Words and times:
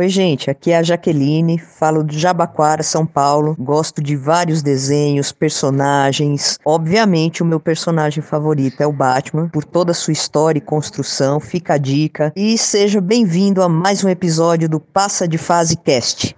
Oi, 0.00 0.08
gente, 0.08 0.48
aqui 0.48 0.70
é 0.70 0.78
a 0.78 0.82
Jaqueline, 0.84 1.58
falo 1.58 2.04
do 2.04 2.16
Jabaquara, 2.16 2.84
São 2.84 3.04
Paulo. 3.04 3.56
Gosto 3.58 4.00
de 4.00 4.14
vários 4.14 4.62
desenhos, 4.62 5.32
personagens. 5.32 6.56
Obviamente, 6.64 7.42
o 7.42 7.44
meu 7.44 7.58
personagem 7.58 8.22
favorito 8.22 8.80
é 8.80 8.86
o 8.86 8.92
Batman, 8.92 9.48
por 9.48 9.64
toda 9.64 9.90
a 9.90 9.94
sua 9.94 10.12
história 10.12 10.58
e 10.58 10.60
construção. 10.60 11.40
Fica 11.40 11.74
a 11.74 11.78
dica. 11.78 12.32
E 12.36 12.56
seja 12.56 13.00
bem-vindo 13.00 13.60
a 13.60 13.68
mais 13.68 14.04
um 14.04 14.08
episódio 14.08 14.68
do 14.68 14.78
Passa 14.78 15.26
de 15.26 15.36
Fase 15.36 15.76
Cast. 15.76 16.32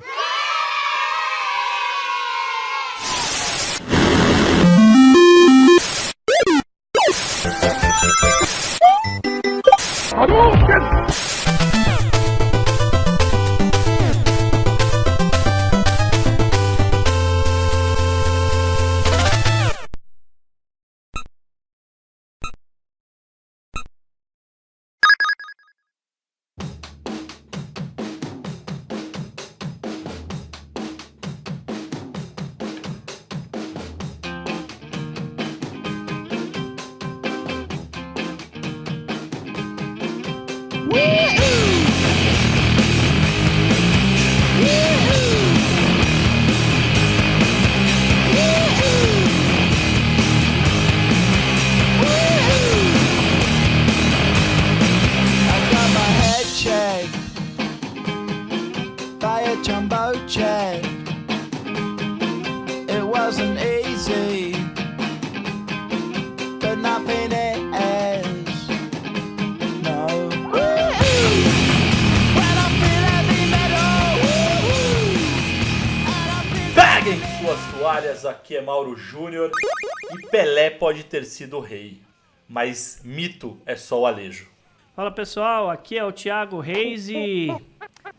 Sido 81.41 81.59
rei, 81.59 82.03
mas 82.47 83.01
mito 83.03 83.59
é 83.65 83.75
só 83.75 84.03
o 84.03 84.07
Alejo. 84.07 84.47
Fala 84.95 85.11
pessoal, 85.11 85.71
aqui 85.71 85.97
é 85.97 86.05
o 86.05 86.13
Thiago 86.13 86.61
Reis 86.61 87.09
e 87.09 87.49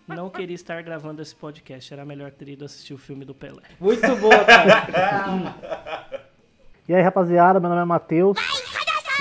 não 0.07 0.27
queria 0.27 0.55
estar 0.55 0.81
gravando 0.81 1.21
esse 1.21 1.35
podcast, 1.35 1.93
era 1.93 2.03
melhor 2.03 2.31
ter 2.31 2.49
ido 2.49 2.65
assistir 2.65 2.95
o 2.95 2.97
filme 2.97 3.23
do 3.23 3.35
Pelé. 3.35 3.61
Muito 3.79 4.15
boa, 4.15 4.43
cara. 4.43 6.07
E 6.89 6.95
aí, 6.95 7.01
rapaziada, 7.03 7.59
meu 7.59 7.69
nome 7.69 7.83
é 7.83 7.85
Matheus. 7.85 8.39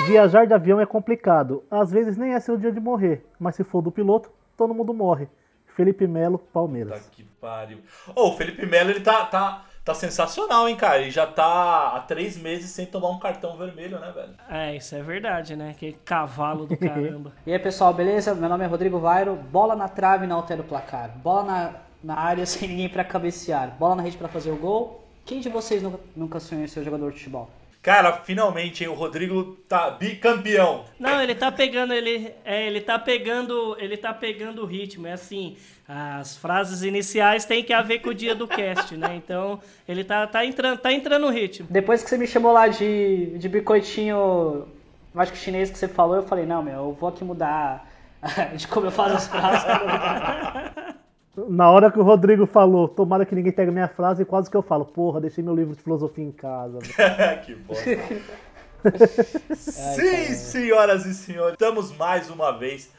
Viajar 0.07 0.47
de 0.47 0.55
avião 0.55 0.81
é 0.81 0.87
complicado. 0.87 1.63
Às 1.71 1.91
vezes 1.93 2.17
nem 2.17 2.33
é 2.33 2.41
seu 2.41 2.57
dia 2.57 2.73
de 2.73 2.81
morrer, 2.81 3.23
mas 3.39 3.55
se 3.55 3.63
for 3.65 3.83
do 3.83 3.93
piloto, 3.93 4.31
todo 4.57 4.73
mundo 4.73 4.95
morre. 4.95 5.29
Felipe 5.77 6.07
Melo, 6.07 6.39
Tá 6.39 6.45
Palmeiras. 6.55 7.07
que 7.13 7.23
pariu. 7.39 7.81
Ô, 8.17 8.29
o 8.31 8.37
Felipe 8.37 8.65
Melo, 8.65 8.91
ele 8.91 9.01
tá, 9.01 9.27
tá, 9.27 9.67
tá 9.85 9.95
sensacional, 9.95 10.69
hein, 10.69 10.77
cara? 10.77 11.01
Ele 11.01 11.11
já 11.11 11.27
tá 11.27 11.97
há 11.97 12.01
três 12.01 12.37
meses 12.37 12.71
sem 12.71 12.87
tomar 12.87 13.11
um 13.11 13.19
cartão 13.19 13.57
vermelho, 13.57 13.99
né, 13.99 14.13
velho? 14.13 14.35
É, 14.49 14.77
isso 14.77 14.95
é 14.95 15.03
verdade, 15.03 15.57
né? 15.57 15.75
Que 15.79 15.93
cavalo 16.05 16.67
do 16.67 16.77
caramba. 16.79 17.33
E 17.47 17.53
aí, 17.53 17.59
pessoal, 17.59 17.93
beleza? 17.93 18.35
Meu 18.35 18.49
nome 18.49 18.65
é 18.65 18.67
Rodrigo 18.67 18.99
Vairo. 18.99 19.35
Bola 19.37 19.75
na 19.75 19.89
trave 19.89 20.27
não 20.27 20.37
altera 20.37 20.61
o 20.61 20.65
placar. 20.65 21.11
Bola 21.19 21.45
na, 21.45 21.75
na 22.03 22.15
área 22.21 22.45
sem 22.47 22.69
ninguém 22.69 22.89
pra 22.89 23.05
cabecear. 23.05 23.77
Bola 23.79 23.97
na 23.97 24.03
rede 24.03 24.17
pra 24.17 24.29
fazer 24.29 24.51
o 24.51 24.57
gol. 24.57 25.05
Quem 25.25 25.41
de 25.41 25.49
vocês 25.49 25.83
nunca, 25.83 26.01
nunca 26.17 26.41
sonhou 26.41 26.65
em 26.65 26.69
ser 26.69 26.83
jogador 26.83 27.11
de 27.13 27.19
futebol? 27.19 27.49
Cara, 27.83 28.13
finalmente, 28.13 28.85
hein, 28.85 28.91
o 28.91 28.95
Rodrigo 28.95 29.57
tá 29.67 29.91
bicampeão. 29.91 30.85
Não, 30.99 31.23
ele 31.23 31.35
tá 31.35 31.51
pegando, 31.51 31.95
ele, 31.95 32.31
é, 32.45 32.67
ele 32.67 32.83
tá 32.83 32.99
pegando, 32.99 33.75
ele 33.79 33.97
tá 33.97 34.13
pegando 34.13 34.63
o 34.63 34.67
ritmo. 34.67 35.07
É 35.07 35.13
assim, 35.13 35.57
as 35.89 36.37
frases 36.37 36.83
iniciais 36.83 37.47
têm 37.47 37.65
que 37.65 37.73
haver 37.73 38.03
com 38.03 38.11
o 38.11 38.15
dia 38.15 38.35
do 38.35 38.47
cast, 38.47 38.95
né? 38.99 39.17
Então, 39.17 39.61
ele 39.89 40.05
tá, 40.05 40.27
tá 40.27 40.45
entrando, 40.45 40.79
tá 40.79 40.93
entrando 40.93 41.23
no 41.23 41.33
ritmo. 41.33 41.67
Depois 41.71 42.03
que 42.03 42.11
você 42.11 42.19
me 42.19 42.27
chamou 42.27 42.53
lá 42.53 42.69
de, 42.69 43.39
de 43.39 43.49
biscoitinho, 43.49 44.69
acho 45.15 45.33
que 45.33 45.39
chinês 45.39 45.71
que 45.71 45.79
você 45.79 45.89
falou, 45.89 46.17
eu 46.17 46.23
falei, 46.23 46.45
não, 46.45 46.63
meu, 46.63 46.75
eu 46.75 46.93
vou 46.93 47.09
aqui 47.09 47.25
mudar 47.25 47.89
de 48.55 48.69
como 48.69 48.89
eu 48.89 48.93
faço 48.93 49.17
as 49.17 49.27
frases. 49.27 49.65
Na 51.37 51.71
hora 51.71 51.91
que 51.91 51.99
o 51.99 52.03
Rodrigo 52.03 52.47
falou, 52.47 52.89
tomara 52.89 53.25
que 53.25 53.35
ninguém 53.35 53.53
pegue 53.53 53.71
minha 53.71 53.89
frase, 53.89 54.25
quase 54.25 54.51
que 54.51 54.57
eu 54.57 54.63
falo, 54.63 54.85
porra, 54.85 55.21
deixei 55.21 55.45
meu 55.45 55.55
livro 55.55 55.77
de 55.77 55.83
filosofia 55.83 56.25
em 56.25 56.33
casa. 56.33 56.79
velho." 56.81 57.41
que 57.47 57.55
bosta. 57.55 57.91
Sim, 59.55 60.35
senhoras 60.35 61.07
e 61.07 61.15
senhores, 61.15 61.53
estamos 61.53 61.97
mais 61.97 62.31
uma 62.31 62.51
vez 62.51 62.91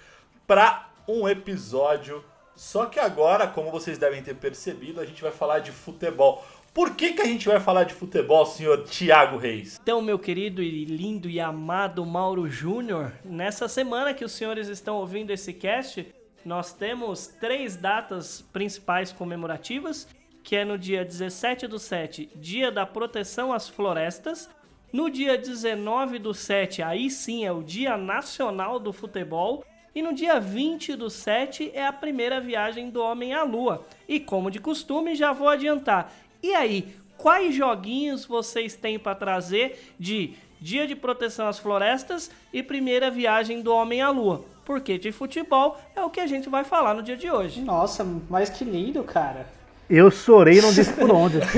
para 0.48 0.88
um 1.08 1.28
episódio. 1.28 2.24
Só 2.56 2.86
que 2.86 3.00
agora, 3.00 3.48
como 3.48 3.72
vocês 3.72 3.98
devem 3.98 4.22
ter 4.22 4.36
percebido, 4.36 5.02
a 5.02 5.06
gente 5.06 5.22
vai 5.22 5.32
falar 5.32 5.60
de 5.60 5.72
futebol. 5.72 6.44
Por 6.74 6.96
que, 6.96 7.14
que 7.14 7.22
a 7.22 7.26
gente 7.26 7.48
vai 7.50 7.60
falar 7.60 7.84
de 7.84 7.94
futebol, 7.94 8.46
senhor 8.46 8.84
Thiago 8.84 9.38
Reis? 9.38 9.78
Então, 9.82 10.02
meu 10.02 10.18
querido 10.18 10.62
e 10.62 10.86
lindo 10.86 11.30
e 11.30 11.40
amado 11.40 12.06
Mauro 12.06 12.48
Júnior, 12.48 13.12
nessa 13.26 13.68
semana 13.68 14.14
que 14.14 14.24
os 14.24 14.32
senhores 14.32 14.70
estão 14.70 14.96
ouvindo 14.98 15.32
esse 15.32 15.52
cast, 15.52 16.06
nós 16.46 16.74
temos 16.74 17.28
três 17.28 17.76
datas 17.76 18.42
principais 18.54 19.12
comemorativas, 19.12 20.08
que 20.44 20.56
é 20.56 20.66
no 20.66 20.78
dia 20.78 21.06
17 21.06 21.68
do 21.68 21.78
7, 21.78 22.30
Dia 22.36 22.72
da 22.72 22.86
Proteção 22.86 23.54
às 23.54 23.70
Florestas, 23.70 24.50
no 24.92 25.10
dia 25.10 25.38
19 25.38 26.20
do 26.20 26.34
7, 26.34 26.82
aí 26.82 27.10
sim 27.10 27.46
é 27.46 27.52
o 27.52 27.64
Dia 27.64 27.96
Nacional 27.96 28.80
do 28.80 28.92
Futebol, 28.92 29.64
e 29.94 30.02
no 30.02 30.14
dia 30.14 30.40
20 30.40 30.96
do 30.96 31.10
7 31.10 31.72
é 31.74 31.86
a 31.86 31.94
primeira 31.94 32.40
viagem 32.40 32.90
do 32.90 33.02
homem 33.02 33.34
à 33.34 33.44
lua. 33.44 33.86
E 34.08 34.20
como 34.20 34.50
de 34.50 34.60
costume, 34.60 35.16
já 35.16 35.34
vou 35.34 35.50
adiantar. 35.50 36.14
E 36.42 36.54
aí, 36.54 36.96
quais 37.18 37.54
joguinhos 37.54 38.26
vocês 38.26 38.76
têm 38.76 38.98
para 38.98 39.16
trazer 39.16 39.94
de 40.00 40.34
Dia 40.60 40.88
de 40.88 40.96
Proteção 40.96 41.48
às 41.48 41.60
Florestas 41.60 42.32
e 42.54 42.64
primeira 42.64 43.10
viagem 43.10 43.62
do 43.62 43.74
homem 43.74 44.02
à 44.02 44.10
lua? 44.10 44.46
Porque 44.66 44.98
de 44.98 45.12
futebol 45.12 45.78
é 45.96 46.02
o 46.04 46.10
que 46.10 46.20
a 46.20 46.28
gente 46.28 46.48
vai 46.50 46.64
falar 46.64 46.94
no 46.94 47.02
dia 47.04 47.18
de 47.18 47.30
hoje. 47.30 47.62
Nossa, 47.62 48.04
mas 48.30 48.50
que 48.50 48.64
lindo, 48.64 49.04
cara. 49.04 49.48
Eu 49.90 50.10
chorei 50.12 50.60
e 50.60 50.62
não 50.62 50.72
disse 50.72 50.94
por 50.94 51.12
onde. 51.12 51.40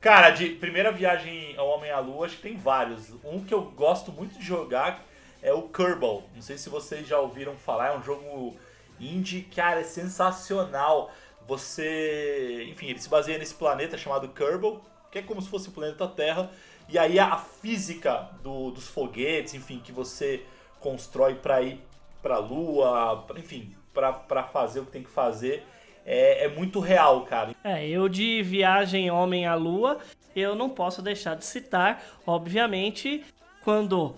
Cara, 0.00 0.30
de 0.30 0.50
primeira 0.50 0.92
viagem 0.92 1.54
ao 1.56 1.68
Homem 1.68 1.90
à 1.90 1.98
Lua, 1.98 2.26
acho 2.26 2.36
que 2.36 2.42
tem 2.42 2.56
vários. 2.56 3.10
Um 3.24 3.40
que 3.44 3.52
eu 3.52 3.62
gosto 3.62 4.12
muito 4.12 4.38
de 4.38 4.44
jogar 4.44 5.04
é 5.42 5.52
o 5.52 5.62
Kerbal. 5.62 6.22
Não 6.34 6.42
sei 6.42 6.56
se 6.56 6.68
vocês 6.68 7.06
já 7.06 7.18
ouviram 7.18 7.54
falar, 7.56 7.88
é 7.88 7.96
um 7.96 8.02
jogo 8.02 8.56
indie, 9.00 9.42
cara, 9.54 9.80
é 9.80 9.84
sensacional. 9.84 11.10
Você, 11.48 12.66
enfim, 12.70 12.86
ele 12.86 12.98
se 13.00 13.08
baseia 13.08 13.38
nesse 13.38 13.54
planeta 13.54 13.96
chamado 13.98 14.28
Kerbal, 14.28 14.80
que 15.10 15.18
é 15.18 15.22
como 15.22 15.40
se 15.42 15.48
fosse 15.48 15.68
o 15.68 15.72
planeta 15.72 16.06
Terra. 16.06 16.50
E 16.88 16.98
aí 16.98 17.18
a 17.18 17.36
física 17.36 18.28
do- 18.42 18.70
dos 18.70 18.86
foguetes, 18.86 19.54
enfim, 19.54 19.80
que 19.84 19.90
você 19.90 20.42
constrói 20.90 21.34
para 21.34 21.60
ir 21.62 21.80
para 22.22 22.36
a 22.36 22.38
Lua, 22.38 23.24
pra- 23.26 23.38
enfim, 23.40 23.74
para 23.92 24.44
fazer 24.44 24.80
o 24.80 24.84
que 24.86 24.92
tem 24.92 25.02
que 25.02 25.10
fazer, 25.10 25.64
é, 26.04 26.44
é 26.44 26.48
muito 26.48 26.78
real, 26.78 27.22
cara. 27.22 27.50
É, 27.64 27.88
eu 27.88 28.08
de 28.08 28.40
viagem 28.42 29.10
homem 29.10 29.46
à 29.46 29.54
lua, 29.56 29.98
eu 30.34 30.54
não 30.54 30.68
posso 30.68 31.02
deixar 31.02 31.34
de 31.34 31.44
citar, 31.44 32.04
obviamente, 32.24 33.24
quando 33.64 34.14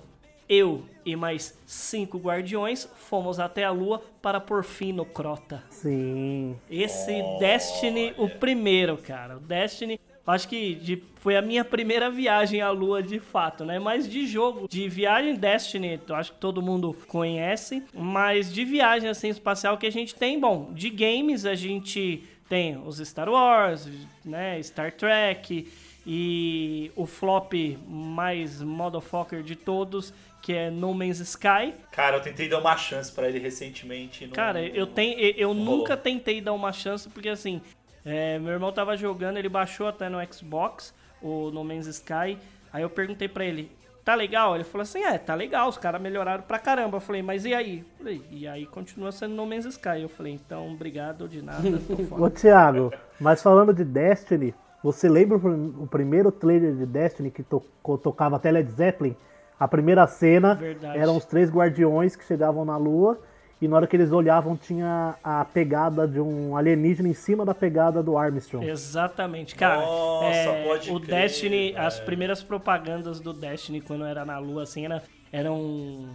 eu 0.46 0.84
e 1.06 1.16
mais 1.16 1.56
cinco 1.66 2.18
guardiões 2.18 2.86
fomos 2.96 3.40
até 3.40 3.64
a 3.64 3.70
lua 3.70 4.02
para 4.20 4.40
por 4.40 4.62
fim 4.62 4.92
no 4.92 5.06
Crota. 5.06 5.62
Sim. 5.70 6.58
Esse 6.70 7.22
Destiny, 7.38 8.14
o 8.18 8.28
primeiro, 8.28 8.98
cara. 8.98 9.36
O 9.36 9.40
Destiny, 9.40 9.98
acho 10.30 10.48
que 10.48 10.74
de- 10.74 11.02
foi 11.20 11.36
a 11.36 11.42
minha 11.42 11.64
primeira 11.64 12.10
viagem 12.10 12.60
à 12.60 12.70
lua 12.70 13.02
de 13.02 13.18
fato, 13.18 13.64
né? 13.64 13.78
Mas 13.78 14.08
de 14.08 14.26
jogo, 14.26 14.68
de 14.68 14.88
viagem 14.88 15.34
Destiny, 15.34 15.98
eu 16.08 16.14
acho 16.14 16.32
que 16.32 16.38
todo 16.38 16.62
mundo 16.62 16.96
conhece. 17.08 17.82
Mas 17.92 18.52
de 18.52 18.64
viagem 18.64 19.08
assim 19.08 19.28
espacial 19.28 19.76
que 19.78 19.86
a 19.86 19.90
gente 19.92 20.14
tem, 20.14 20.38
bom, 20.38 20.70
de 20.72 20.90
games 20.90 21.44
a 21.44 21.54
gente 21.54 22.22
tem 22.48 22.76
os 22.78 22.98
Star 22.98 23.28
Wars, 23.28 23.88
né? 24.24 24.62
Star 24.62 24.92
Trek. 24.92 25.66
E 26.10 26.90
o 26.96 27.04
flop 27.04 27.52
mais 27.86 28.62
motherfucker 28.62 29.42
de 29.42 29.54
todos, 29.54 30.14
que 30.40 30.54
é 30.54 30.70
No 30.70 30.94
Man's 30.94 31.20
Sky. 31.20 31.74
Cara, 31.92 32.16
eu 32.16 32.20
tentei 32.22 32.48
dar 32.48 32.60
uma 32.60 32.76
chance 32.78 33.12
pra 33.12 33.28
ele 33.28 33.38
recentemente. 33.38 34.24
não- 34.24 34.32
Cara, 34.32 34.62
eu, 34.64 34.86
tenho, 34.86 35.18
eu, 35.18 35.48
rolou. 35.48 35.64
nunca 35.78 35.98
tentei 35.98 36.40
dar 36.40 36.54
uma 36.54 36.72
chance, 36.72 37.10
porque 37.10 37.28
assim, 37.28 37.60
é, 38.08 38.38
meu 38.38 38.52
irmão 38.52 38.72
tava 38.72 38.96
jogando, 38.96 39.36
ele 39.36 39.48
baixou 39.48 39.86
até 39.88 40.08
no 40.08 40.18
Xbox, 40.32 40.94
o 41.22 41.50
No 41.50 41.62
Man's 41.64 41.86
Sky. 41.86 42.38
Aí 42.72 42.82
eu 42.82 42.90
perguntei 42.90 43.28
pra 43.28 43.44
ele, 43.44 43.70
tá 44.04 44.14
legal? 44.14 44.54
Ele 44.54 44.64
falou 44.64 44.82
assim, 44.82 45.02
é, 45.02 45.18
tá 45.18 45.34
legal, 45.34 45.68
os 45.68 45.76
caras 45.78 46.00
melhoraram 46.00 46.42
pra 46.42 46.58
caramba. 46.58 46.96
Eu 46.96 47.00
falei, 47.00 47.22
mas 47.22 47.44
e 47.44 47.54
aí? 47.54 47.84
Falei, 47.98 48.22
e 48.30 48.46
aí 48.46 48.66
continua 48.66 49.12
sendo 49.12 49.34
No 49.34 49.46
Man's 49.46 49.64
Sky. 49.66 50.02
Eu 50.02 50.08
falei, 50.08 50.32
então, 50.34 50.72
obrigado 50.72 51.28
de 51.28 51.42
nada, 51.42 51.78
tô 51.86 51.96
fora. 52.04 52.22
Ô 52.22 52.30
Thiago, 52.30 52.92
mas 53.20 53.42
falando 53.42 53.72
de 53.74 53.84
Destiny, 53.84 54.54
você 54.82 55.08
lembra 55.08 55.36
o 55.36 55.40
prim- 55.40 55.74
o 55.80 55.86
primeiro 55.86 56.30
trailer 56.30 56.74
de 56.74 56.86
Destiny 56.86 57.30
que 57.30 57.42
to- 57.42 57.64
tocava 58.02 58.36
até 58.36 58.50
Led 58.50 58.70
Zeppelin? 58.70 59.16
A 59.58 59.66
primeira 59.66 60.06
cena 60.06 60.54
Verdade. 60.54 60.96
eram 60.98 61.16
os 61.16 61.24
três 61.24 61.50
guardiões 61.50 62.14
que 62.14 62.24
chegavam 62.24 62.64
na 62.64 62.76
lua 62.76 63.18
e 63.60 63.66
na 63.68 63.76
hora 63.76 63.86
que 63.86 63.96
eles 63.96 64.12
olhavam 64.12 64.56
tinha 64.56 65.16
a 65.22 65.44
pegada 65.44 66.06
de 66.06 66.20
um 66.20 66.56
alienígena 66.56 67.08
em 67.08 67.14
cima 67.14 67.44
da 67.44 67.54
pegada 67.54 68.02
do 68.02 68.16
Armstrong. 68.16 68.64
Exatamente, 68.66 69.54
cara. 69.54 69.80
Nossa, 69.84 70.26
é, 70.50 70.64
pode 70.68 70.90
o 70.92 71.00
crer, 71.00 71.22
Destiny, 71.22 71.74
as 71.76 71.94
velho. 71.94 72.06
primeiras 72.06 72.42
propagandas 72.42 73.20
do 73.20 73.32
Destiny 73.32 73.80
quando 73.80 74.04
era 74.04 74.24
na 74.24 74.38
lua, 74.38 74.62
assim, 74.62 74.84
era, 74.84 75.02
eram 75.32 76.08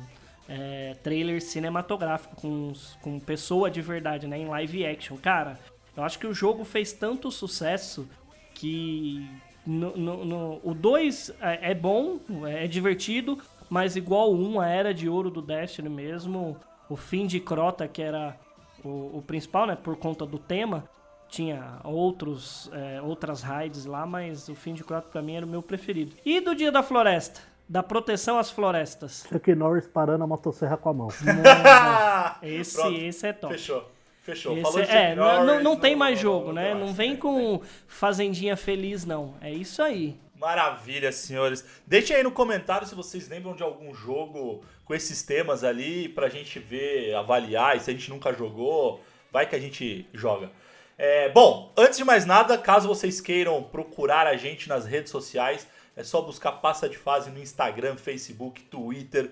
é, 0.48 0.96
trailers 1.04 1.44
cinematográficos 1.46 2.38
com, 2.42 2.74
com 3.02 3.20
pessoa 3.20 3.70
de 3.70 3.82
verdade, 3.82 4.28
né? 4.28 4.38
Em 4.38 4.48
live 4.48 4.86
action. 4.86 5.18
Cara, 5.18 5.60
eu 5.98 6.04
acho 6.04 6.18
que 6.20 6.28
o 6.28 6.34
jogo 6.34 6.64
fez 6.64 6.94
tanto 6.94 7.30
sucesso 7.30 8.08
que 8.54 9.30
no, 9.66 9.96
no- 9.98 10.26
no- 10.26 10.60
o 10.64 10.74
2 10.74 11.32
é, 11.42 11.72
é 11.72 11.74
bom, 11.76 12.20
é 12.48 12.68
divertido, 12.68 13.38
mas 13.70 13.96
igual 13.96 14.32
o 14.32 14.38
1, 14.38 14.60
a 14.62 14.68
era 14.68 14.94
de 14.94 15.08
ouro 15.10 15.30
do 15.30 15.42
Destiny 15.42 15.90
mesmo, 15.90 16.58
o 16.94 16.96
fim 16.96 17.26
de 17.26 17.40
Crota, 17.40 17.88
que 17.88 18.02
era 18.02 18.38
o, 18.84 19.18
o 19.18 19.24
principal, 19.26 19.66
né? 19.66 19.76
Por 19.76 19.96
conta 19.98 20.26
do 20.26 20.38
tema, 20.38 20.84
tinha 21.28 21.80
outros, 21.84 22.70
é, 22.72 23.02
outras 23.02 23.42
raids 23.42 23.86
lá, 23.86 24.06
mas 24.06 24.48
o 24.48 24.54
fim 24.56 24.74
de 24.76 24.84
Crota 24.84 25.08
pra 25.12 25.22
mim 25.22 25.36
era 25.36 25.46
o 25.46 25.50
meu 25.50 25.64
preferido. 25.64 26.16
E 26.24 26.40
do 26.40 26.54
Dia 26.54 26.72
da 26.72 26.84
Floresta? 26.84 27.42
Da 27.68 27.82
proteção 27.82 28.38
às 28.38 28.52
florestas. 28.52 29.26
Chuck 29.28 29.56
Norris 29.56 29.88
parando 29.88 30.24
a 30.24 30.28
motosserra 30.28 30.78
com 30.78 30.90
a 30.90 30.94
mão. 30.94 31.08
Esse, 32.44 32.76
Pronto. 32.76 32.98
esse 33.00 33.28
é 33.28 33.34
top. 33.34 33.54
Fechou. 33.54 33.90
Fechou. 34.22 34.54
Esse 34.54 34.62
Falou 34.62 34.82
de 34.82 34.92
é, 34.92 35.10
Chuck 35.10 35.16
não, 35.18 35.26
não, 35.38 35.46
Norris, 35.46 35.64
não 35.64 35.76
tem 35.78 35.96
mais 35.96 36.16
não- 36.16 36.22
jogo, 36.22 36.48
não 36.48 36.54
né? 36.54 36.74
Não 36.76 36.94
vem 36.94 37.16
com 37.16 37.62
Fazendinha 37.88 38.56
Feliz, 38.56 39.06
não. 39.06 39.34
É 39.42 39.52
isso 39.52 39.82
aí. 39.82 40.18
Maravilha, 40.36 41.12
senhores. 41.12 41.64
Deixem 41.86 42.16
aí 42.16 42.24
no 42.24 42.32
comentário 42.32 42.88
se 42.88 42.96
vocês 42.96 43.30
lembram 43.30 43.56
de 43.56 43.64
algum 43.64 43.94
jogo 43.94 44.64
com 44.84 44.94
esses 44.94 45.24
temas 45.24 45.64
ali 45.64 46.10
pra 46.10 46.30
gente 46.30 46.60
ver, 46.60 47.14
avaliar. 47.16 47.78
E 47.78 47.80
se 47.80 47.90
a 47.90 47.94
gente 47.94 48.10
nunca 48.10 48.34
jogou, 48.34 49.04
vai 49.32 49.48
que 49.48 49.56
a 49.56 49.60
gente 49.60 50.08
joga. 50.14 50.52
É, 50.98 51.30
bom, 51.30 51.72
antes 51.78 51.98
de 51.98 52.04
mais 52.04 52.26
nada, 52.26 52.58
caso 52.58 52.88
vocês 52.88 53.20
queiram 53.20 53.64
procurar 53.64 54.28
a 54.28 54.38
gente 54.38 54.70
nas 54.70 54.86
redes 54.86 55.12
sociais, 55.12 55.68
é 55.96 56.04
só 56.04 56.22
buscar 56.22 56.54
Passa 56.54 56.88
de 56.88 56.98
Fase 56.98 57.30
no 57.30 57.40
Instagram, 57.40 57.98
Facebook, 57.98 58.62
Twitter. 58.64 59.32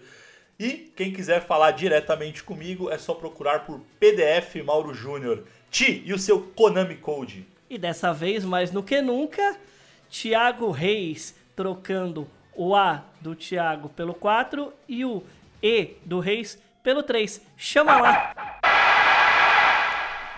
E 0.60 0.92
quem 0.96 1.12
quiser 1.12 1.42
falar 1.42 1.72
diretamente 1.72 2.44
comigo, 2.44 2.90
é 2.90 2.98
só 2.98 3.14
procurar 3.14 3.66
por 3.66 3.82
PDF 4.00 4.64
Mauro 4.64 4.94
Júnior. 4.94 5.44
Ti, 5.72 6.04
e 6.06 6.14
o 6.14 6.20
seu 6.20 6.42
Konami 6.42 6.96
Code? 6.96 7.48
E 7.70 7.78
dessa 7.78 8.14
vez, 8.14 8.44
mais 8.44 8.70
do 8.70 8.84
que 8.84 9.02
nunca, 9.02 9.58
Thiago 10.12 10.72
Reis 10.72 11.34
trocando 11.56 12.28
o 12.54 12.76
A 12.76 13.02
do 13.22 13.34
Thiago 13.34 13.88
pelo 13.88 14.14
4 14.14 14.74
e 14.88 15.06
o 15.06 15.24
E 15.64 15.96
do 16.04 16.20
Reis 16.20 16.62
pelo 16.84 17.02
3. 17.02 17.42
Chama 17.56 17.98
lá. 17.98 18.34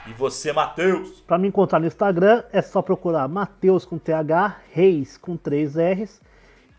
E 0.06 0.14
você, 0.14 0.54
Matheus? 0.54 1.22
Pra 1.22 1.40
me 1.40 1.48
encontrar 1.48 1.80
no 1.80 1.88
Instagram 1.88 2.44
é 2.52 2.62
só 2.62 2.84
procurar 2.84 3.28
Mateus 3.28 3.84
com 3.84 3.98
TH, 3.98 4.58
Reis 4.72 5.18
com 5.18 5.36
3 5.36 5.76
R's, 5.76 6.22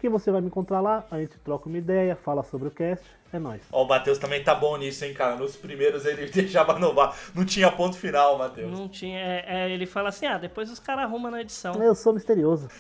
que 0.04 0.08
você 0.10 0.30
vai 0.30 0.42
me 0.42 0.48
encontrar 0.48 0.82
lá, 0.82 1.06
a 1.10 1.18
gente 1.18 1.38
troca 1.38 1.66
uma 1.66 1.78
ideia, 1.78 2.14
fala 2.14 2.42
sobre 2.42 2.68
o 2.68 2.70
cast, 2.70 3.02
é 3.32 3.38
nóis. 3.38 3.62
Ó, 3.72 3.84
o 3.84 3.88
Matheus 3.88 4.18
também 4.18 4.44
tá 4.44 4.54
bom 4.54 4.76
nisso, 4.76 5.02
hein, 5.02 5.14
cara. 5.14 5.34
Nos 5.34 5.56
primeiros 5.56 6.04
ele 6.04 6.28
deixava 6.30 6.78
no 6.78 6.92
bar. 6.92 7.16
Não 7.34 7.42
tinha 7.42 7.72
ponto 7.72 7.96
final, 7.96 8.36
Matheus. 8.36 8.70
Não 8.70 8.86
tinha. 8.86 9.18
é, 9.18 9.44
é, 9.46 9.70
ele 9.70 9.86
fala 9.86 10.10
assim: 10.10 10.26
ah, 10.26 10.36
depois 10.36 10.70
os 10.70 10.78
caras 10.78 11.04
arrumam 11.04 11.30
na 11.30 11.40
edição. 11.40 11.82
Eu 11.82 11.94
sou 11.94 12.12
misterioso. 12.12 12.68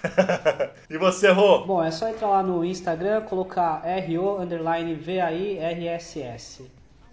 E 0.90 0.98
você, 0.98 1.30
Rô? 1.30 1.64
Bom, 1.64 1.82
é 1.82 1.90
só 1.90 2.08
entrar 2.08 2.28
lá 2.28 2.42
no 2.42 2.62
Instagram, 2.62 3.22
colocar 3.22 3.82
RO 4.06 4.38
underline 4.38 4.94
VAIRSS. 4.94 6.62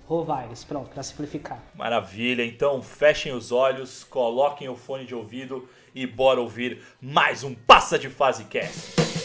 Rovaires, 0.06 0.66
pronto, 0.66 0.90
pra 0.90 1.02
simplificar. 1.02 1.60
Maravilha. 1.74 2.46
Então, 2.46 2.82
fechem 2.82 3.32
os 3.32 3.52
olhos, 3.52 4.04
coloquem 4.04 4.68
o 4.68 4.76
fone 4.76 5.06
de 5.06 5.16
ouvido 5.16 5.68
e 5.96 6.06
bora 6.06 6.42
ouvir 6.42 6.84
mais 7.02 7.44
um 7.44 7.56
Passa 7.56 7.98
de 7.98 8.10
Fase 8.10 8.44
Cast. 8.46 9.21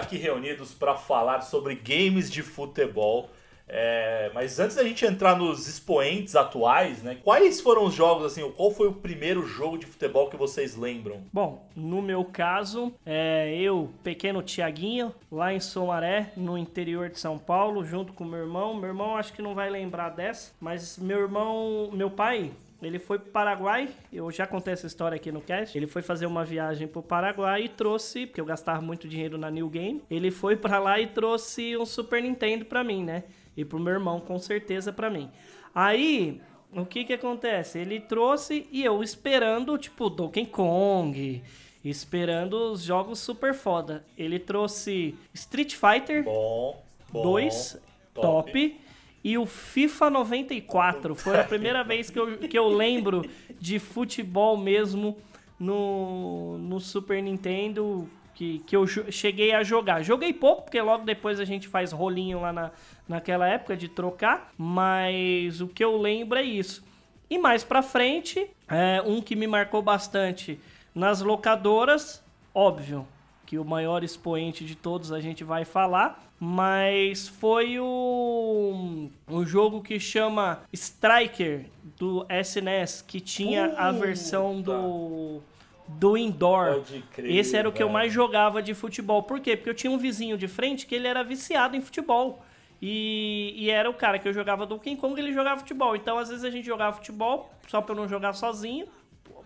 Aqui 0.00 0.16
reunidos 0.16 0.72
para 0.72 0.94
falar 0.94 1.40
sobre 1.42 1.74
games 1.74 2.30
de 2.30 2.42
futebol. 2.42 3.30
É, 3.72 4.32
mas 4.34 4.58
antes 4.58 4.74
da 4.74 4.82
gente 4.82 5.06
entrar 5.06 5.36
nos 5.36 5.68
expoentes 5.68 6.34
atuais, 6.34 7.04
né? 7.04 7.18
Quais 7.22 7.60
foram 7.60 7.84
os 7.84 7.94
jogos, 7.94 8.24
assim, 8.24 8.50
qual 8.50 8.72
foi 8.72 8.88
o 8.88 8.92
primeiro 8.92 9.46
jogo 9.46 9.78
de 9.78 9.86
futebol 9.86 10.28
que 10.28 10.36
vocês 10.36 10.74
lembram? 10.74 11.22
Bom, 11.32 11.64
no 11.76 12.02
meu 12.02 12.24
caso, 12.24 12.92
é, 13.06 13.54
eu, 13.54 13.88
pequeno 14.02 14.42
Tiaguinho, 14.42 15.14
lá 15.30 15.54
em 15.54 15.60
Somaré, 15.60 16.32
no 16.36 16.58
interior 16.58 17.10
de 17.10 17.20
São 17.20 17.38
Paulo, 17.38 17.84
junto 17.84 18.12
com 18.12 18.24
meu 18.24 18.40
irmão. 18.40 18.74
Meu 18.74 18.88
irmão 18.88 19.16
acho 19.16 19.32
que 19.32 19.40
não 19.40 19.54
vai 19.54 19.70
lembrar 19.70 20.08
dessa, 20.08 20.52
mas 20.60 20.98
meu 20.98 21.20
irmão, 21.20 21.90
meu 21.92 22.10
pai, 22.10 22.50
ele 22.82 22.98
foi 22.98 23.18
pro 23.18 23.30
Paraguai, 23.30 23.88
eu 24.12 24.30
já 24.30 24.46
contei 24.46 24.72
essa 24.72 24.86
história 24.86 25.16
aqui 25.16 25.30
no 25.30 25.40
cast. 25.40 25.76
Ele 25.76 25.86
foi 25.86 26.02
fazer 26.02 26.26
uma 26.26 26.44
viagem 26.44 26.88
pro 26.88 27.02
Paraguai 27.02 27.64
e 27.64 27.68
trouxe, 27.68 28.26
porque 28.26 28.40
eu 28.40 28.44
gastava 28.44 28.80
muito 28.80 29.06
dinheiro 29.08 29.36
na 29.36 29.50
New 29.50 29.68
Game, 29.68 30.02
ele 30.10 30.30
foi 30.30 30.56
pra 30.56 30.78
lá 30.78 30.98
e 31.00 31.06
trouxe 31.06 31.76
um 31.76 31.84
Super 31.84 32.22
Nintendo 32.22 32.64
pra 32.64 32.82
mim, 32.82 33.04
né? 33.04 33.24
E 33.56 33.64
pro 33.64 33.78
meu 33.78 33.94
irmão, 33.94 34.20
com 34.20 34.38
certeza, 34.38 34.92
pra 34.92 35.10
mim. 35.10 35.30
Aí, 35.74 36.40
o 36.72 36.84
que 36.84 37.04
que 37.04 37.12
acontece? 37.12 37.78
Ele 37.78 38.00
trouxe 38.00 38.66
e 38.70 38.84
eu 38.84 39.02
esperando, 39.02 39.76
tipo, 39.76 40.08
Donkey 40.08 40.46
Kong, 40.46 41.42
esperando 41.84 42.72
os 42.72 42.82
jogos 42.82 43.18
super 43.18 43.54
foda. 43.54 44.04
Ele 44.16 44.38
trouxe 44.38 45.16
Street 45.34 45.74
Fighter 45.74 46.24
Bom, 46.24 46.82
bom 47.12 47.22
2, 47.22 47.78
top. 48.14 48.80
E 49.22 49.36
o 49.36 49.44
FIFA 49.44 50.10
94 50.10 51.14
foi 51.14 51.38
a 51.38 51.44
primeira 51.44 51.84
vez 51.84 52.08
que 52.08 52.18
eu, 52.18 52.38
que 52.38 52.58
eu 52.58 52.68
lembro 52.68 53.24
de 53.58 53.78
futebol 53.78 54.56
mesmo 54.56 55.18
no, 55.58 56.56
no 56.58 56.80
Super 56.80 57.22
Nintendo 57.22 58.08
que, 58.40 58.60
que 58.60 58.74
eu 58.74 58.86
cheguei 58.86 59.52
a 59.52 59.62
jogar. 59.62 60.02
Joguei 60.02 60.32
pouco, 60.32 60.62
porque 60.62 60.80
logo 60.80 61.04
depois 61.04 61.38
a 61.38 61.44
gente 61.44 61.68
faz 61.68 61.92
rolinho 61.92 62.40
lá 62.40 62.50
na, 62.50 62.70
naquela 63.06 63.46
época 63.46 63.76
de 63.76 63.86
trocar, 63.86 64.50
mas 64.56 65.60
o 65.60 65.68
que 65.68 65.84
eu 65.84 65.98
lembro 65.98 66.38
é 66.38 66.42
isso. 66.42 66.82
E 67.28 67.36
mais 67.36 67.62
pra 67.62 67.82
frente, 67.82 68.48
é, 68.66 69.02
um 69.04 69.20
que 69.20 69.36
me 69.36 69.46
marcou 69.46 69.82
bastante 69.82 70.58
nas 70.94 71.20
locadoras, 71.20 72.24
óbvio, 72.54 73.06
que 73.50 73.58
o 73.58 73.64
maior 73.64 74.04
expoente 74.04 74.64
de 74.64 74.76
todos 74.76 75.10
a 75.10 75.18
gente 75.18 75.42
vai 75.42 75.64
falar, 75.64 76.22
mas 76.38 77.26
foi 77.26 77.80
o 77.80 79.10
um 79.28 79.44
jogo 79.44 79.82
que 79.82 79.98
chama 79.98 80.60
Striker, 80.72 81.66
do 81.98 82.24
SNES, 82.30 83.02
que 83.02 83.18
tinha 83.18 83.74
a 83.76 83.92
Puta. 83.92 84.06
versão 84.06 84.62
do 84.62 85.42
do 85.88 86.16
indoor. 86.16 86.74
Pode 86.74 87.02
crer, 87.12 87.34
Esse 87.34 87.56
era 87.56 87.68
o 87.68 87.72
que 87.72 87.82
eu 87.82 87.88
mais 87.88 88.12
jogava 88.12 88.62
de 88.62 88.72
futebol. 88.72 89.24
Por 89.24 89.40
quê? 89.40 89.56
Porque 89.56 89.70
eu 89.70 89.74
tinha 89.74 89.90
um 89.90 89.98
vizinho 89.98 90.38
de 90.38 90.46
frente 90.46 90.86
que 90.86 90.94
ele 90.94 91.08
era 91.08 91.24
viciado 91.24 91.76
em 91.76 91.80
futebol. 91.80 92.44
E, 92.80 93.52
e 93.56 93.68
era 93.68 93.90
o 93.90 93.94
cara 93.94 94.20
que 94.20 94.28
eu 94.28 94.32
jogava 94.32 94.64
Donkey 94.64 94.94
Kong 94.94 95.20
ele 95.20 95.32
jogava 95.32 95.58
futebol. 95.58 95.96
Então, 95.96 96.18
às 96.18 96.28
vezes, 96.28 96.44
a 96.44 96.50
gente 96.50 96.66
jogava 96.66 96.98
futebol 96.98 97.50
só 97.66 97.82
pra 97.82 97.96
eu 97.96 97.96
não 97.96 98.06
jogar 98.06 98.32
sozinho. 98.32 98.86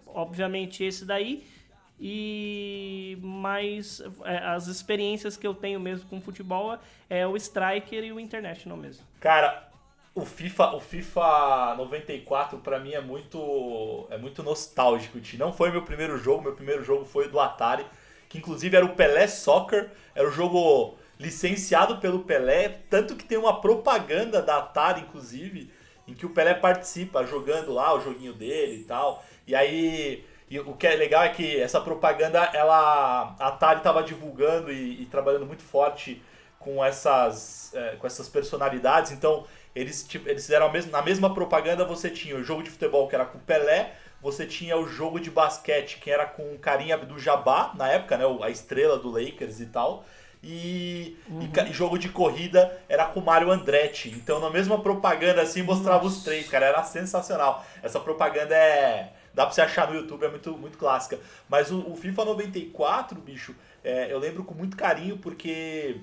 Obviamente, 0.06 0.84
esse 0.84 1.06
daí. 1.06 1.53
E 2.00 3.16
mas 3.22 4.02
é, 4.24 4.38
as 4.38 4.66
experiências 4.66 5.36
que 5.36 5.46
eu 5.46 5.54
tenho 5.54 5.78
mesmo 5.78 6.08
com 6.08 6.20
futebol 6.20 6.76
é 7.08 7.26
o 7.26 7.36
Striker 7.36 8.02
e 8.02 8.12
o 8.12 8.18
International 8.18 8.76
mesmo. 8.76 9.04
Cara, 9.20 9.68
o 10.14 10.24
FIFA, 10.24 10.74
o 10.74 10.80
FIFA 10.80 11.74
94 11.76 12.58
pra 12.58 12.78
mim 12.78 12.92
é 12.92 13.00
muito 13.00 14.06
é 14.10 14.18
muito 14.18 14.42
nostálgico. 14.42 15.18
Não 15.36 15.52
foi 15.52 15.70
meu 15.70 15.82
primeiro 15.82 16.16
jogo, 16.18 16.42
meu 16.42 16.54
primeiro 16.54 16.84
jogo 16.84 17.04
foi 17.04 17.28
do 17.28 17.40
Atari, 17.40 17.84
que 18.28 18.38
inclusive 18.38 18.76
era 18.76 18.84
o 18.84 18.94
Pelé 18.94 19.26
Soccer, 19.26 19.90
era 20.14 20.28
o 20.28 20.32
jogo 20.32 20.96
licenciado 21.18 21.98
pelo 21.98 22.20
Pelé, 22.20 22.68
tanto 22.90 23.14
que 23.14 23.24
tem 23.24 23.38
uma 23.38 23.60
propaganda 23.60 24.42
da 24.42 24.58
Atari 24.58 25.00
inclusive, 25.00 25.70
em 26.06 26.14
que 26.14 26.26
o 26.26 26.30
Pelé 26.30 26.54
participa 26.54 27.24
jogando 27.24 27.72
lá 27.72 27.94
o 27.94 28.00
joguinho 28.00 28.32
dele 28.32 28.80
e 28.80 28.84
tal. 28.84 29.24
E 29.46 29.54
aí 29.54 30.24
e 30.48 30.58
o 30.60 30.74
que 30.74 30.86
é 30.86 30.94
legal 30.96 31.22
é 31.24 31.30
que 31.30 31.60
essa 31.60 31.80
propaganda, 31.80 32.38
ela 32.54 33.34
a 33.38 33.48
Atari 33.48 33.80
tava 33.80 34.02
divulgando 34.02 34.70
e, 34.72 35.02
e 35.02 35.06
trabalhando 35.06 35.46
muito 35.46 35.62
forte 35.62 36.22
com 36.58 36.84
essas, 36.84 37.72
é, 37.74 37.96
com 37.96 38.06
essas 38.06 38.28
personalidades. 38.28 39.12
Então, 39.12 39.46
eles, 39.74 40.02
tipo, 40.06 40.28
eles 40.28 40.42
fizeram 40.44 40.66
a 40.66 40.72
mesma, 40.72 40.92
na 40.92 41.02
mesma 41.02 41.32
propaganda, 41.34 41.84
você 41.84 42.10
tinha 42.10 42.36
o 42.36 42.42
jogo 42.44 42.62
de 42.62 42.70
futebol 42.70 43.08
que 43.08 43.14
era 43.14 43.24
com 43.24 43.38
o 43.38 43.40
Pelé, 43.40 43.92
você 44.20 44.46
tinha 44.46 44.76
o 44.76 44.86
jogo 44.86 45.20
de 45.20 45.30
basquete 45.30 45.98
que 46.00 46.10
era 46.10 46.24
com 46.26 46.54
o 46.54 46.58
carinha 46.58 46.96
do 46.96 47.18
Jabá, 47.18 47.72
na 47.76 47.88
época, 47.88 48.16
né, 48.16 48.24
a 48.42 48.50
estrela 48.50 48.98
do 48.98 49.10
Lakers 49.10 49.60
e 49.60 49.66
tal. 49.66 50.04
E, 50.42 51.16
e 51.40 51.48
ca- 51.48 51.66
e 51.66 51.72
jogo 51.72 51.98
de 51.98 52.10
corrida 52.10 52.70
era 52.88 53.06
com 53.06 53.20
o 53.20 53.24
Mário 53.24 53.50
Andretti. 53.50 54.10
Então, 54.10 54.40
na 54.40 54.50
mesma 54.50 54.78
propaganda, 54.80 55.40
assim, 55.40 55.62
mostrava 55.62 56.04
os 56.06 56.22
três, 56.22 56.46
cara. 56.48 56.66
Era 56.66 56.82
sensacional. 56.84 57.64
Essa 57.82 57.98
propaganda 57.98 58.54
é. 58.54 59.13
Dá 59.34 59.44
pra 59.44 59.54
você 59.54 59.60
achar 59.60 59.90
no 59.90 59.96
YouTube, 59.96 60.24
é 60.24 60.28
muito, 60.28 60.56
muito 60.56 60.78
clássica. 60.78 61.18
Mas 61.48 61.70
o, 61.70 61.80
o 61.90 61.96
FIFA 61.96 62.24
94, 62.26 63.20
bicho, 63.20 63.54
é, 63.82 64.12
eu 64.12 64.18
lembro 64.18 64.44
com 64.44 64.54
muito 64.54 64.76
carinho 64.76 65.18
porque 65.18 65.96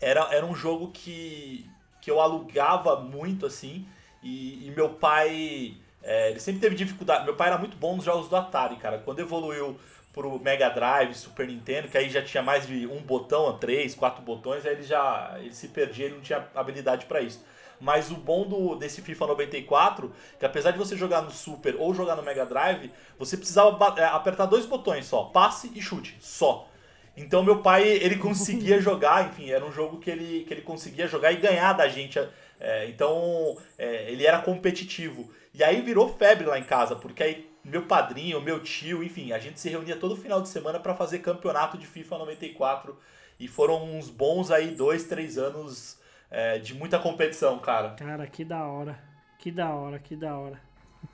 era, 0.00 0.34
era 0.34 0.44
um 0.44 0.54
jogo 0.54 0.90
que, 0.92 1.64
que 2.00 2.10
eu 2.10 2.20
alugava 2.20 3.00
muito, 3.00 3.46
assim, 3.46 3.86
e, 4.22 4.66
e 4.66 4.72
meu 4.74 4.90
pai, 4.90 5.76
é, 6.02 6.30
ele 6.30 6.40
sempre 6.40 6.60
teve 6.60 6.74
dificuldade, 6.74 7.24
meu 7.24 7.36
pai 7.36 7.48
era 7.48 7.58
muito 7.58 7.76
bom 7.76 7.94
nos 7.94 8.04
jogos 8.04 8.28
do 8.28 8.36
Atari, 8.36 8.76
cara, 8.76 8.98
quando 8.98 9.20
evoluiu 9.20 9.78
pro 10.12 10.38
Mega 10.38 10.68
Drive, 10.68 11.14
Super 11.14 11.46
Nintendo, 11.46 11.88
que 11.88 11.96
aí 11.96 12.10
já 12.10 12.20
tinha 12.20 12.42
mais 12.42 12.66
de 12.66 12.86
um 12.86 13.00
botão, 13.00 13.56
três, 13.58 13.94
quatro 13.94 14.22
botões, 14.22 14.66
aí 14.66 14.72
ele 14.74 14.82
já, 14.82 15.36
ele 15.38 15.54
se 15.54 15.68
perdia, 15.68 16.06
ele 16.06 16.16
não 16.16 16.20
tinha 16.20 16.46
habilidade 16.54 17.06
pra 17.06 17.20
isso. 17.20 17.42
Mas 17.82 18.12
o 18.12 18.14
bom 18.14 18.46
do, 18.46 18.76
desse 18.76 19.02
FIFA 19.02 19.26
94, 19.26 20.12
que 20.38 20.46
apesar 20.46 20.70
de 20.70 20.78
você 20.78 20.96
jogar 20.96 21.20
no 21.20 21.32
Super 21.32 21.74
ou 21.80 21.92
jogar 21.92 22.14
no 22.14 22.22
Mega 22.22 22.46
Drive, 22.46 22.92
você 23.18 23.36
precisava 23.36 24.00
é, 24.00 24.04
apertar 24.04 24.46
dois 24.46 24.64
botões 24.64 25.04
só, 25.04 25.24
passe 25.24 25.68
e 25.74 25.82
chute, 25.82 26.16
só. 26.20 26.68
Então 27.16 27.42
meu 27.42 27.58
pai, 27.60 27.82
ele 27.82 28.18
conseguia 28.22 28.80
jogar, 28.80 29.28
enfim, 29.28 29.50
era 29.50 29.64
um 29.64 29.72
jogo 29.72 29.98
que 29.98 30.08
ele, 30.08 30.44
que 30.44 30.54
ele 30.54 30.62
conseguia 30.62 31.08
jogar 31.08 31.32
e 31.32 31.38
ganhar 31.38 31.72
da 31.72 31.88
gente. 31.88 32.20
é, 32.60 32.86
então 32.86 33.58
é, 33.76 34.12
ele 34.12 34.24
era 34.24 34.38
competitivo. 34.38 35.28
E 35.52 35.64
aí 35.64 35.80
virou 35.80 36.08
febre 36.08 36.46
lá 36.46 36.56
em 36.60 36.64
casa, 36.64 36.94
porque 36.94 37.20
aí 37.20 37.50
meu 37.64 37.82
padrinho, 37.86 38.40
meu 38.40 38.60
tio, 38.60 39.02
enfim, 39.02 39.32
a 39.32 39.40
gente 39.40 39.58
se 39.58 39.68
reunia 39.68 39.96
todo 39.96 40.14
final 40.14 40.40
de 40.40 40.48
semana 40.48 40.78
para 40.78 40.94
fazer 40.94 41.18
campeonato 41.18 41.76
de 41.76 41.86
FIFA 41.88 42.18
94. 42.18 42.96
E 43.40 43.48
foram 43.48 43.82
uns 43.82 44.08
bons 44.08 44.52
aí, 44.52 44.68
dois, 44.68 45.02
três 45.02 45.36
anos 45.36 46.00
é, 46.32 46.58
de 46.58 46.74
muita 46.74 46.98
competição, 46.98 47.58
cara. 47.58 47.90
Cara, 47.90 48.26
que 48.26 48.44
da 48.44 48.64
hora. 48.66 48.98
Que 49.38 49.50
da 49.52 49.70
hora, 49.74 49.98
que 49.98 50.16
da 50.16 50.36
hora. 50.36 50.58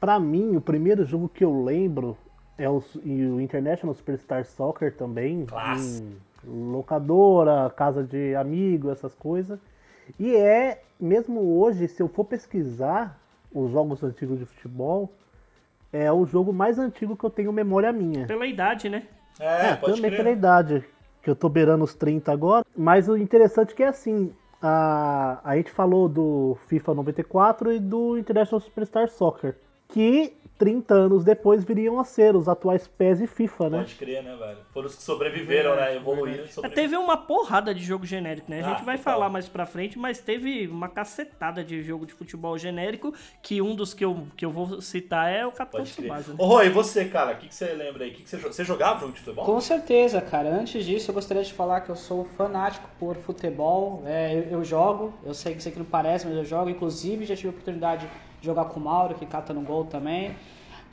Pra 0.01 0.19
mim, 0.21 0.57
o 0.57 0.61
primeiro 0.61 1.05
jogo 1.05 1.29
que 1.29 1.45
eu 1.45 1.65
lembro 1.65 2.17
é 2.57 2.69
o, 2.69 2.83
o 3.05 3.41
International 3.41 3.95
Superstar 3.95 4.45
Soccer 4.45 4.95
também. 4.95 5.45
Clássico. 5.47 6.07
em 6.47 6.71
locadora, 6.71 7.69
casa 7.77 8.03
de 8.05 8.35
amigo, 8.35 8.91
essas 8.91 9.15
coisas. 9.15 9.59
E 10.19 10.35
é, 10.37 10.83
mesmo 11.01 11.59
hoje, 11.59 11.89
se 11.89 12.03
eu 12.03 12.09
for 12.09 12.25
pesquisar 12.25 13.19
os 13.53 13.71
jogos 13.73 14.03
antigos 14.03 14.39
de 14.39 14.45
futebol, 14.47 15.11
é 15.93 16.13
o 16.13 16.25
jogo 16.27 16.53
mais 16.53 16.79
antigo 16.79 17.17
que 17.17 17.25
eu 17.25 17.31
tenho 17.31 17.53
memória 17.53 17.93
minha. 17.93 18.27
Pela 18.27 18.47
idade, 18.47 18.89
né? 18.89 19.05
É, 19.41 19.71
É, 19.71 19.77
pode 19.77 19.97
também 19.97 20.11
crer. 20.11 20.23
pela 20.23 20.31
idade, 20.31 20.85
que 21.23 21.31
eu 21.31 21.37
tô 21.37 21.49
beirando 21.49 21.85
os 21.85 21.95
30 21.95 22.31
agora. 22.33 22.65
Mas 22.77 23.09
o 23.09 23.17
interessante 23.17 23.73
é 23.73 23.77
que 23.77 23.83
é 23.83 23.89
assim, 23.89 24.33
a, 24.61 25.41
a 25.45 25.57
gente 25.57 25.71
falou 25.71 26.09
do 26.09 26.57
FIFA 26.67 26.95
94 26.95 27.73
e 27.73 27.79
do 27.79 28.19
International 28.19 28.61
Superstar 28.61 29.09
Soccer, 29.09 29.57
que 29.88 30.37
30 30.59 30.93
anos 30.93 31.25
depois 31.25 31.62
viriam 31.65 32.00
a 32.00 32.05
ser 32.05 32.35
os 32.35 32.49
atuais 32.49 32.88
PES 32.88 33.21
e 33.21 33.27
FIFA, 33.27 33.71
né? 33.71 33.79
Pode 33.79 33.95
crer, 33.95 34.23
né, 34.25 34.35
velho? 34.37 34.59
Foram 34.73 34.87
os 34.88 34.97
que 34.97 35.03
sobreviveram, 35.03 35.77
né? 35.77 35.95
Evoluíram 35.97 36.43
e 36.43 36.47
É, 36.47 36.49
sobreviveram. 36.49 36.75
Teve 36.75 36.97
uma 36.97 37.17
porrada 37.17 37.73
de 37.75 37.83
jogo 37.83 38.05
genérico, 38.05 38.50
né? 38.50 38.61
A 38.61 38.67
Ah, 38.67 38.71
gente 38.71 38.85
vai 38.85 38.99
total. 38.99 39.15
falar 39.15 39.29
mais 39.29 39.49
pra 39.49 39.65
frente, 39.67 39.99
mas 39.99 40.19
teve 40.21 40.67
uma 40.67 40.88
cacetada 40.88 41.62
de 41.62 41.83
jogo 41.83 42.05
de 42.05 42.12
futebol 42.12 42.59
genérico, 42.59 43.15
que 43.41 43.62
um 43.62 43.75
dos 43.75 43.95
que 43.95 44.05
eu, 44.05 44.27
que 44.37 44.45
eu 44.45 44.50
vou 44.50 44.81
citar 44.81 45.31
é 45.33 45.47
o 45.47 45.53
Capitão. 45.53 45.85
Tsubasa. 45.85 46.33
Né? 46.33 46.38
Ô, 46.41 46.61
e 46.61 46.69
você, 46.69 47.05
cara? 47.05 47.33
O 47.33 47.37
que, 47.37 47.49
que 47.49 47.55
você 47.55 47.67
lembra 47.75 48.05
aí? 48.05 48.11
O 48.11 48.15
que 48.15 48.23
que 48.25 48.29
você, 48.31 48.37
você 48.37 48.65
jogava 48.65 49.00
jogo 49.00 49.12
de 49.12 49.21
futebol? 49.21 49.45
Com 49.45 49.61
certeza, 49.61 50.21
cara. 50.21 50.49
Antes 50.49 50.85
disso, 50.85 51.11
eu 51.11 51.15
gostaria 51.15 51.45
de 51.45 51.53
falar 51.53 51.83
que 51.83 51.91
eu 51.91 51.97
sou 51.97 52.25
fanático 52.37 52.88
por 52.99 53.15
futebol. 53.17 54.03
É, 54.05 54.35
eu, 54.35 54.59
eu 54.59 54.65
jogo, 54.65 55.15
eu 55.25 55.35
sei 55.35 55.53
que 55.53 55.61
isso 55.61 55.69
aqui 55.69 55.79
não 55.79 55.87
parece, 55.87 56.27
mas 56.27 56.37
eu 56.37 56.45
jogo. 56.45 56.69
Inclusive, 56.69 57.25
já 57.25 57.37
tive 57.37 57.49
a 57.49 57.50
oportunidade 57.50 58.07
de 58.07 58.28
jogar 58.40 58.66
com 58.66 58.78
o 58.80 58.83
Mauro, 58.83 59.14
que 59.14 59.26
cata 59.26 59.52
no 59.52 59.61
gol 59.62 59.85
também. 59.85 60.35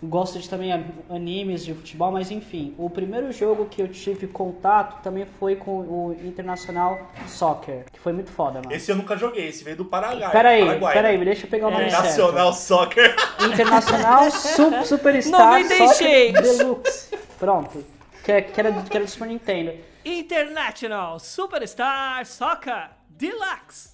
Gosto 0.03 0.37
de 0.37 0.47
também 0.47 0.71
animes 1.09 1.63
de 1.63 1.73
futebol, 1.73 2.11
mas 2.11 2.29
enfim. 2.29 2.75
O 2.77 2.89
primeiro 2.89 3.31
jogo 3.31 3.65
que 3.65 3.81
eu 3.81 3.87
tive 3.87 4.27
contato 4.27 5.01
também 5.01 5.25
foi 5.39 5.55
com 5.55 5.71
o 5.79 6.17
Internacional 6.23 6.99
Soccer, 7.27 7.85
que 7.91 7.99
foi 7.99 8.11
muito 8.11 8.29
foda, 8.29 8.59
mano. 8.61 8.73
Esse 8.73 8.91
eu 8.91 8.95
nunca 8.97 9.15
joguei, 9.17 9.47
esse 9.47 9.63
veio 9.63 9.77
do 9.77 9.85
Paraguai. 9.85 10.31
Peraí, 10.31 10.65
Paraguai, 10.65 10.93
peraí, 10.93 11.11
né? 11.13 11.17
me 11.19 11.25
deixa 11.25 11.45
eu 11.45 11.49
pegar 11.49 11.67
o 11.69 11.71
nome 11.71 11.85
É, 11.85 11.89
certo. 11.89 12.03
Nacional 12.03 12.53
Soccer. 12.53 13.15
Internacional 13.51 14.29
Su- 14.31 14.85
Superstar 14.85 15.59
96. 15.61 15.97
Soccer 15.97 16.41
Deluxe. 16.41 17.17
Pronto. 17.39 17.85
Que, 18.23 18.31
é- 18.33 18.41
que, 18.41 18.59
era, 18.59 18.71
que 18.73 18.97
era 18.97 19.05
do 19.05 19.09
Super 19.09 19.27
Nintendo. 19.29 19.73
International 20.03 21.19
Superstar 21.19 22.25
Soccer 22.25 22.89
Deluxe. 23.09 23.91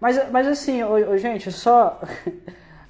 Mas, 0.00 0.30
mas 0.30 0.46
assim, 0.46 0.82
ô, 0.84 0.92
ô, 1.10 1.18
gente, 1.18 1.50
só. 1.50 2.00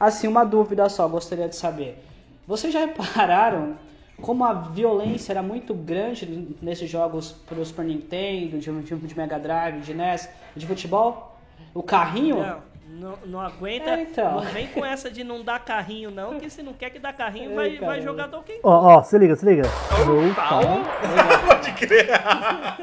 Assim, 0.02 0.26
uma 0.26 0.42
dúvida 0.42 0.88
só, 0.88 1.06
gostaria 1.06 1.48
de 1.48 1.54
saber. 1.54 1.96
Vocês 2.44 2.72
já 2.72 2.80
repararam 2.80 3.76
como 4.20 4.44
a 4.44 4.52
violência 4.52 5.32
era 5.32 5.44
muito 5.44 5.72
grande 5.72 6.56
nesses 6.60 6.90
jogos 6.90 7.30
pro 7.30 7.64
Super 7.64 7.84
Nintendo, 7.84 8.58
de, 8.58 8.82
de, 8.82 8.96
de 8.96 9.16
Mega 9.16 9.38
Drive, 9.38 9.78
de 9.80 9.94
NES, 9.94 10.28
de 10.56 10.66
futebol? 10.66 11.38
O 11.72 11.84
carrinho? 11.84 12.38
Não, 12.38 12.62
não, 12.88 13.18
não 13.26 13.40
aguenta. 13.40 13.90
É, 13.90 14.02
então. 14.02 14.40
Não 14.40 14.50
vem 14.50 14.66
com 14.66 14.84
essa 14.84 15.08
de 15.08 15.22
não 15.22 15.44
dar 15.44 15.64
carrinho, 15.64 16.10
não, 16.10 16.40
que 16.40 16.50
se 16.50 16.64
não 16.64 16.72
quer 16.72 16.90
que 16.90 16.98
dá 16.98 17.12
carrinho, 17.12 17.52
É, 17.52 17.54
vai, 17.54 17.78
vai 17.78 18.02
jogar 18.02 18.26
Donkey 18.26 18.54
Kong. 18.54 18.62
Ó, 18.64 18.96
ó, 18.96 19.02
se 19.04 19.16
liga, 19.16 19.36
se 19.36 19.46
liga. 19.46 19.62
No 20.04 20.34
fala. 20.34 20.82
pode 21.46 21.72
crer. 21.74 22.08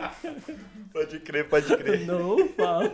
pode 0.93 1.19
crer, 1.19 1.49
pode 1.49 1.75
crer. 1.75 2.07
Não 2.07 2.47
falo. 2.47 2.93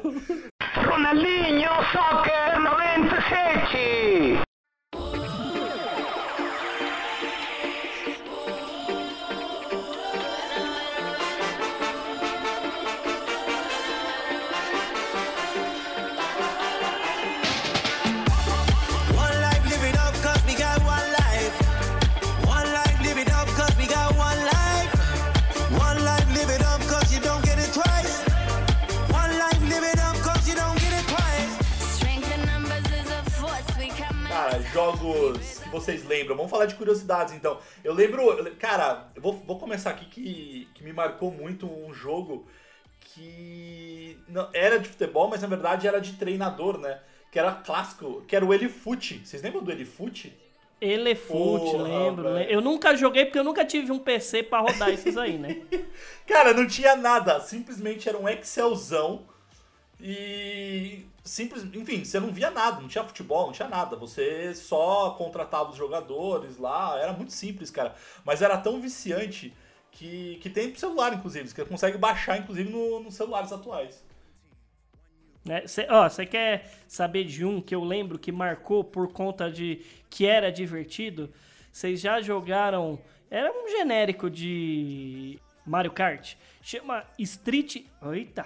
Ronaldinho 0.86 1.72
Soccer 1.92 2.60
96 2.60 4.44
jogos 35.14 35.60
que 35.60 35.70
vocês 35.70 36.06
lembram. 36.06 36.36
Vamos 36.36 36.52
falar 36.52 36.66
de 36.66 36.76
curiosidades, 36.76 37.34
então. 37.34 37.60
Eu 37.84 37.94
lembro... 37.94 38.56
Cara, 38.56 39.08
eu 39.16 39.22
vou, 39.22 39.34
vou 39.34 39.60
começar 39.60 39.92
aqui 39.92 40.06
que, 40.06 40.68
que 40.74 40.84
me 40.84 40.94
marcou 40.94 41.32
muito 41.32 41.68
um 41.68 41.94
jogo 41.94 42.48
que 43.00 44.18
não, 44.28 44.50
era 44.54 44.80
de 44.80 44.90
futebol, 44.90 45.30
mas 45.30 45.42
na 45.42 45.48
verdade 45.48 45.88
era 45.88 46.02
de 46.02 46.14
treinador, 46.14 46.78
né? 46.78 47.00
Que 47.32 47.40
era 47.40 47.52
clássico, 47.52 48.24
que 48.28 48.36
era 48.36 48.46
o 48.46 48.54
Elifute. 48.54 49.22
Vocês 49.24 49.42
lembram 49.42 49.64
do? 49.64 49.72
Elefute, 50.82 51.72
Porra, 51.72 51.84
lembro. 51.84 52.38
Eu 52.38 52.62
nunca 52.62 52.96
joguei 52.96 53.26
porque 53.26 53.40
eu 53.40 53.44
nunca 53.44 53.64
tive 53.64 53.92
um 53.92 54.00
PC 54.00 54.44
pra 54.44 54.60
rodar 54.60 54.90
esses 54.90 55.18
aí, 55.18 55.38
né? 55.38 55.62
Cara, 56.28 56.54
não 56.54 56.68
tinha 56.68 56.96
nada. 56.96 57.40
Simplesmente 57.40 58.10
era 58.10 58.18
um 58.18 58.28
Excelzão. 58.28 59.24
E. 60.00 61.06
Simples, 61.24 61.64
enfim, 61.64 62.04
você 62.06 62.20
não 62.20 62.32
via 62.32 62.52
nada, 62.52 62.80
não 62.80 62.88
tinha 62.88 63.04
futebol, 63.04 63.48
não 63.48 63.54
tinha 63.54 63.68
nada. 63.68 63.96
Você 63.96 64.54
só 64.54 65.12
contratava 65.12 65.72
os 65.72 65.76
jogadores 65.78 66.58
lá. 66.58 67.00
Era 67.00 67.14
muito 67.14 67.34
simples, 67.34 67.72
cara. 67.72 67.96
Mas 68.24 68.42
era 68.44 68.58
tão 68.58 68.80
viciante 68.80 69.52
que, 69.92 70.38
que 70.42 70.50
tem 70.50 70.70
pro 70.70 70.80
celular, 70.80 71.14
inclusive. 71.14 71.48
Você 71.48 71.66
consegue 71.66 71.98
baixar, 71.98 72.38
inclusive, 72.38 72.70
no- 72.70 73.00
nos 73.00 73.16
celulares 73.16 73.52
atuais. 73.52 74.04
Você 75.66 76.26
quer 76.26 76.72
saber 76.88 77.24
de 77.24 77.46
um 77.46 77.62
que 77.62 77.74
eu 77.76 77.84
lembro 77.84 78.18
que 78.18 78.32
marcou 78.32 78.84
por 78.84 79.12
conta 79.12 79.50
de 79.50 79.82
que 80.10 80.26
era 80.26 80.52
divertido? 80.52 81.32
Vocês 81.72 82.02
já 82.02 82.22
jogaram. 82.22 83.00
Era 83.30 83.52
um 83.52 83.68
genérico 83.70 84.30
de 84.30 85.40
Mario 85.66 85.92
Kart. 85.92 86.36
Chama 86.62 87.04
Street. 87.20 87.84
Eita! 88.12 88.46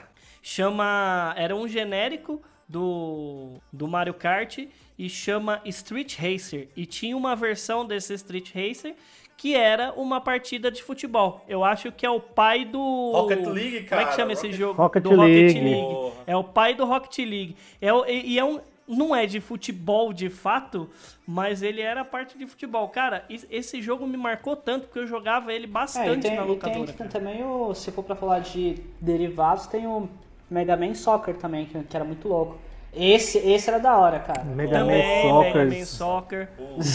Chama. 0.54 1.34
Era 1.38 1.56
um 1.56 1.68
genérico 1.68 2.42
do, 2.68 3.54
do 3.72 3.88
Mario 3.88 4.14
Kart 4.16 4.58
e 4.98 5.08
chama 5.10 5.62
Street 5.66 6.18
Racer. 6.18 6.68
E 6.76 6.86
tinha 6.86 7.16
uma 7.16 7.36
versão 7.36 7.86
desse 7.86 8.14
Street 8.16 8.52
Racer 8.54 8.96
que 9.38 9.56
era 9.56 9.94
uma 9.94 10.20
partida 10.20 10.70
de 10.70 10.84
futebol. 10.84 11.46
Eu 11.48 11.64
acho 11.64 11.92
que 11.92 12.04
é 12.06 12.10
o 12.10 12.20
pai 12.20 12.66
do. 12.66 13.12
Rocket 13.14 13.46
League, 13.46 13.88
Como 13.88 14.02
é 14.02 14.04
que 14.06 14.10
cara, 14.10 14.12
chama 14.16 14.34
esse 14.34 14.48
Rocket- 14.48 14.60
jogo? 14.60 14.82
Rocket 14.82 15.04
do 15.04 15.10
Rocket 15.12 15.24
League. 15.28 15.60
League. 15.62 15.82
Porra. 15.82 16.16
É 16.28 16.36
o 16.36 16.44
pai 16.44 16.74
do 16.74 16.84
Rocket 16.86 17.18
League. 17.20 17.56
É, 17.82 17.90
e 18.12 18.34
e 18.34 18.40
é 18.40 18.44
um. 18.44 18.60
Não 18.92 19.16
é 19.16 19.28
de 19.28 19.40
futebol 19.40 20.12
de 20.12 20.32
fato, 20.32 20.90
mas 21.28 21.62
ele 21.62 21.80
era 21.80 22.04
parte 22.04 22.36
de 22.40 22.48
futebol. 22.48 22.90
Cara, 22.90 23.24
es- 23.30 23.46
esse 23.52 23.84
jogo 23.84 24.08
me 24.08 24.18
marcou 24.18 24.56
tanto 24.56 24.88
porque 24.88 24.98
eu 24.98 25.06
jogava 25.08 25.54
ele 25.54 25.66
É, 25.66 25.68
e 25.68 25.72
bastante 25.72 26.22
tem, 26.24 26.36
na 26.36 26.44
e 26.44 26.48
locadora. 26.48 26.86
tem 26.88 26.96
cara. 26.96 27.10
também 27.10 27.44
o. 27.46 27.74
Se 27.76 27.92
for 27.92 28.04
pra 28.04 28.16
falar 28.16 28.40
de 28.40 28.78
derivados, 29.00 29.68
tem 29.68 29.86
o 29.86 30.10
Mega 30.50 30.76
Man 30.76 30.94
Soccer 30.94 31.36
também, 31.36 31.66
que, 31.66 31.82
que 31.84 31.96
era 31.96 32.06
muito 32.06 32.28
louco. 32.28 32.58
Esse, 32.94 33.38
esse 33.38 33.70
era 33.70 33.80
da 33.80 33.96
hora, 33.98 34.20
cara. 34.20 34.44
Mega 34.44 34.80
Man 34.80 34.86
Mega 34.88 35.66
Man 35.66 35.86
Soccer. 35.86 35.86
Soccer. 35.86 36.50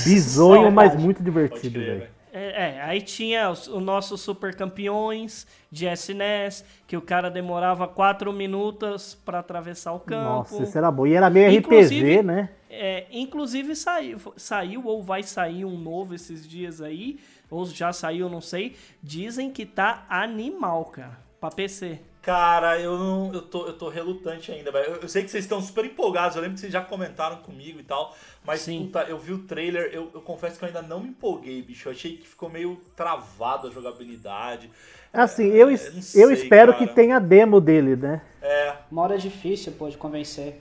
Bizonho, 0.04 0.72
mas 0.72 0.96
muito 0.96 1.22
divertido, 1.22 1.78
velho. 1.78 2.08
É, 2.36 2.78
é, 2.78 2.82
aí 2.82 3.00
tinha 3.00 3.48
os, 3.48 3.68
o 3.68 3.78
nosso 3.78 4.18
super 4.18 4.56
campeões 4.56 5.46
de 5.70 5.86
SNES, 5.86 6.64
que 6.84 6.96
o 6.96 7.00
cara 7.00 7.30
demorava 7.30 7.86
quatro 7.86 8.32
minutos 8.32 9.14
pra 9.24 9.38
atravessar 9.38 9.92
o 9.92 10.00
campo. 10.00 10.24
Nossa, 10.30 10.62
esse 10.64 10.76
era 10.76 10.90
bom. 10.90 11.06
E 11.06 11.14
era 11.14 11.30
meio 11.30 11.48
Inclusive- 11.52 12.16
RPG, 12.16 12.22
né? 12.24 12.48
É, 12.68 13.06
inclusive 13.12 13.76
saiu, 13.76 14.18
saiu 14.36 14.84
ou 14.84 15.00
vai 15.00 15.22
sair 15.22 15.64
um 15.64 15.78
novo 15.78 16.12
esses 16.12 16.44
dias 16.44 16.80
aí, 16.80 17.20
ou 17.48 17.64
já 17.66 17.92
saiu, 17.92 18.28
não 18.28 18.40
sei. 18.40 18.74
Dizem 19.00 19.48
que 19.48 19.64
tá 19.64 20.04
animal, 20.08 20.86
cara, 20.86 21.16
pra 21.40 21.50
PC. 21.52 22.00
Cara, 22.24 22.78
eu 22.80 22.98
não. 22.98 23.30
Eu 23.34 23.42
tô, 23.42 23.66
eu 23.66 23.72
tô 23.74 23.88
relutante 23.88 24.50
ainda, 24.50 24.72
velho. 24.72 24.92
Eu, 24.94 24.96
eu 25.02 25.08
sei 25.08 25.22
que 25.22 25.30
vocês 25.30 25.44
estão 25.44 25.60
super 25.60 25.84
empolgados, 25.84 26.36
eu 26.36 26.40
lembro 26.42 26.54
que 26.54 26.60
vocês 26.60 26.72
já 26.72 26.80
comentaram 26.80 27.36
comigo 27.36 27.78
e 27.78 27.82
tal. 27.82 28.16
Mas, 28.44 28.60
Sim. 28.62 28.84
puta, 28.86 29.02
eu 29.02 29.18
vi 29.18 29.32
o 29.34 29.38
trailer, 29.40 29.90
eu, 29.92 30.10
eu 30.14 30.20
confesso 30.22 30.58
que 30.58 30.64
eu 30.64 30.68
ainda 30.68 30.80
não 30.82 31.00
me 31.00 31.08
empolguei, 31.10 31.60
bicho. 31.60 31.88
Eu 31.88 31.92
achei 31.92 32.16
que 32.16 32.26
ficou 32.26 32.48
meio 32.48 32.80
travado 32.96 33.68
a 33.68 33.70
jogabilidade. 33.70 34.70
Assim, 35.12 35.48
eu, 35.50 35.70
es- 35.70 36.14
eu 36.14 36.22
eu 36.30 36.34
sei, 36.36 36.44
espero 36.44 36.72
cara. 36.72 36.86
que 36.86 36.92
tenha 36.94 37.20
demo 37.20 37.60
dele, 37.60 37.94
né? 37.94 38.22
É. 38.40 38.72
Uma 38.90 39.02
hora 39.02 39.14
é 39.14 39.18
difícil, 39.18 39.72
pô, 39.72 39.88
de 39.88 39.96
convencer. 39.98 40.60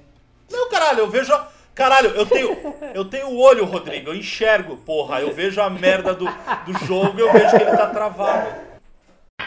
Não, 0.52 0.70
caralho, 0.70 1.00
eu 1.00 1.10
vejo. 1.10 1.34
a- 1.34 1.48
Caralho, 1.74 2.10
eu 2.12 2.26
tenho, 2.28 2.56
eu 2.94 3.04
tenho 3.06 3.30
o 3.30 3.40
olho, 3.40 3.66
Rodrigo, 3.66 4.12
eu 4.12 4.16
enxergo, 4.16 4.78
porra. 4.78 5.22
Eu 5.22 5.34
vejo 5.34 5.60
a 5.60 5.70
merda 5.72 6.14
do, 6.14 6.26
do 6.26 6.86
jogo 6.86 7.18
e 7.18 7.22
eu 7.22 7.32
vejo 7.34 7.50
que 7.50 7.64
ele 7.64 7.72
tá 7.72 7.88
travado. 7.88 8.48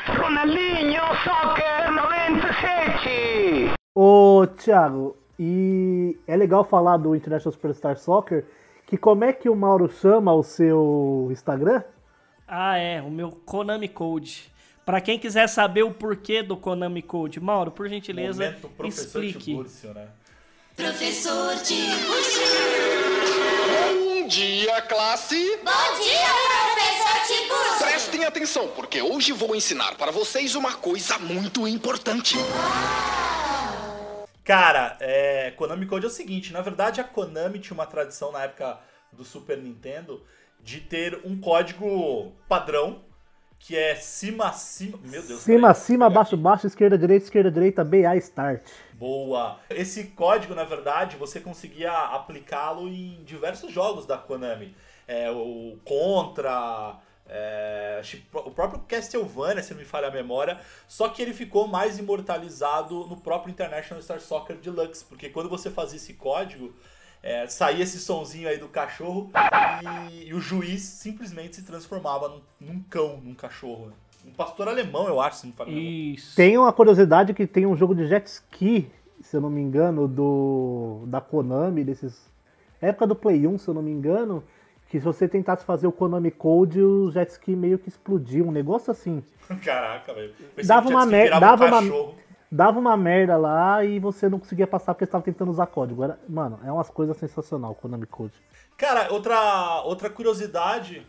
Ronaldinho 0.08 1.02
Soccer 1.22 1.75
97! 3.06 3.74
Ô, 3.94 4.46
Thiago, 4.56 5.16
e 5.38 6.18
é 6.26 6.36
legal 6.36 6.64
falar 6.64 6.96
do 6.96 7.14
International 7.14 7.52
Superstar 7.52 7.96
Soccer, 7.96 8.44
que 8.86 8.96
como 8.96 9.24
é 9.24 9.32
que 9.32 9.48
o 9.48 9.56
Mauro 9.56 9.90
chama 9.90 10.32
o 10.34 10.42
seu 10.42 11.28
Instagram? 11.30 11.82
Ah, 12.46 12.76
é, 12.76 13.00
o 13.00 13.10
meu 13.10 13.30
Konami 13.30 13.88
Code. 13.88 14.52
Pra 14.84 15.00
quem 15.00 15.18
quiser 15.18 15.48
saber 15.48 15.82
o 15.82 15.92
porquê 15.92 16.42
do 16.42 16.56
Konami 16.56 17.02
Code, 17.02 17.40
Mauro, 17.40 17.70
por 17.72 17.88
gentileza, 17.88 18.44
Momento 18.44 18.68
professor 18.68 19.24
explique. 19.24 19.50
Tiburcio, 19.52 19.94
né? 19.94 20.08
Professor 20.76 21.56
Tiburcio. 21.62 22.42
Bom 24.04 24.28
dia, 24.28 24.82
classe! 24.82 25.56
Bom 25.64 26.00
dia, 26.00 26.28
professor 26.74 27.26
Tiburcio. 27.26 27.75
Prestem 28.06 28.24
atenção, 28.24 28.68
porque 28.68 29.02
hoje 29.02 29.32
vou 29.32 29.56
ensinar 29.56 29.96
para 29.96 30.12
vocês 30.12 30.54
uma 30.54 30.74
coisa 30.74 31.18
muito 31.18 31.66
importante. 31.66 32.36
Cara, 34.44 34.96
é, 35.00 35.50
Konami 35.56 35.86
Code 35.86 36.04
é 36.04 36.08
o 36.08 36.10
seguinte, 36.10 36.52
na 36.52 36.60
verdade 36.60 37.00
a 37.00 37.04
Konami 37.04 37.58
tinha 37.58 37.74
uma 37.74 37.84
tradição 37.84 38.30
na 38.30 38.44
época 38.44 38.78
do 39.10 39.24
Super 39.24 39.58
Nintendo 39.58 40.22
de 40.62 40.80
ter 40.80 41.20
um 41.24 41.40
código 41.40 42.32
padrão 42.48 43.02
que 43.58 43.76
é 43.76 43.96
cima, 43.96 44.52
cima, 44.52 45.00
meu 45.02 45.22
Deus. 45.24 45.40
Cima, 45.40 45.68
peraí, 45.72 45.74
cima, 45.74 46.08
baixo, 46.08 46.36
baixo, 46.36 46.66
esquerda, 46.68 46.96
direita, 46.96 47.24
esquerda, 47.24 47.50
direita, 47.50 47.82
BA 47.82 48.16
Start. 48.18 48.62
Boa. 48.92 49.58
Esse 49.68 50.04
código, 50.04 50.54
na 50.54 50.62
verdade, 50.62 51.16
você 51.16 51.40
conseguia 51.40 51.90
aplicá-lo 51.90 52.86
em 52.86 53.24
diversos 53.24 53.72
jogos 53.72 54.06
da 54.06 54.16
Konami. 54.16 54.76
É, 55.08 55.28
o 55.28 55.76
Contra, 55.84 57.00
é, 57.28 58.00
o 58.32 58.50
próprio 58.50 58.80
Castlevania, 58.86 59.62
se 59.62 59.72
não 59.72 59.80
me 59.80 59.84
falha 59.84 60.08
a 60.08 60.10
memória. 60.10 60.58
Só 60.86 61.08
que 61.08 61.20
ele 61.22 61.32
ficou 61.32 61.66
mais 61.66 61.98
imortalizado 61.98 63.06
no 63.06 63.16
próprio 63.16 63.50
International 63.50 64.02
Star 64.02 64.20
Soccer 64.20 64.56
Deluxe. 64.56 65.04
Porque 65.04 65.28
quando 65.28 65.48
você 65.48 65.70
fazia 65.70 65.96
esse 65.96 66.14
código, 66.14 66.72
é, 67.22 67.46
saía 67.48 67.82
esse 67.82 67.98
sonzinho 67.98 68.48
aí 68.48 68.58
do 68.58 68.68
cachorro 68.68 69.30
e, 70.12 70.28
e 70.28 70.34
o 70.34 70.40
juiz 70.40 70.82
simplesmente 70.82 71.56
se 71.56 71.62
transformava 71.62 72.28
num, 72.28 72.40
num 72.60 72.82
cão, 72.82 73.20
num 73.22 73.34
cachorro. 73.34 73.92
Um 74.24 74.32
pastor 74.32 74.68
alemão, 74.68 75.06
eu 75.06 75.20
acho, 75.20 75.38
se 75.38 75.46
não 75.46 75.52
me 75.52 75.56
falha 75.56 75.70
a 75.70 75.74
memória. 75.74 76.14
Isso. 76.14 76.36
Tem 76.36 76.56
uma 76.58 76.72
curiosidade 76.72 77.34
que 77.34 77.46
tem 77.46 77.66
um 77.66 77.76
jogo 77.76 77.94
de 77.94 78.06
jet 78.06 78.26
ski, 78.26 78.90
se 79.20 79.36
eu 79.36 79.40
não 79.40 79.50
me 79.50 79.60
engano, 79.60 80.06
do 80.06 81.04
da 81.06 81.20
Konami, 81.20 81.84
desses 81.84 82.26
época 82.80 83.06
do 83.06 83.16
Play 83.16 83.46
1, 83.46 83.58
se 83.58 83.68
eu 83.68 83.74
não 83.74 83.82
me 83.82 83.90
engano, 83.90 84.44
que 84.88 84.98
se 84.98 85.04
você 85.04 85.26
tentasse 85.28 85.64
fazer 85.64 85.86
o 85.86 85.92
Konami 85.92 86.30
Code, 86.30 86.80
o 86.80 87.10
jet 87.10 87.30
ski 87.30 87.56
meio 87.56 87.78
que 87.78 87.88
explodiu, 87.88 88.46
um 88.46 88.52
negócio 88.52 88.90
assim. 88.90 89.22
Caraca, 89.64 90.12
velho. 90.14 90.32
Dava 90.64 90.88
uma 90.88 91.00
jet 91.00 91.06
ski 91.06 91.16
mer- 91.16 91.24
virava 91.24 91.40
dava 91.56 91.64
um 91.80 91.88
uma-. 91.88 92.14
Dava 92.50 92.78
uma 92.78 92.96
merda 92.96 93.36
lá 93.36 93.84
e 93.84 93.98
você 93.98 94.28
não 94.28 94.38
conseguia 94.38 94.68
passar 94.68 94.94
porque 94.94 95.02
estava 95.04 95.24
tentando 95.24 95.50
usar 95.50 95.66
código. 95.66 96.04
Era, 96.04 96.16
mano, 96.28 96.60
é 96.64 96.70
umas 96.70 96.88
coisas 96.88 97.16
sensacional 97.16 97.72
o 97.72 97.74
Konami 97.74 98.06
Code. 98.06 98.34
Cara, 98.76 99.12
outra, 99.12 99.82
outra 99.82 100.08
curiosidade. 100.08 101.04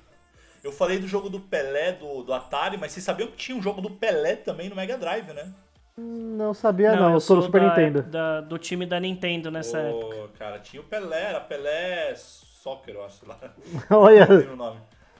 Eu 0.64 0.72
falei 0.72 0.98
do 0.98 1.08
jogo 1.08 1.30
do 1.30 1.40
Pelé 1.40 1.92
do, 1.94 2.24
do 2.24 2.34
Atari, 2.34 2.76
mas 2.78 2.92
vocês 2.92 3.06
sabiam 3.06 3.30
que 3.30 3.38
tinha 3.38 3.56
um 3.58 3.62
jogo 3.62 3.80
do 3.82 3.92
Pelé 3.92 4.36
também 4.36 4.68
no 4.68 4.76
Mega 4.76 4.98
Drive, 4.98 5.28
né? 5.32 5.54
Não 5.96 6.54
sabia 6.54 6.96
não, 6.96 7.14
eu, 7.14 7.20
sou 7.20 7.36
sou 7.36 7.38
do 7.38 7.44
Super 7.44 7.62
da- 7.62 7.68
Nintendo. 7.70 8.02
da- 8.04 8.42
do 8.42 8.58
time 8.58 8.86
da 8.86 9.00
Nintendo 9.00 9.52
nessa 9.52 9.78
época. 9.78 10.16
Ô, 10.16 10.28
cara, 10.38 10.60
tinha 10.60 10.82
o 10.82 10.86
Pelé, 10.86 11.24
era 11.30 11.40
Pelé 11.40 12.16
Soccer, 12.68 12.96
eu 12.96 13.06
acho 13.06 13.26
lá. 13.26 13.40
Olha, 13.90 14.28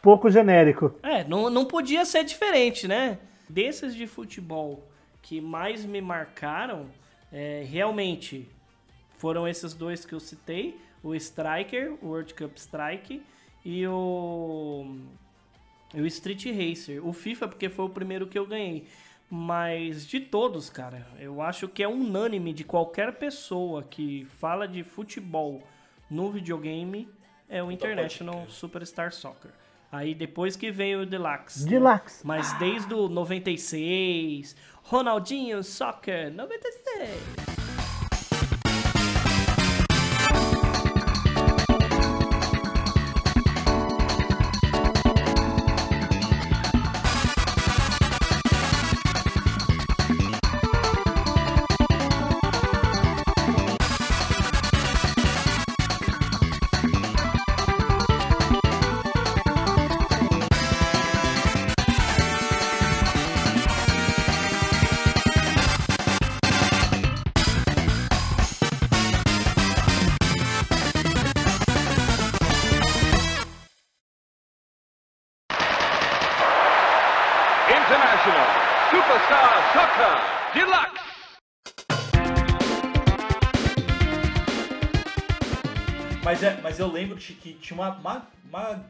pouco 0.02 0.30
genérico. 0.30 0.94
É, 1.02 1.24
não, 1.24 1.50
não 1.50 1.64
podia 1.64 2.04
ser 2.04 2.26
diferente, 2.26 2.88
né? 2.88 3.18
Desses 3.48 3.96
de 3.96 4.06
futebol 4.06 4.86
que 5.22 5.40
mais 5.40 5.86
me 5.86 6.02
marcaram, 6.02 6.88
é, 7.32 7.66
realmente 7.66 8.46
foram 9.18 9.48
esses 9.48 9.74
dois 9.74 10.06
que 10.06 10.14
eu 10.14 10.20
citei: 10.20 10.78
o 11.02 11.16
Striker, 11.16 11.94
o 12.02 12.08
World 12.08 12.34
Cup 12.34 12.58
Strike, 12.58 13.24
e 13.64 13.88
o, 13.88 14.98
e 15.94 16.02
o 16.02 16.06
Street 16.08 16.46
Racer. 16.48 17.06
O 17.08 17.14
FIFA, 17.14 17.48
porque 17.48 17.70
foi 17.70 17.86
o 17.86 17.90
primeiro 17.90 18.28
que 18.28 18.38
eu 18.38 18.46
ganhei. 18.46 18.88
Mas 19.30 20.06
de 20.06 20.20
todos, 20.20 20.70
cara, 20.70 21.08
eu 21.20 21.42
acho 21.42 21.68
que 21.68 21.84
é 21.84 21.88
unânime 21.88 22.54
de 22.54 22.64
qualquer 22.64 23.14
pessoa 23.14 23.84
que 23.84 24.26
fala 24.26 24.68
de 24.68 24.84
futebol 24.84 25.62
no 26.10 26.32
videogame 26.32 27.10
é 27.50 27.64
o 27.64 27.72
International 27.72 28.46
Superstar 28.48 29.12
Soccer. 29.12 29.52
Aí 29.92 30.14
depois 30.14 30.56
que 30.56 30.70
veio 30.70 31.02
o 31.02 31.06
Deluxe. 31.06 31.64
né? 31.64 31.72
Deluxe. 31.72 32.26
Mas 32.26 32.52
desde 32.60 32.94
o 32.94 33.08
96, 33.08 34.56
Ronaldinho 34.84 35.64
Soccer 35.64 36.32
96. 36.32 37.67
Soccer 79.28 80.54
Deluxe. 80.54 81.08
Mas, 86.24 86.44
é, 86.44 86.58
mas 86.64 86.80
eu 86.80 86.88
lembro 86.88 87.18
de 87.18 87.34
que 87.34 87.54
tinha 87.54 87.78
uma, 87.78 87.90
uma, 87.98 88.28
uma 88.48 88.86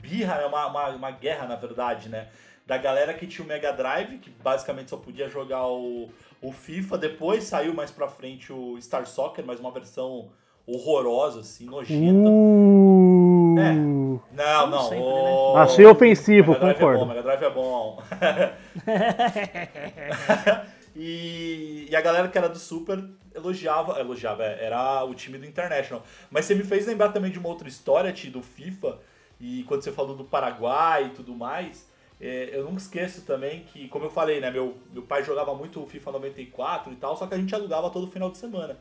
birra, 0.00 0.36
né? 0.36 0.46
uma, 0.46 0.66
uma, 0.66 0.88
uma, 0.90 1.10
guerra, 1.10 1.46
na 1.46 1.56
verdade, 1.56 2.10
né? 2.10 2.28
Da 2.66 2.76
galera 2.76 3.14
que 3.14 3.26
tinha 3.26 3.42
o 3.42 3.48
Mega 3.48 3.72
Drive, 3.72 4.18
que 4.18 4.28
basicamente 4.28 4.90
só 4.90 4.98
podia 4.98 5.28
jogar 5.30 5.66
o, 5.66 6.10
o 6.42 6.52
FIFA. 6.52 6.98
Depois 6.98 7.44
saiu 7.44 7.72
mais 7.72 7.90
pra 7.90 8.06
frente 8.06 8.52
o 8.52 8.78
Star 8.82 9.06
Soccer, 9.06 9.44
mas 9.46 9.60
uma 9.60 9.70
versão 9.70 10.30
horrorosa, 10.66 11.40
assim, 11.40 11.64
nojenta. 11.64 12.28
Uh 12.28 13.13
é. 13.58 13.72
Não, 13.72 14.66
não. 14.68 14.82
sempre, 14.88 14.98
o- 15.04 15.56
Achei 15.56 15.86
ofensivo, 15.86 16.52
Mega 16.52 16.64
Drive 16.64 16.76
concordo. 16.78 16.96
É 16.96 17.00
bom, 17.00 17.06
Mega 17.08 17.22
Drive 17.22 17.42
é 17.42 17.50
bom. 17.50 18.02
e, 20.96 21.86
e 21.90 21.96
a 21.96 22.00
galera 22.00 22.28
que 22.28 22.38
era 22.38 22.48
do 22.48 22.58
Super 22.58 23.02
elogiava, 23.34 23.98
elogiava, 23.98 24.44
é, 24.44 24.64
era 24.66 25.04
o 25.04 25.14
time 25.14 25.38
do 25.38 25.46
International. 25.46 26.02
Mas 26.30 26.44
você 26.44 26.54
me 26.54 26.62
fez 26.62 26.86
lembrar 26.86 27.10
também 27.10 27.30
de 27.30 27.38
uma 27.38 27.48
outra 27.48 27.68
história, 27.68 28.12
Ti, 28.12 28.30
do 28.30 28.42
FIFA, 28.42 28.98
e 29.40 29.64
quando 29.64 29.82
você 29.82 29.92
falou 29.92 30.16
do 30.16 30.24
Paraguai 30.24 31.06
e 31.06 31.10
tudo 31.10 31.34
mais, 31.34 31.88
é, 32.20 32.50
eu 32.52 32.64
nunca 32.64 32.78
esqueço 32.78 33.22
também 33.22 33.64
que, 33.64 33.88
como 33.88 34.04
eu 34.04 34.10
falei, 34.10 34.40
né, 34.40 34.50
meu, 34.50 34.76
meu 34.92 35.02
pai 35.02 35.24
jogava 35.24 35.54
muito 35.54 35.82
o 35.82 35.86
FIFA 35.86 36.12
94 36.12 36.92
e 36.92 36.96
tal, 36.96 37.16
só 37.16 37.26
que 37.26 37.34
a 37.34 37.38
gente 37.38 37.54
alugava 37.54 37.90
todo 37.90 38.10
final 38.10 38.30
de 38.30 38.38
semana. 38.38 38.78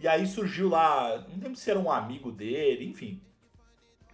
E 0.00 0.06
aí 0.06 0.26
surgiu 0.28 0.68
lá, 0.68 1.24
não 1.28 1.42
lembro 1.42 1.56
se 1.56 1.68
era 1.68 1.78
um 1.78 1.90
amigo 1.90 2.30
dele, 2.30 2.86
enfim, 2.86 3.20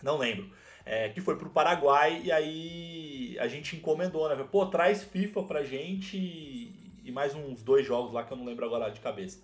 não 0.04 0.18
lembro. 0.18 0.48
É, 0.86 1.08
que 1.08 1.20
foi 1.20 1.36
pro 1.36 1.48
Paraguai 1.48 2.20
e 2.22 2.30
aí 2.30 3.38
a 3.40 3.48
gente 3.48 3.74
encomendou, 3.74 4.28
né? 4.28 4.36
Pô, 4.52 4.66
traz 4.66 5.02
FIFA 5.02 5.42
pra 5.44 5.64
gente 5.64 6.18
e, 6.18 7.10
mais 7.10 7.34
uns 7.34 7.62
dois 7.62 7.86
jogos 7.86 8.12
lá 8.12 8.22
que 8.22 8.32
eu 8.32 8.36
não 8.36 8.44
lembro 8.44 8.66
agora 8.66 8.90
de 8.90 9.00
cabeça. 9.00 9.40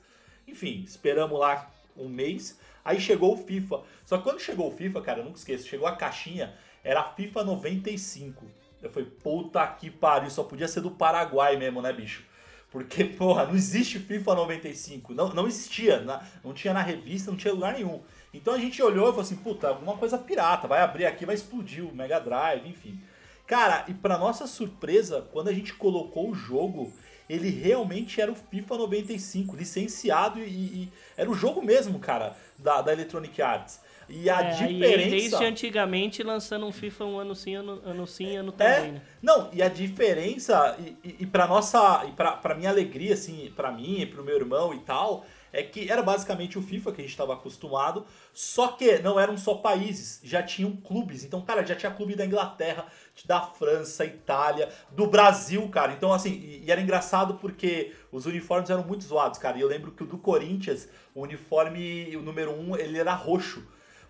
Enfim, 0.47 0.83
esperamos 0.87 1.39
lá 1.41 1.71
um 1.97 2.09
mês. 2.09 2.61
Aí 2.85 3.01
chegou 3.01 3.33
o 3.33 3.37
FIFA. 3.37 3.83
Só 4.05 4.19
que 4.19 4.25
quando 4.25 4.41
chegou 4.41 4.69
o 4.69 4.77
FIFA, 4.77 5.01
cara, 5.01 5.21
eu 5.21 5.25
nunca 5.25 5.39
esqueço, 5.39 5.67
chegou 5.67 5.87
a 5.87 5.97
caixinha, 5.97 6.55
era 6.85 7.03
FIFA 7.03 7.45
95. 7.45 8.45
Eu 8.83 8.91
falei, 8.91 9.09
puta 9.09 9.67
que 9.67 9.91
pariu, 9.91 10.31
só 10.31 10.43
podia 10.43 10.69
ser 10.69 10.81
do 10.81 10.91
Paraguai 10.91 11.57
mesmo, 11.57 11.81
né, 11.81 11.93
bicho? 11.93 12.25
Porque, 12.71 13.05
porra, 13.05 13.47
não 13.47 13.55
existe 13.55 13.99
FIFA 13.99 14.35
95. 14.35 15.13
Não, 15.13 15.29
não 15.35 15.47
existia. 15.47 16.05
não 16.45 16.53
tinha 16.53 16.73
na 16.73 16.83
revista, 16.83 17.31
não 17.31 17.39
tinha 17.39 17.53
lugar 17.53 17.75
nenhum. 17.75 18.01
Então 18.33 18.55
a 18.55 18.59
gente 18.59 18.83
olhou 18.83 19.07
e 19.07 19.11
falou 19.11 19.23
assim, 19.23 19.37
puta, 19.37 19.69
alguma 19.69 19.97
coisa 19.97 20.17
pirata. 20.19 20.69
Vai 20.69 20.81
abrir 20.81 21.07
aqui, 21.07 21.27
vai 21.27 21.35
explodir 21.35 21.85
o 21.85 21.95
Mega 21.95 22.21
Drive, 22.21 22.69
enfim. 22.69 23.01
Cara, 23.47 23.85
e 23.89 23.95
pra 23.95 24.17
nossa 24.17 24.47
surpresa, 24.47 25.27
quando 25.33 25.49
a 25.49 25.53
gente 25.53 25.75
colocou 25.75 26.31
o 26.31 26.35
jogo, 26.35 26.93
ele 27.29 27.51
realmente 27.51 28.21
era 28.21 28.31
o 28.31 28.35
FIFA 28.37 28.79
95, 28.79 29.57
licenciado 29.57 30.39
e, 30.41 30.45
e- 30.85 30.93
era 31.17 31.29
o 31.29 31.35
jogo 31.35 31.61
mesmo, 31.63 31.99
cara, 31.99 32.37
da, 32.59 32.81
da 32.81 32.93
Electronic 32.93 33.41
Arts. 33.43 33.81
E 34.09 34.29
a 34.29 34.41
É, 34.41 34.51
diferença... 34.51 35.11
desde 35.11 35.45
antigamente 35.45 36.23
lançando 36.23 36.67
um 36.67 36.73
FIFA 36.73 37.05
um 37.05 37.19
ano 37.19 37.35
sim, 37.35 37.55
ano, 37.55 37.81
ano 37.85 38.07
sim, 38.07 38.37
ano 38.37 38.53
É, 38.59 38.81
também, 38.81 38.93
né? 38.93 39.03
não, 39.23 39.49
e 39.53 39.63
a 39.63 39.69
diferença, 39.69 40.77
e, 40.81 40.97
e, 41.09 41.17
e 41.21 41.27
pra 41.27 41.47
nossa, 41.47 42.05
e 42.09 42.13
pra, 42.13 42.33
pra 42.33 42.55
minha 42.57 42.71
alegria, 42.71 43.15
assim, 43.15 43.53
pra 43.55 43.71
mim 43.71 44.01
e 44.01 44.07
pro 44.07 44.25
meu 44.25 44.37
irmão 44.37 44.75
e 44.75 44.81
tal, 44.81 45.25
é 45.53 45.63
que 45.63 45.91
era 45.91 46.03
basicamente 46.03 46.59
o 46.59 46.63
FIFA 46.63 46.93
que 46.93 47.01
a 47.01 47.05
gente 47.05 47.17
tava 47.17 47.35
acostumado, 47.35 48.07
só 48.33 48.69
que 48.69 48.99
não 48.99 49.19
eram 49.19 49.37
só 49.37 49.55
países, 49.55 50.21
já 50.23 50.43
tinham 50.43 50.77
clubes. 50.77 51.25
Então, 51.25 51.41
cara, 51.43 51.65
já 51.65 51.75
tinha 51.75 51.93
clube 51.93 52.15
da 52.15 52.25
Inglaterra, 52.25 52.87
da 53.25 53.41
França, 53.41 54.05
Itália, 54.05 54.69
do 54.91 55.07
Brasil, 55.07 55.69
cara. 55.69 55.93
Então, 55.93 56.13
assim, 56.13 56.63
e, 56.65 56.71
era 56.71 56.81
engraçado 56.81 57.35
porque 57.35 57.93
os 58.13 58.27
uniformes 58.27 58.71
eram 58.71 58.85
muito 58.85 59.05
zoados, 59.05 59.39
cara. 59.39 59.59
E 59.59 59.61
eu 59.61 59.69
lembro 59.69 59.93
que 59.93 60.03
o 60.03 60.07
do 60.07 60.19
Corinthians, 60.19 60.89
o 61.15 61.23
uniforme, 61.23 62.17
o 62.17 62.23
número 62.23 62.53
1, 62.53 62.71
um, 62.71 62.77
ele 62.77 62.99
era 62.99 63.15
roxo. 63.15 63.67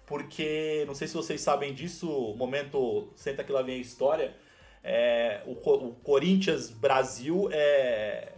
Porque, 0.07 0.85
não 0.87 0.94
sei 0.94 1.07
se 1.07 1.14
vocês 1.14 1.40
sabem 1.40 1.72
disso, 1.72 2.35
momento, 2.37 3.12
senta 3.14 3.44
que 3.44 3.53
lá 3.53 3.62
vem 3.62 3.76
a 3.76 3.81
história, 3.81 4.35
é, 4.83 5.42
o, 5.46 5.53
o 5.53 5.94
Corinthians 6.03 6.70
Brasil 6.70 7.48
é, 7.53 8.33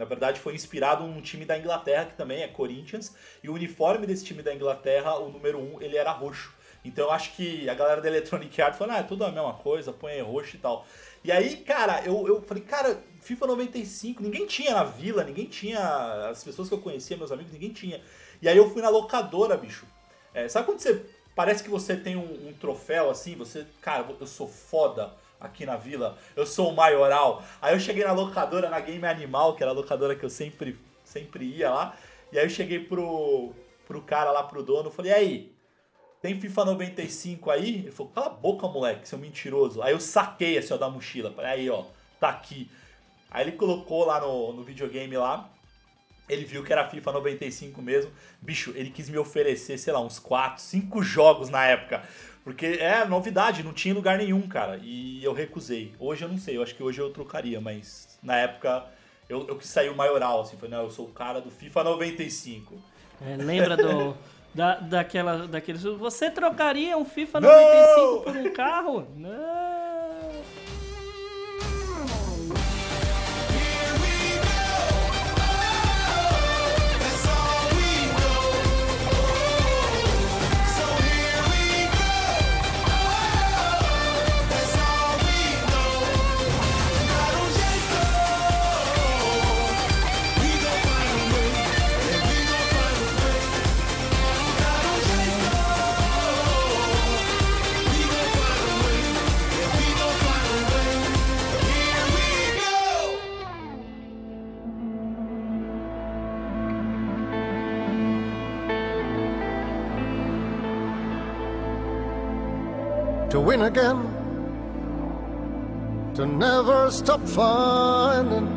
na 0.00 0.06
verdade 0.06 0.40
foi 0.40 0.54
inspirado 0.54 1.06
num 1.06 1.20
time 1.20 1.44
da 1.44 1.58
Inglaterra 1.58 2.06
que 2.06 2.16
também 2.16 2.42
é 2.42 2.48
Corinthians 2.48 3.14
e 3.44 3.50
o 3.50 3.52
uniforme 3.52 4.06
desse 4.06 4.24
time 4.24 4.42
da 4.42 4.54
Inglaterra, 4.54 5.18
o 5.18 5.28
número 5.28 5.58
1, 5.58 5.62
um, 5.62 5.82
ele 5.82 5.94
era 5.94 6.10
roxo. 6.10 6.54
Então 6.82 7.04
eu 7.04 7.12
acho 7.12 7.36
que 7.36 7.68
a 7.68 7.74
galera 7.74 8.00
da 8.00 8.08
Electronic 8.08 8.62
Arts 8.62 8.78
falou, 8.78 8.94
ah, 8.94 9.00
é 9.00 9.02
tudo 9.02 9.26
a 9.26 9.30
mesma 9.30 9.52
coisa, 9.52 9.92
põe 9.92 10.18
roxo 10.22 10.56
e 10.56 10.58
tal. 10.58 10.86
E 11.22 11.30
aí, 11.30 11.58
cara, 11.58 12.02
eu, 12.06 12.26
eu 12.26 12.40
falei, 12.40 12.62
cara, 12.62 12.98
FIFA 13.20 13.48
95, 13.48 14.22
ninguém 14.22 14.46
tinha 14.46 14.72
na 14.72 14.84
vila, 14.84 15.22
ninguém 15.22 15.44
tinha, 15.44 15.78
as 16.30 16.42
pessoas 16.42 16.68
que 16.68 16.74
eu 16.74 16.80
conhecia, 16.80 17.18
meus 17.18 17.30
amigos, 17.30 17.52
ninguém 17.52 17.70
tinha. 17.70 18.00
E 18.40 18.48
aí 18.48 18.56
eu 18.56 18.70
fui 18.70 18.80
na 18.80 18.88
locadora, 18.88 19.54
bicho. 19.54 19.84
É, 20.32 20.48
sabe 20.48 20.64
quando 20.64 20.78
você 20.78 21.04
parece 21.36 21.62
que 21.62 21.68
você 21.68 21.94
tem 21.94 22.16
um, 22.16 22.48
um 22.48 22.54
troféu 22.54 23.10
assim, 23.10 23.36
você, 23.36 23.66
cara, 23.82 24.06
eu 24.18 24.26
sou 24.26 24.48
foda 24.48 25.12
aqui 25.40 25.64
na 25.64 25.76
vila, 25.76 26.18
eu 26.36 26.46
sou 26.46 26.70
o 26.70 26.76
maioral. 26.76 27.42
Aí 27.60 27.74
eu 27.74 27.80
cheguei 27.80 28.04
na 28.04 28.12
locadora, 28.12 28.68
na 28.68 28.78
Game 28.80 29.04
Animal, 29.06 29.54
que 29.56 29.62
era 29.62 29.72
a 29.72 29.74
locadora 29.74 30.14
que 30.14 30.24
eu 30.24 30.30
sempre, 30.30 30.78
sempre 31.04 31.44
ia 31.44 31.70
lá, 31.70 31.96
e 32.32 32.38
aí 32.38 32.44
eu 32.44 32.50
cheguei 32.50 32.80
pro, 32.80 33.52
pro 33.86 34.02
cara 34.02 34.30
lá, 34.30 34.42
pro 34.42 34.62
dono, 34.62 34.90
falei, 34.90 35.12
e 35.12 35.14
aí, 35.14 35.52
tem 36.20 36.38
FIFA 36.38 36.66
95 36.66 37.50
aí? 37.50 37.78
Ele 37.78 37.90
falou, 37.90 38.12
cala 38.12 38.26
a 38.26 38.30
boca, 38.30 38.68
moleque, 38.68 39.08
seu 39.08 39.18
mentiroso. 39.18 39.82
Aí 39.82 39.92
eu 39.92 40.00
saquei 40.00 40.58
assim, 40.58 40.74
ó, 40.74 40.76
da 40.76 40.90
mochila, 40.90 41.32
falei, 41.32 41.50
aí, 41.50 41.70
ó, 41.70 41.84
tá 42.20 42.28
aqui. 42.28 42.70
Aí 43.30 43.44
ele 43.44 43.52
colocou 43.52 44.04
lá 44.04 44.20
no, 44.20 44.52
no 44.52 44.62
videogame 44.62 45.16
lá, 45.16 45.48
ele 46.28 46.44
viu 46.44 46.62
que 46.62 46.72
era 46.72 46.88
FIFA 46.88 47.12
95 47.12 47.82
mesmo. 47.82 48.12
Bicho, 48.40 48.72
ele 48.76 48.90
quis 48.90 49.08
me 49.08 49.18
oferecer, 49.18 49.78
sei 49.78 49.92
lá, 49.92 50.00
uns 50.00 50.18
4, 50.18 50.62
5 50.62 51.02
jogos 51.02 51.48
na 51.48 51.64
época. 51.64 52.02
Porque 52.42 52.66
é 52.66 53.04
novidade, 53.04 53.62
não 53.62 53.72
tinha 53.72 53.94
lugar 53.94 54.18
nenhum, 54.18 54.42
cara. 54.42 54.80
E 54.82 55.22
eu 55.22 55.32
recusei. 55.32 55.94
Hoje 55.98 56.24
eu 56.24 56.28
não 56.28 56.38
sei, 56.38 56.56
eu 56.56 56.62
acho 56.62 56.74
que 56.74 56.82
hoje 56.82 57.00
eu 57.00 57.10
trocaria, 57.10 57.60
mas 57.60 58.18
na 58.22 58.36
época 58.36 58.84
eu, 59.28 59.46
eu 59.46 59.56
quis 59.56 59.68
sair 59.68 59.90
o 59.90 59.96
maioral, 59.96 60.40
assim. 60.40 60.56
Falei, 60.56 60.76
não, 60.76 60.84
eu 60.84 60.90
sou 60.90 61.06
o 61.06 61.12
cara 61.12 61.40
do 61.40 61.50
FIFA 61.50 61.84
95. 61.84 62.74
É, 63.20 63.36
lembra 63.36 63.76
do. 63.76 64.16
Da, 64.52 64.80
daquela, 64.80 65.46
daqueles. 65.46 65.84
Você 65.84 66.28
trocaria 66.28 66.98
um 66.98 67.04
FIFA 67.04 67.40
Não! 67.40 67.48
95 67.48 68.22
por 68.24 68.36
um 68.36 68.52
carro? 68.52 69.06
Não! 69.14 69.69
Win 113.50 113.62
again, 113.62 114.00
to 116.14 116.24
never 116.24 116.88
stop 116.88 117.20
finding, 117.26 118.48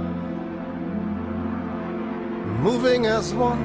moving 2.61 3.07
as 3.07 3.33
one 3.33 3.63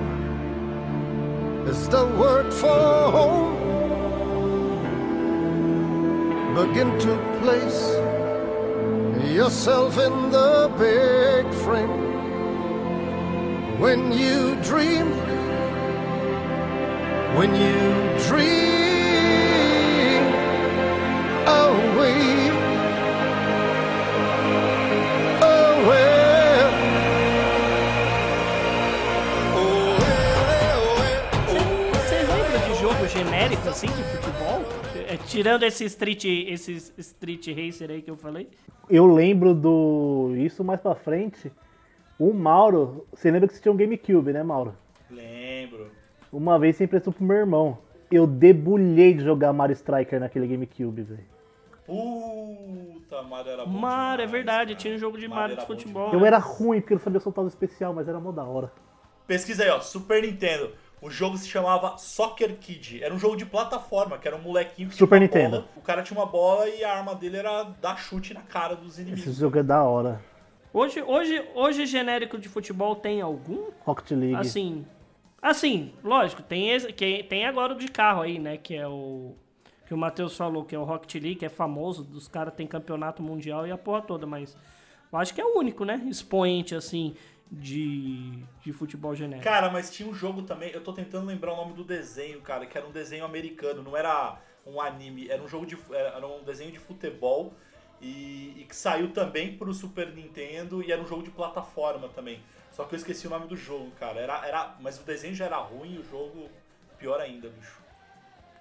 is 1.67 1.87
the 1.91 2.07
word 2.21 2.51
for 2.51 3.11
home. 3.17 3.57
Begin 6.55 6.99
to 7.07 7.13
place 7.43 7.83
yourself 9.37 9.99
in 9.99 10.31
the 10.31 10.73
big 10.79 11.45
frame. 11.63 11.97
When 13.79 14.13
you 14.13 14.57
dream, 14.63 15.09
when 17.37 17.51
you 17.55 17.79
dream 18.27 18.78
genérico 33.09 33.69
assim 33.69 33.87
de 33.87 34.03
futebol? 34.05 34.63
É, 35.09 35.17
tirando 35.17 35.63
esse 35.65 35.85
Street, 35.87 36.25
esse 36.25 36.73
Street 36.99 37.49
Racer 37.49 37.91
aí 37.91 38.03
que 38.03 38.11
eu 38.11 38.17
falei. 38.17 38.49
Eu 38.89 39.07
lembro 39.07 39.55
do. 39.55 40.35
Isso 40.37 40.63
mais 40.63 40.81
pra 40.81 40.95
frente. 40.95 41.51
O 42.19 42.33
Mauro. 42.33 43.07
Você 43.13 43.31
lembra 43.31 43.49
que 43.49 43.55
você 43.55 43.63
tinha 43.63 43.73
um 43.73 43.77
GameCube, 43.77 44.33
né, 44.33 44.43
Mauro? 44.43 44.75
Lembro. 45.11 45.91
Uma 46.33 46.59
vez 46.59 46.77
você 46.77 46.85
emprestou 46.85 47.13
pro 47.13 47.25
meu 47.25 47.37
irmão. 47.37 47.79
Eu 48.11 48.27
debulhei 48.27 49.15
de 49.15 49.25
jogar 49.25 49.53
Mario 49.53 49.75
Striker 49.75 50.21
naquele 50.21 50.47
GameCube, 50.47 51.03
velho. 51.03 51.38
Puta, 51.89 53.23
Mario 53.23 53.51
era 53.53 53.65
bom 53.65 53.71
Mario, 53.73 54.23
é 54.23 54.27
demais, 54.27 54.31
verdade, 54.31 54.71
cara. 54.73 54.79
tinha 54.81 54.95
um 54.95 54.99
jogo 54.99 55.19
de 55.19 55.27
Mario 55.27 55.57
Mario 55.57 55.57
de 55.57 55.67
futebol. 55.67 56.13
Eu 56.13 56.21
né? 56.21 56.27
era 56.27 56.39
ruim 56.39 56.81
porque 56.81 56.93
eu 56.93 56.99
não 56.99 57.05
sabia 57.05 57.21
soltar 57.21 57.45
o 57.45 57.49
especial, 57.49 57.93
mas 57.95 58.09
era 58.09 58.21
mó 58.21 58.31
da 58.31 58.45
hora. 58.45 58.71
Pesquisa 59.27 59.65
aí, 59.65 59.71
ó, 59.71 59.81
Super 59.81 60.23
Nintendo. 60.23 60.73
O 61.01 61.11
jogo 61.11 61.39
se 61.39 61.49
chamava 61.49 61.97
Soccer 61.97 62.57
Kid. 62.59 63.03
Era 63.03 63.15
um 63.15 63.19
jogo 63.19 63.37
de 63.37 63.47
plataforma, 63.47 64.19
que 64.19 64.27
era 64.27 64.37
um 64.37 64.41
molequinho 64.41 64.89
que 64.89 64.97
Super 64.97 65.19
tinha 65.19 65.29
uma 65.31 65.39
Nintendo. 65.43 65.63
bola. 65.63 65.69
O 65.77 65.81
cara 65.81 66.03
tinha 66.03 66.19
uma 66.19 66.27
bola 66.27 66.69
e 66.69 66.83
a 66.83 66.93
arma 66.93 67.15
dele 67.15 67.37
era 67.37 67.63
dar 67.81 67.97
chute 67.97 68.35
na 68.35 68.41
cara 68.43 68.75
dos 68.75 68.99
Esse 68.99 69.03
inimigos. 69.03 69.37
jogo 69.37 69.59
é 69.59 69.63
da 69.63 69.83
hora. 69.83 70.21
Hoje, 70.73 71.01
hoje, 71.03 71.43
hoje, 71.55 71.87
genérico 71.87 72.37
de 72.37 72.49
futebol 72.49 72.97
tem 72.97 73.21
algum? 73.21 73.71
Rocket 73.85 74.11
League. 74.11 74.35
Assim, 74.35 74.85
assim, 75.41 75.93
lógico, 76.03 76.43
tem, 76.43 76.71
esse, 76.71 76.93
que, 76.93 77.23
tem 77.23 77.47
agora 77.47 77.73
o 77.75 77.79
de 77.79 77.89
carro 77.89 78.23
aí, 78.23 78.39
né? 78.39 78.57
Que 78.57 78.75
é 78.75 78.87
o. 78.87 79.35
Que 79.89 79.95
o 79.95 79.97
Matheus 79.97 80.37
falou, 80.37 80.67
que 80.67 80.75
é 80.75 80.79
o 80.79 80.85
Rocket 80.85 81.15
League, 81.15 81.43
é 81.43 81.49
famoso, 81.49 82.05
dos 82.05 82.29
caras 82.29 82.53
tem 82.53 82.67
campeonato 82.67 83.23
mundial 83.23 83.67
e 83.67 83.73
a 83.73 83.79
porra 83.79 84.03
toda, 84.03 84.27
mas 84.27 84.55
eu 85.11 85.19
acho 85.19 85.35
que 85.35 85.41
é 85.41 85.45
o 85.45 85.59
único, 85.59 85.83
né? 85.83 85.97
Expoente, 86.07 86.75
assim, 86.75 87.17
de, 87.51 88.45
de 88.63 88.71
futebol 88.71 89.15
genérico. 89.15 89.45
Cara, 89.45 89.71
mas 89.71 89.91
tinha 89.91 90.07
um 90.07 90.13
jogo 90.13 90.43
também, 90.43 90.71
eu 90.73 90.85
tô 90.85 90.93
tentando 90.93 91.25
lembrar 91.25 91.55
o 91.55 91.57
nome 91.57 91.73
do 91.73 91.83
desenho, 91.83 92.39
cara, 92.43 92.67
que 92.67 92.77
era 92.77 92.87
um 92.87 92.91
desenho 92.91 93.25
americano, 93.25 93.83
não 93.83 93.97
era 93.97 94.39
um 94.67 94.79
anime, 94.79 95.27
era 95.31 95.43
um 95.43 95.49
jogo 95.49 95.65
de. 95.65 95.79
Era 95.91 96.27
um 96.27 96.45
desenho 96.45 96.71
de 96.71 96.79
futebol 96.79 97.55
e, 97.99 98.55
e 98.59 98.67
que 98.69 98.77
saiu 98.77 99.11
também 99.11 99.57
pro 99.57 99.73
Super 99.73 100.13
Nintendo 100.15 100.83
e 100.83 100.93
era 100.93 101.01
um 101.01 101.07
jogo 101.07 101.23
de 101.23 101.31
plataforma 101.31 102.09
também. 102.09 102.41
Só 102.73 102.85
que 102.85 102.95
eu 102.95 102.99
esqueci 102.99 103.27
o 103.27 103.31
nome 103.31 103.47
do 103.47 103.57
jogo, 103.57 103.91
cara. 103.99 104.21
Era, 104.21 104.47
era, 104.47 104.77
mas 104.81 105.01
o 105.01 105.03
desenho 105.03 105.35
já 105.35 105.47
era 105.47 105.57
ruim 105.57 105.95
e 105.95 105.99
o 105.99 106.05
jogo 106.05 106.51
pior 106.99 107.21
ainda, 107.21 107.49
bicho. 107.49 107.78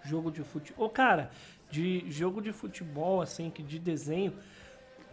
Jogo 0.07 0.31
de 0.31 0.41
futebol. 0.43 0.85
Ô, 0.85 0.89
cara, 0.89 1.29
de 1.69 2.09
jogo 2.09 2.41
de 2.41 2.51
futebol, 2.53 3.21
assim, 3.21 3.49
que 3.49 3.61
de 3.61 3.77
desenho. 3.77 4.33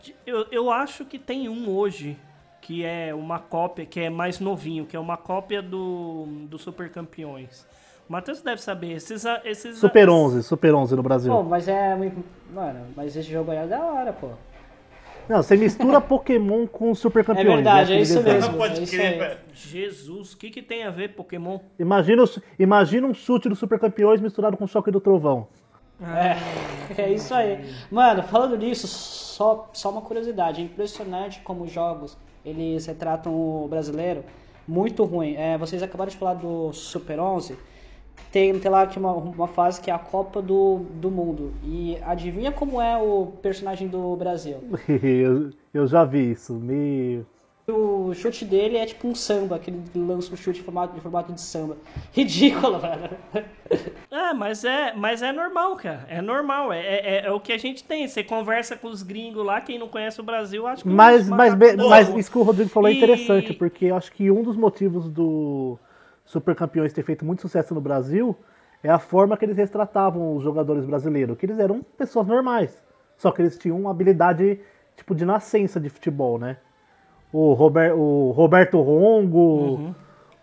de- 0.02 0.14
Eu, 0.26 0.46
eu 0.50 0.70
acho 0.70 1.04
que 1.04 1.18
tem 1.18 1.48
um 1.48 1.68
hoje 1.68 2.16
que 2.60 2.84
é 2.84 3.14
uma 3.14 3.38
cópia, 3.38 3.84
que 3.84 4.00
é 4.00 4.08
mais 4.08 4.38
novinho, 4.40 4.86
que 4.86 4.96
é 4.96 5.00
uma 5.00 5.16
cópia 5.16 5.60
do, 5.60 6.26
do 6.48 6.58
Super 6.58 6.90
Campeões. 6.90 7.66
O 8.08 8.12
Matheus 8.12 8.40
deve 8.40 8.60
saber. 8.62 8.92
Esses, 8.92 9.26
a- 9.26 9.40
esses 9.44 9.76
a- 9.78 9.80
Super 9.80 10.08
11, 10.08 10.42
Super 10.42 10.74
11 10.74 10.94
no 10.94 11.02
Brasil. 11.02 11.32
Pô, 11.32 11.42
mas 11.42 11.66
é 11.68 11.94
muito. 11.94 12.22
Mano, 12.52 12.86
mas 12.96 13.16
esse 13.16 13.28
jogo 13.30 13.50
aí 13.50 13.58
é 13.58 13.66
da 13.66 13.82
hora, 13.82 14.12
pô. 14.12 14.30
Não, 15.28 15.42
você 15.42 15.56
mistura 15.56 16.00
Pokémon 16.02 16.66
com 16.66 16.94
Super 16.94 17.24
Campeões. 17.24 17.48
É 17.48 17.54
verdade, 17.54 17.90
né, 17.92 17.98
é 17.98 18.02
isso 18.02 18.22
mesmo. 18.22 18.32
desenho. 18.32 18.56
Pode 18.56 18.82
é 18.82 18.86
crer, 18.86 19.18
velho. 19.18 19.38
Jesus, 19.52 20.32
o 20.32 20.36
que, 20.38 20.50
que 20.50 20.62
tem 20.62 20.84
a 20.84 20.90
ver 20.90 21.14
Pokémon? 21.14 21.58
Imagina, 21.78 22.24
imagina 22.58 23.06
um 23.06 23.14
chute 23.14 23.48
do 23.48 23.56
Super 23.56 23.78
Campeões 23.78 24.20
misturado 24.20 24.56
com 24.56 24.64
o 24.64 24.68
choque 24.68 24.90
do 24.90 25.00
trovão. 25.00 25.48
É, 26.02 26.36
é 27.02 27.12
isso 27.12 27.34
aí. 27.34 27.64
Mano, 27.90 28.22
falando 28.22 28.56
nisso, 28.56 28.86
só, 28.86 29.70
só 29.72 29.90
uma 29.90 30.02
curiosidade. 30.02 30.60
É 30.60 30.64
impressionante 30.64 31.40
como 31.40 31.64
os 31.64 31.72
jogos, 31.72 32.16
eles 32.44 32.86
retratam 32.86 33.32
o 33.32 33.66
brasileiro 33.68 34.24
muito 34.66 35.04
ruim. 35.04 35.34
É, 35.36 35.56
vocês 35.58 35.82
acabaram 35.82 36.10
de 36.10 36.16
falar 36.16 36.34
do 36.34 36.72
Super 36.72 37.20
11. 37.20 37.56
Tem, 38.32 38.58
tem 38.58 38.70
lá 38.70 38.84
que 38.86 38.98
uma, 38.98 39.12
uma 39.12 39.46
fase 39.46 39.80
que 39.80 39.90
é 39.90 39.94
a 39.94 39.98
Copa 39.98 40.42
do, 40.42 40.80
do 40.94 41.10
Mundo. 41.10 41.52
E 41.62 41.96
adivinha 42.02 42.50
como 42.50 42.80
é 42.80 42.96
o 42.96 43.26
personagem 43.40 43.86
do 43.86 44.16
Brasil? 44.16 44.58
eu, 45.02 45.50
eu 45.72 45.86
já 45.86 46.04
vi 46.04 46.32
isso. 46.32 46.52
Me... 46.54 47.24
O 47.66 48.12
chute 48.12 48.44
dele 48.44 48.76
é 48.76 48.84
tipo 48.84 49.08
um 49.08 49.14
samba, 49.14 49.58
que 49.58 49.70
ele 49.70 49.80
lança 49.96 50.30
um 50.34 50.36
chute 50.36 50.60
em 50.60 50.62
formato, 50.62 50.94
em 50.98 51.00
formato 51.00 51.32
de 51.32 51.40
samba. 51.40 51.78
Ridículo, 52.12 52.78
velho. 52.78 53.16
É, 54.10 54.34
mas 54.36 54.64
é, 54.64 54.92
mas 54.94 55.22
é 55.22 55.32
normal, 55.32 55.74
cara. 55.76 56.04
É 56.10 56.20
normal. 56.20 56.72
É, 56.72 56.80
é, 56.80 57.26
é 57.26 57.30
o 57.32 57.40
que 57.40 57.52
a 57.54 57.58
gente 57.58 57.82
tem. 57.82 58.06
Você 58.06 58.22
conversa 58.22 58.76
com 58.76 58.88
os 58.88 59.02
gringos 59.02 59.46
lá, 59.46 59.62
quem 59.62 59.78
não 59.78 59.88
conhece 59.88 60.20
o 60.20 60.24
Brasil, 60.24 60.66
acho 60.66 60.82
que 60.82 60.88
Mas, 60.90 61.22
os 61.22 61.28
mas, 61.28 61.54
macacos- 61.54 61.76
be- 61.76 61.88
mas 61.88 62.08
isso 62.16 62.30
que 62.30 62.36
o 62.38 62.42
Rodrigo 62.42 62.68
falou 62.68 62.90
é 62.90 62.92
E- 62.92 62.96
interessante, 62.98 63.54
porque 63.54 63.86
eu 63.86 63.96
acho 63.96 64.12
que 64.12 64.30
um 64.30 64.42
dos 64.42 64.56
motivos 64.56 65.08
do 65.08 65.78
Super 66.24 66.54
Campeões 66.54 66.92
ter 66.92 67.02
feito 67.02 67.24
muito 67.24 67.42
sucesso 67.42 67.74
no 67.74 67.80
Brasil 67.80 68.36
é 68.82 68.90
a 68.90 68.98
forma 68.98 69.36
que 69.36 69.44
eles 69.44 69.56
retratavam 69.56 70.36
os 70.36 70.42
jogadores 70.42 70.84
brasileiros, 70.84 71.36
que 71.38 71.46
eles 71.46 71.58
eram 71.58 71.82
pessoas 71.82 72.26
normais, 72.26 72.82
só 73.16 73.30
que 73.30 73.40
eles 73.42 73.56
tinham 73.58 73.78
uma 73.80 73.90
habilidade 73.90 74.60
tipo 74.96 75.14
de 75.14 75.24
nascença 75.24 75.80
de 75.80 75.88
futebol, 75.88 76.38
né? 76.38 76.58
O, 77.32 77.52
Rober, 77.54 77.94
o 77.96 78.30
Roberto 78.30 78.80
Rongo, 78.80 79.38
Uhum. 79.38 79.94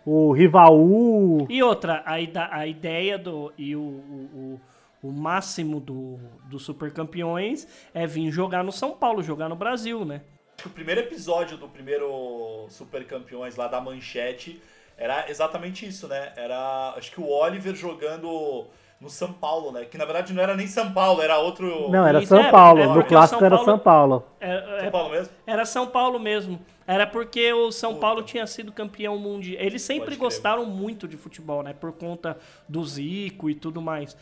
o 0.04 0.32
Rivaú, 0.32 1.46
E 1.48 1.62
outra, 1.62 2.02
a, 2.04 2.16
a 2.58 2.66
ideia 2.66 3.16
do. 3.18 3.52
E 3.56 3.74
o, 3.74 3.80
o, 3.80 4.60
o, 5.02 5.08
o 5.08 5.12
máximo 5.12 5.80
do, 5.80 6.18
do 6.50 6.58
Super 6.58 6.92
Campeões 6.92 7.66
é 7.94 8.06
vir 8.06 8.30
jogar 8.30 8.62
no 8.62 8.70
São 8.72 8.92
Paulo, 8.92 9.22
jogar 9.22 9.48
no 9.48 9.56
Brasil, 9.56 10.04
né? 10.04 10.20
O 10.66 10.68
primeiro 10.68 11.00
episódio 11.00 11.56
do 11.56 11.66
primeiro 11.66 12.66
Super 12.68 13.06
Campeões 13.06 13.56
lá 13.56 13.68
da 13.68 13.80
Manchete 13.80 14.60
era 15.02 15.28
exatamente 15.28 15.84
isso, 15.84 16.06
né? 16.06 16.32
Era, 16.36 16.94
acho 16.96 17.10
que 17.10 17.20
o 17.20 17.28
Oliver 17.28 17.74
jogando 17.74 18.66
no 19.00 19.10
São 19.10 19.32
Paulo, 19.32 19.72
né? 19.72 19.84
Que 19.84 19.98
na 19.98 20.04
verdade 20.04 20.32
não 20.32 20.40
era 20.40 20.54
nem 20.54 20.68
São 20.68 20.92
Paulo, 20.92 21.20
era 21.20 21.38
outro... 21.38 21.90
não, 21.90 22.06
era 22.06 22.24
São 22.24 22.38
é, 22.38 22.50
Paulo, 22.52 22.80
é 22.80 22.86
no 22.86 23.04
clássico 23.04 23.40
São 23.40 23.46
era 23.46 23.56
Paulo- 23.56 23.70
São 23.72 23.78
Paulo. 23.80 24.24
É- 24.40 24.54
é- 24.54 24.80
São 24.82 24.90
Paulo 24.92 25.10
mesmo? 25.10 25.32
era 25.44 25.64
São 25.66 25.86
Paulo 25.88 26.18
mesmo. 26.20 26.60
Era 26.92 27.06
porque 27.06 27.50
o 27.54 27.72
São 27.72 27.94
Paulo 27.94 28.22
tinha 28.22 28.46
sido 28.46 28.70
campeão 28.70 29.16
mundial. 29.18 29.62
Eles 29.62 29.80
sempre 29.80 30.14
gostaram 30.14 30.66
muito 30.66 31.08
de 31.08 31.16
futebol, 31.16 31.62
né? 31.62 31.72
Por 31.72 31.90
conta 31.92 32.38
do 32.68 32.84
Zico 32.84 33.48
e 33.48 33.54
tudo 33.54 33.80
mais. 33.80 34.14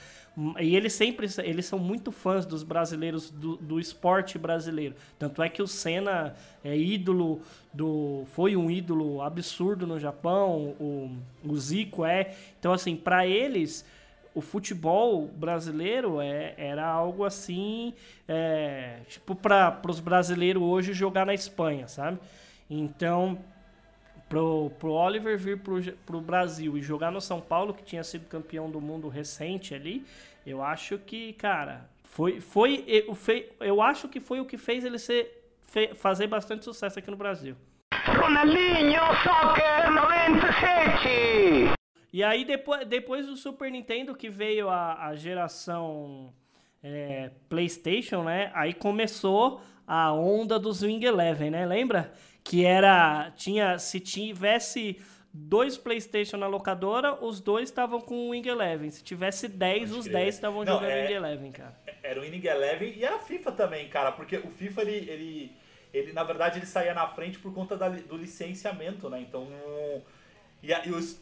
E 0.60 0.76
eles 0.76 0.92
sempre 0.92 1.26
eles 1.42 1.66
são 1.66 1.80
muito 1.80 2.12
fãs 2.12 2.46
dos 2.46 2.62
brasileiros, 2.62 3.28
do, 3.28 3.56
do 3.56 3.80
esporte 3.80 4.38
brasileiro. 4.38 4.94
Tanto 5.18 5.42
é 5.42 5.48
que 5.48 5.60
o 5.60 5.66
Senna 5.66 6.36
é 6.62 6.76
ídolo 6.76 7.42
do. 7.74 8.22
Foi 8.34 8.54
um 8.54 8.70
ídolo 8.70 9.20
absurdo 9.20 9.84
no 9.84 9.98
Japão. 9.98 10.76
O, 10.78 11.10
o 11.44 11.56
Zico 11.56 12.04
é. 12.04 12.36
Então, 12.60 12.72
assim, 12.72 12.94
para 12.94 13.26
eles 13.26 13.84
o 14.32 14.40
futebol 14.40 15.26
brasileiro 15.26 16.20
é, 16.20 16.54
era 16.56 16.86
algo 16.86 17.24
assim, 17.24 17.92
é, 18.28 19.00
tipo, 19.08 19.34
para 19.34 19.80
os 19.88 19.98
brasileiros 19.98 20.62
hoje 20.62 20.92
jogar 20.92 21.26
na 21.26 21.34
Espanha, 21.34 21.88
sabe? 21.88 22.20
Então, 22.70 23.38
pro, 24.28 24.70
pro 24.78 24.92
Oliver 24.92 25.36
vir 25.36 25.58
pro, 25.58 25.82
pro 26.06 26.20
Brasil 26.20 26.78
e 26.78 26.82
jogar 26.82 27.10
no 27.10 27.20
São 27.20 27.40
Paulo, 27.40 27.74
que 27.74 27.82
tinha 27.82 28.04
sido 28.04 28.26
campeão 28.28 28.70
do 28.70 28.80
mundo 28.80 29.08
recente 29.08 29.74
ali, 29.74 30.06
eu 30.46 30.62
acho 30.62 30.96
que, 30.98 31.32
cara, 31.32 31.90
foi, 32.04 32.40
foi, 32.40 32.84
eu, 32.86 33.16
eu 33.60 33.82
acho 33.82 34.08
que 34.08 34.20
foi 34.20 34.40
o 34.40 34.44
que 34.44 34.56
fez 34.56 34.84
ele 34.84 34.98
ser, 34.98 35.52
fe- 35.64 35.94
fazer 35.94 36.28
bastante 36.28 36.64
sucesso 36.64 36.98
aqui 36.98 37.10
no 37.10 37.16
Brasil. 37.16 37.56
Ronaldinho 38.06 39.00
Soccer 39.22 39.90
97! 39.92 41.74
E 42.12 42.24
aí, 42.24 42.44
depois, 42.44 42.86
depois 42.86 43.26
do 43.26 43.36
Super 43.36 43.70
Nintendo, 43.70 44.14
que 44.14 44.28
veio 44.28 44.68
a, 44.68 45.06
a 45.06 45.14
geração 45.14 46.32
é, 46.82 47.30
PlayStation, 47.48 48.24
né? 48.24 48.50
Aí 48.54 48.74
começou 48.74 49.60
a 49.86 50.12
onda 50.12 50.58
dos 50.58 50.82
Wing 50.82 51.04
Eleven, 51.04 51.50
né? 51.50 51.64
Lembra? 51.66 52.12
Que 52.44 52.64
era. 52.64 53.30
Tinha, 53.36 53.78
se 53.78 54.00
tivesse 54.00 55.00
dois 55.32 55.76
PlayStation 55.78 56.36
na 56.36 56.46
locadora, 56.48 57.22
os 57.24 57.40
dois 57.40 57.68
estavam 57.68 58.00
com 58.00 58.14
o 58.14 58.28
Wing 58.30 58.48
Eleven. 58.48 58.90
Se 58.90 59.02
tivesse 59.04 59.46
10, 59.48 59.88
Pode 59.90 60.00
os 60.00 60.06
crer. 60.06 60.16
10 60.24 60.34
estavam 60.34 60.66
jogando 60.66 60.90
é- 60.90 61.06
Wing 61.06 61.12
Eleven, 61.14 61.52
cara. 61.52 61.78
Era 62.02 62.20
o 62.20 62.24
Inning 62.24 62.44
Eleven 62.46 62.94
e 62.96 63.04
era 63.04 63.16
a 63.16 63.18
FIFA 63.20 63.52
também, 63.52 63.88
cara, 63.88 64.10
porque 64.10 64.38
o 64.38 64.50
FIFA, 64.50 64.82
ele, 64.82 65.10
ele, 65.10 65.52
ele 65.94 66.12
na 66.12 66.24
verdade, 66.24 66.58
ele 66.58 66.66
saía 66.66 66.94
na 66.94 67.06
frente 67.06 67.38
por 67.38 67.52
conta 67.54 67.76
da 67.76 67.88
do 67.88 68.16
licenciamento, 68.16 69.08
né? 69.08 69.20
Então, 69.20 69.46
e, 70.62 70.72
a- 70.72 70.84
e 70.86 70.90
os, 70.90 71.20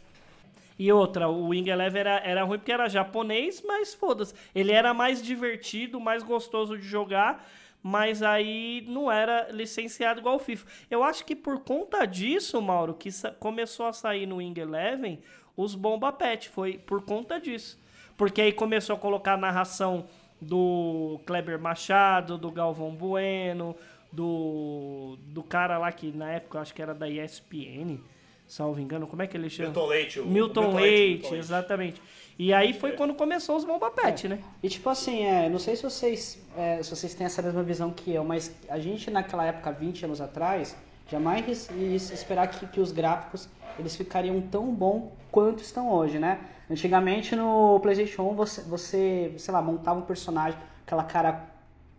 E 0.79 0.91
outra, 0.93 1.29
o 1.29 1.49
Wing 1.49 1.69
Eleven 1.69 2.01
era, 2.01 2.17
era 2.25 2.45
ruim 2.45 2.59
porque 2.59 2.73
era 2.73 2.89
japonês, 2.89 3.61
mas 3.67 3.93
foda-se. 3.93 4.33
Ele 4.55 4.71
era 4.73 4.95
mais 4.95 5.21
divertido, 5.23 5.99
mais 6.01 6.23
gostoso 6.23 6.79
de 6.79 6.87
jogar, 6.87 7.45
mas 7.89 8.23
aí 8.23 8.85
não 8.87 9.11
era 9.11 9.49
licenciado 9.51 10.21
igual 10.21 10.37
o 10.37 10.39
FIFA. 10.39 10.67
Eu 10.91 11.03
acho 11.03 11.25
que 11.25 11.35
por 11.35 11.61
conta 11.61 12.05
disso, 12.05 12.61
Mauro, 12.61 12.93
que 12.93 13.09
começou 13.41 13.87
a 13.87 13.95
sair 13.95 14.27
no 14.27 14.37
Wing 14.37 14.61
Eleven 14.61 15.19
os 15.57 15.75
Bomba 15.75 16.13
Pet. 16.13 16.51
Foi 16.51 16.77
por 16.77 17.03
conta 17.03 17.41
disso. 17.41 17.81
Porque 18.15 18.43
aí 18.43 18.53
começou 18.53 18.95
a 18.95 18.99
colocar 18.99 19.35
a 19.35 19.37
narração 19.39 20.07
do 20.39 21.19
Kleber 21.25 21.59
Machado, 21.59 22.37
do 22.37 22.51
Galvão 22.51 22.95
Bueno, 22.95 23.75
do, 24.13 25.17
do 25.23 25.43
cara 25.43 25.79
lá 25.79 25.91
que 25.91 26.13
na 26.13 26.31
época 26.33 26.59
eu 26.59 26.63
acho 26.63 26.75
que 26.75 26.83
era 26.83 26.95
da 26.95 27.09
ESPN, 27.09 28.01
salvo 28.49 28.81
engano. 28.81 29.07
Como 29.07 29.23
é 29.23 29.27
que 29.29 29.37
ele 29.37 29.49
chama? 29.51 29.69
Milton 29.69 29.87
Leite. 29.87 30.21
o- 30.21 30.27
Milton, 30.27 30.61
Milton 30.63 30.77
Leite, 30.77 31.11
Milton 31.13 31.29
Leite. 31.31 31.45
exatamente. 31.45 32.03
E 32.39 32.53
aí 32.53 32.73
foi 32.73 32.93
quando 32.93 33.15
começou 33.15 33.57
os 33.57 33.65
Bomba 33.65 33.91
Pet, 33.91 34.27
né? 34.29 34.39
E 34.63 34.69
tipo 34.69 34.89
assim, 34.89 35.25
é, 35.25 35.49
não 35.49 35.59
sei 35.59 35.77
se 35.77 35.83
vocês, 35.83 36.41
é, 36.57 36.83
se 36.83 36.91
vocês 36.91 37.13
têm 37.15 37.27
essa 37.27 37.43
mesma 37.43 37.63
visão 37.63 37.91
que 37.91 38.13
eu, 38.15 38.25
mas 38.25 38.55
a 38.69 38.79
gente 38.79 39.11
naquela 39.11 39.45
época, 39.45 39.71
20 39.73 40.05
anos 40.05 40.21
atrás, 40.21 40.77
Jamais 41.11 41.71
is- 41.73 42.11
esperar 42.11 42.49
que, 42.49 42.67
que 42.67 42.81
os 42.81 42.93
gráficos 42.93 43.49
eles 43.79 43.97
ficariam 43.97 44.43
tão 44.43 44.67
bom 44.75 45.13
quanto 45.33 45.63
estão 45.63 45.91
hoje, 45.91 46.19
né? 46.19 46.39
Antigamente 46.71 47.35
no 47.35 47.81
PlayStation 47.81 48.25
1 48.31 48.35
você, 48.35 48.61
você 48.63 49.33
sei 49.39 49.55
lá, 49.55 49.63
montava 49.63 49.99
um 50.01 50.03
personagem, 50.03 50.59
aquela 50.87 51.03
cara 51.05 51.49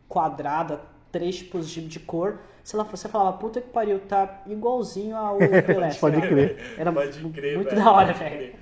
quadrada, 0.07 0.81
três 1.11 1.37
tipos 1.37 1.69
de, 1.69 1.81
de 1.87 1.99
cor. 1.99 2.39
Sei 2.63 2.77
lá, 2.77 2.83
você 2.85 3.09
falava, 3.09 3.37
puta 3.37 3.61
que 3.61 3.69
pariu, 3.69 3.99
tá 4.01 4.41
igualzinho 4.47 5.15
ao 5.15 5.37
Pelé. 5.65 5.93
Pode 5.95 6.17
né? 6.17 6.27
crer. 6.27 6.73
Era 6.77 6.91
Pode 6.91 7.23
crer, 7.31 7.55
muito 7.55 7.69
velho, 7.69 7.83
da 7.83 7.91
hora, 7.91 8.13
velho. 8.13 8.55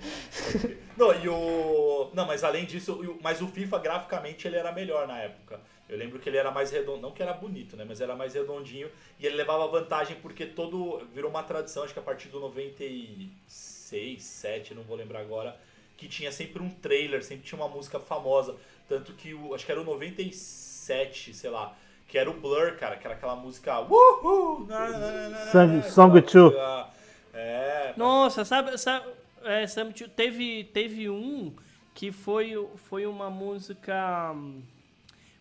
Não, 0.96 1.14
e 1.14 1.30
o. 1.30 2.10
Não, 2.14 2.26
mas 2.26 2.44
além 2.44 2.66
disso, 2.66 2.94
o- 2.94 3.20
mas 3.22 3.42
o 3.42 3.48
FIFA 3.48 3.78
graficamente 3.80 4.48
ele 4.48 4.56
era 4.58 4.72
melhor 4.72 5.08
na 5.08 5.20
época. 5.20 5.60
Eu 5.88 5.98
lembro 5.98 6.20
que 6.20 6.28
ele 6.28 6.38
era 6.38 6.52
mais 6.52 6.72
redondo, 6.72 7.02
não 7.02 7.12
que 7.12 7.22
era 7.24 7.34
bonito, 7.34 7.78
né? 7.78 7.86
Mas 7.88 8.02
era 8.02 8.16
mais 8.16 8.34
redondinho 8.34 8.90
e 9.20 9.26
ele 9.26 9.36
levava 9.36 9.68
vantagem 9.68 10.18
porque 10.22 10.46
todo. 10.46 11.06
Virou 11.14 11.30
uma 11.30 11.44
tradição, 11.44 11.84
acho 11.84 11.94
que 11.94 12.00
a 12.00 12.04
partir 12.04 12.30
do 12.30 12.40
96, 12.40 14.24
7, 14.24 14.74
não 14.74 14.84
vou 14.84 14.98
lembrar 14.98 15.20
agora, 15.22 15.56
que 15.96 16.08
tinha 16.08 16.32
sempre 16.32 16.62
um 16.62 16.70
trailer, 16.70 17.24
sempre 17.24 17.46
tinha 17.46 17.60
uma 17.62 17.70
música 17.70 18.00
famosa. 18.00 18.56
Tanto 18.90 19.14
que 19.14 19.34
o. 19.34 19.54
Acho 19.54 19.66
que 19.66 19.72
era 19.72 19.82
o 19.82 19.86
97, 19.86 21.34
sei 21.34 21.50
lá. 21.50 21.76
Que 22.08 22.18
era 22.18 22.30
o 22.30 22.34
Blur, 22.40 22.78
cara, 22.78 22.96
que 22.96 23.06
era 23.06 23.16
aquela 23.16 23.36
música. 23.36 23.80
Uhul! 23.82 24.66
na, 24.68 24.88
na, 24.90 24.98
na, 24.98 25.30
na, 25.30 25.38
Song- 25.52 25.76
na, 25.78 25.82
Song 25.84 26.18
aquela 26.18 26.32
Two. 26.32 26.44
música- 26.46 26.88
É, 27.34 27.94
Nossa, 27.98 28.44
sabe, 28.46 28.78
sabe 28.78 29.06
é, 29.44 29.68
Sam 29.68 29.92
teve, 30.16 30.64
teve 30.74 31.10
um 31.10 31.54
que 31.94 32.12
foi, 32.12 32.54
foi 32.90 33.06
uma 33.06 33.30
música. 33.30 34.34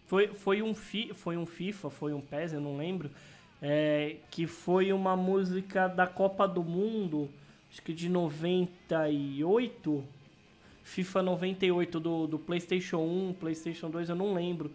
Foi, 0.07 0.29
foi, 0.29 0.63
um 0.63 0.75
fi, 0.75 1.13
foi 1.15 1.37
um 1.37 1.47
FIFA, 1.47 1.91
foi 1.91 2.13
um 2.13 2.21
PES, 2.21 2.53
eu 2.55 2.61
não 2.61 2.77
lembro. 2.77 3.11
é, 3.63 4.17
que 4.31 4.47
foi 4.47 4.93
uma 4.93 5.17
música 5.17 5.89
da 5.89 6.07
Copa 6.07 6.47
do 6.47 6.63
Mundo, 6.63 7.29
acho 7.73 7.81
que 7.83 7.93
de 7.95 8.09
98. 8.09 10.05
FIFA 10.85 11.23
98 11.23 11.99
do, 12.01 12.27
do 12.27 12.39
PlayStation 12.39 12.99
1, 12.99 13.35
PlayStation 13.41 13.91
2, 13.91 14.09
eu 14.11 14.15
não 14.17 14.35
lembro. 14.35 14.71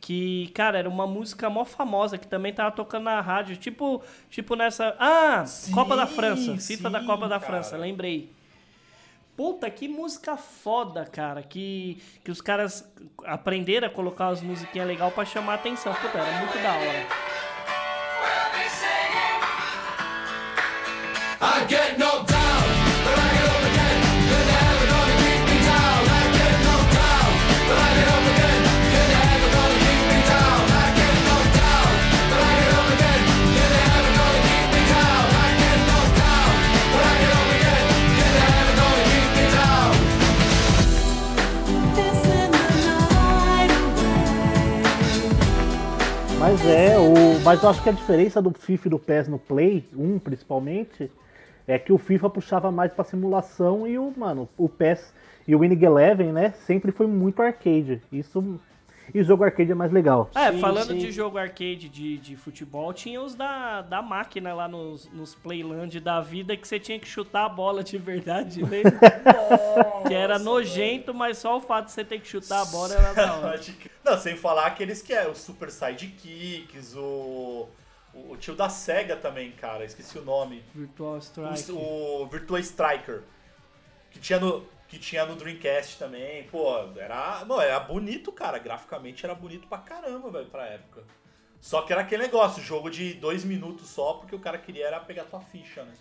Que, 0.00 0.48
cara, 0.54 0.78
era 0.78 0.88
uma 0.88 1.06
música 1.06 1.50
mó 1.50 1.64
famosa 1.64 2.16
que 2.16 2.26
também 2.26 2.52
tava 2.52 2.70
tocando 2.70 3.04
na 3.04 3.20
rádio. 3.20 3.56
Tipo, 3.56 4.02
tipo 4.30 4.54
nessa. 4.54 4.96
Ah! 4.98 5.44
Sim, 5.46 5.72
Copa 5.72 5.96
da 5.96 6.06
França. 6.06 6.56
FIFA 6.56 6.90
da 6.90 7.00
sim, 7.00 7.06
Copa 7.06 7.28
da 7.28 7.40
cara. 7.40 7.52
França, 7.52 7.76
lembrei. 7.76 8.32
Puta, 9.36 9.70
que 9.70 9.86
música 9.86 10.36
foda, 10.36 11.04
cara. 11.04 11.42
Que, 11.44 12.02
que 12.24 12.30
os 12.30 12.40
caras 12.40 12.92
aprenderam 13.24 13.86
a 13.86 13.90
colocar 13.90 14.28
as 14.28 14.42
musiquinhas 14.42 14.88
legais 14.88 15.14
pra 15.14 15.24
chamar 15.24 15.52
a 15.52 15.54
atenção. 15.54 15.94
Puta, 15.94 16.18
era 16.18 16.38
muito 16.38 16.58
da 16.60 16.72
hora. 16.72 17.06
I 21.40 21.64
get 21.68 21.98
knocked 21.98 22.17
Mas 46.50 46.64
é, 46.64 46.98
o, 46.98 47.40
mas 47.44 47.62
eu 47.62 47.68
acho 47.68 47.82
que 47.82 47.90
a 47.90 47.92
diferença 47.92 48.40
do 48.40 48.50
FIFA 48.50 48.88
e 48.88 48.90
do 48.90 48.98
PES 48.98 49.28
no 49.28 49.38
Play 49.38 49.84
1, 49.94 50.18
principalmente, 50.18 51.12
é 51.66 51.78
que 51.78 51.92
o 51.92 51.98
FIFA 51.98 52.30
puxava 52.30 52.72
mais 52.72 52.90
pra 52.90 53.04
simulação 53.04 53.86
e 53.86 53.98
o, 53.98 54.10
mano, 54.16 54.48
o 54.56 54.66
PES 54.66 55.12
e 55.46 55.54
o 55.54 55.58
Winning 55.58 55.84
Eleven, 55.84 56.32
né, 56.32 56.54
sempre 56.64 56.90
foi 56.90 57.06
muito 57.06 57.42
arcade. 57.42 58.00
Isso 58.10 58.58
e 59.14 59.20
o 59.20 59.24
jogo 59.24 59.44
arcade 59.44 59.72
é 59.72 59.74
mais 59.74 59.92
legal. 59.92 60.30
É, 60.34 60.52
Sim, 60.52 60.60
falando 60.60 60.88
sim. 60.88 60.98
de 60.98 61.10
jogo 61.12 61.38
arcade 61.38 61.88
de, 61.88 62.18
de 62.18 62.36
futebol, 62.36 62.92
tinha 62.92 63.20
os 63.20 63.34
da, 63.34 63.82
da 63.82 64.02
máquina 64.02 64.54
lá 64.54 64.68
nos, 64.68 65.10
nos 65.12 65.34
Playland 65.34 65.98
da 66.00 66.20
vida 66.20 66.56
que 66.56 66.66
você 66.66 66.78
tinha 66.78 66.98
que 66.98 67.06
chutar 67.06 67.46
a 67.46 67.48
bola 67.48 67.82
de 67.82 67.96
verdade, 67.98 68.62
lembra? 68.62 68.92
que 70.06 70.14
era 70.14 70.38
nojento, 70.38 71.14
mas 71.14 71.38
só 71.38 71.56
o 71.56 71.60
fato 71.60 71.86
de 71.86 71.92
você 71.92 72.04
ter 72.04 72.20
que 72.20 72.28
chutar 72.28 72.62
a 72.62 72.64
bola 72.66 72.94
era 72.94 73.12
da 73.14 73.34
hora. 73.36 73.60
Não, 74.04 74.18
sem 74.18 74.36
falar 74.36 74.66
aqueles 74.66 75.02
que 75.02 75.12
é 75.12 75.26
o 75.28 75.34
Super 75.34 75.70
Sidekicks, 75.70 76.94
o. 76.96 77.68
O 78.14 78.36
tio 78.36 78.54
da 78.56 78.68
SEGA 78.68 79.14
também, 79.14 79.52
cara, 79.52 79.84
esqueci 79.84 80.18
o 80.18 80.24
nome. 80.24 80.64
Virtual 80.74 81.18
Strike. 81.18 81.70
O, 81.70 82.22
o 82.22 82.26
Virtua 82.26 82.58
Striker. 82.58 83.22
Que 84.10 84.18
tinha 84.18 84.40
no. 84.40 84.66
Que 84.88 84.98
tinha 84.98 85.26
no 85.26 85.36
Dreamcast 85.36 85.98
também. 85.98 86.44
Pô, 86.44 86.74
era. 86.96 87.44
Não, 87.44 87.60
era 87.60 87.78
bonito, 87.78 88.32
cara. 88.32 88.58
Graficamente 88.58 89.24
era 89.24 89.34
bonito 89.34 89.68
pra 89.68 89.78
caramba, 89.78 90.30
velho, 90.30 90.46
pra 90.46 90.66
época. 90.66 91.02
Só 91.60 91.82
que 91.82 91.92
era 91.92 92.02
aquele 92.02 92.22
negócio, 92.22 92.62
jogo 92.62 92.88
de 92.88 93.14
dois 93.14 93.44
minutos 93.44 93.88
só, 93.88 94.14
porque 94.14 94.34
o 94.34 94.38
cara 94.38 94.58
queria 94.58 94.86
era 94.86 95.00
pegar 95.00 95.24
tua 95.24 95.40
ficha, 95.40 95.82
né? 95.82 95.92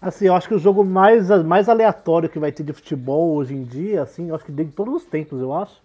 Assim, 0.00 0.26
eu 0.26 0.34
acho 0.34 0.46
que 0.46 0.54
o 0.54 0.58
jogo 0.58 0.84
mais, 0.84 1.28
mais 1.44 1.68
aleatório 1.68 2.28
que 2.28 2.38
vai 2.38 2.52
ter 2.52 2.62
de 2.62 2.72
futebol 2.72 3.34
hoje 3.34 3.54
em 3.54 3.64
dia, 3.64 4.02
assim, 4.02 4.28
eu 4.28 4.34
acho 4.34 4.44
que 4.44 4.52
de 4.52 4.66
todos 4.66 4.94
os 4.94 5.04
tempos, 5.04 5.40
eu 5.40 5.54
acho, 5.54 5.82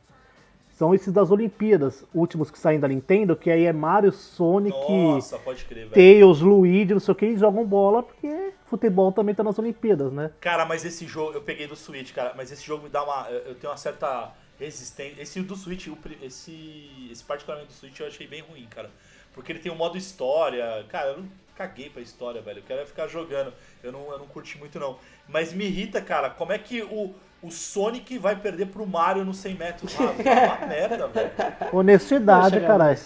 são 0.81 0.95
esses 0.95 1.13
das 1.13 1.29
Olimpíadas, 1.29 2.03
últimos 2.11 2.49
que 2.49 2.57
saem 2.57 2.79
da 2.79 2.87
Nintendo, 2.87 3.35
que 3.35 3.51
aí 3.51 3.65
é 3.65 3.71
Mario, 3.71 4.11
Sonic, 4.11 4.75
Nossa, 4.75 5.37
pode 5.37 5.63
crer, 5.65 5.87
velho. 5.87 5.93
Tails, 5.93 6.41
Luigi, 6.41 6.91
não 6.91 6.99
sei 6.99 7.11
o 7.11 7.15
que, 7.15 7.27
e 7.27 7.37
jogam 7.37 7.63
bola, 7.63 8.01
porque 8.01 8.51
futebol 8.65 9.11
também 9.11 9.35
tá 9.35 9.43
nas 9.43 9.59
Olimpíadas, 9.59 10.11
né? 10.11 10.31
Cara, 10.41 10.65
mas 10.65 10.83
esse 10.83 11.05
jogo, 11.05 11.33
eu 11.33 11.41
peguei 11.43 11.67
do 11.67 11.75
Switch, 11.75 12.11
cara, 12.13 12.33
mas 12.35 12.51
esse 12.51 12.65
jogo 12.65 12.85
me 12.85 12.89
dá 12.89 13.03
uma. 13.03 13.29
Eu 13.29 13.53
tenho 13.53 13.71
uma 13.71 13.77
certa 13.77 14.33
resistência. 14.57 15.21
Esse 15.21 15.39
do 15.41 15.55
Switch, 15.55 15.87
esse, 16.19 17.07
esse 17.11 17.23
particularmente 17.25 17.71
do 17.71 17.75
Switch 17.75 17.99
eu 17.99 18.07
achei 18.07 18.25
bem 18.25 18.41
ruim, 18.41 18.65
cara. 18.67 18.89
Porque 19.33 19.51
ele 19.51 19.59
tem 19.59 19.71
um 19.71 19.75
modo 19.75 19.99
história. 19.99 20.83
Cara, 20.89 21.09
eu 21.09 21.17
não 21.19 21.29
caguei 21.55 21.91
pra 21.91 22.01
história, 22.01 22.41
velho. 22.41 22.57
Eu 22.57 22.63
quero 22.63 22.81
é 22.81 22.85
ficar 22.87 23.07
jogando. 23.07 23.53
Eu 23.83 23.91
não, 23.91 24.11
eu 24.11 24.17
não 24.17 24.25
curti 24.25 24.57
muito, 24.57 24.79
não. 24.79 24.97
Mas 25.27 25.53
me 25.53 25.65
irrita, 25.65 26.01
cara, 26.01 26.31
como 26.31 26.51
é 26.51 26.57
que 26.57 26.81
o, 26.81 27.13
o 27.41 27.49
Sonic 27.51 28.17
vai 28.17 28.35
perder 28.35 28.67
pro 28.67 28.85
Mario 28.85 29.25
nos 29.25 29.37
100 29.37 29.55
metros 29.55 29.93
rasos? 29.95 30.15
É 30.25 30.45
uma 30.45 30.67
merda, 30.67 31.07
velho. 31.07 31.31
Honestidade, 31.71 32.59
caralho. 32.61 32.99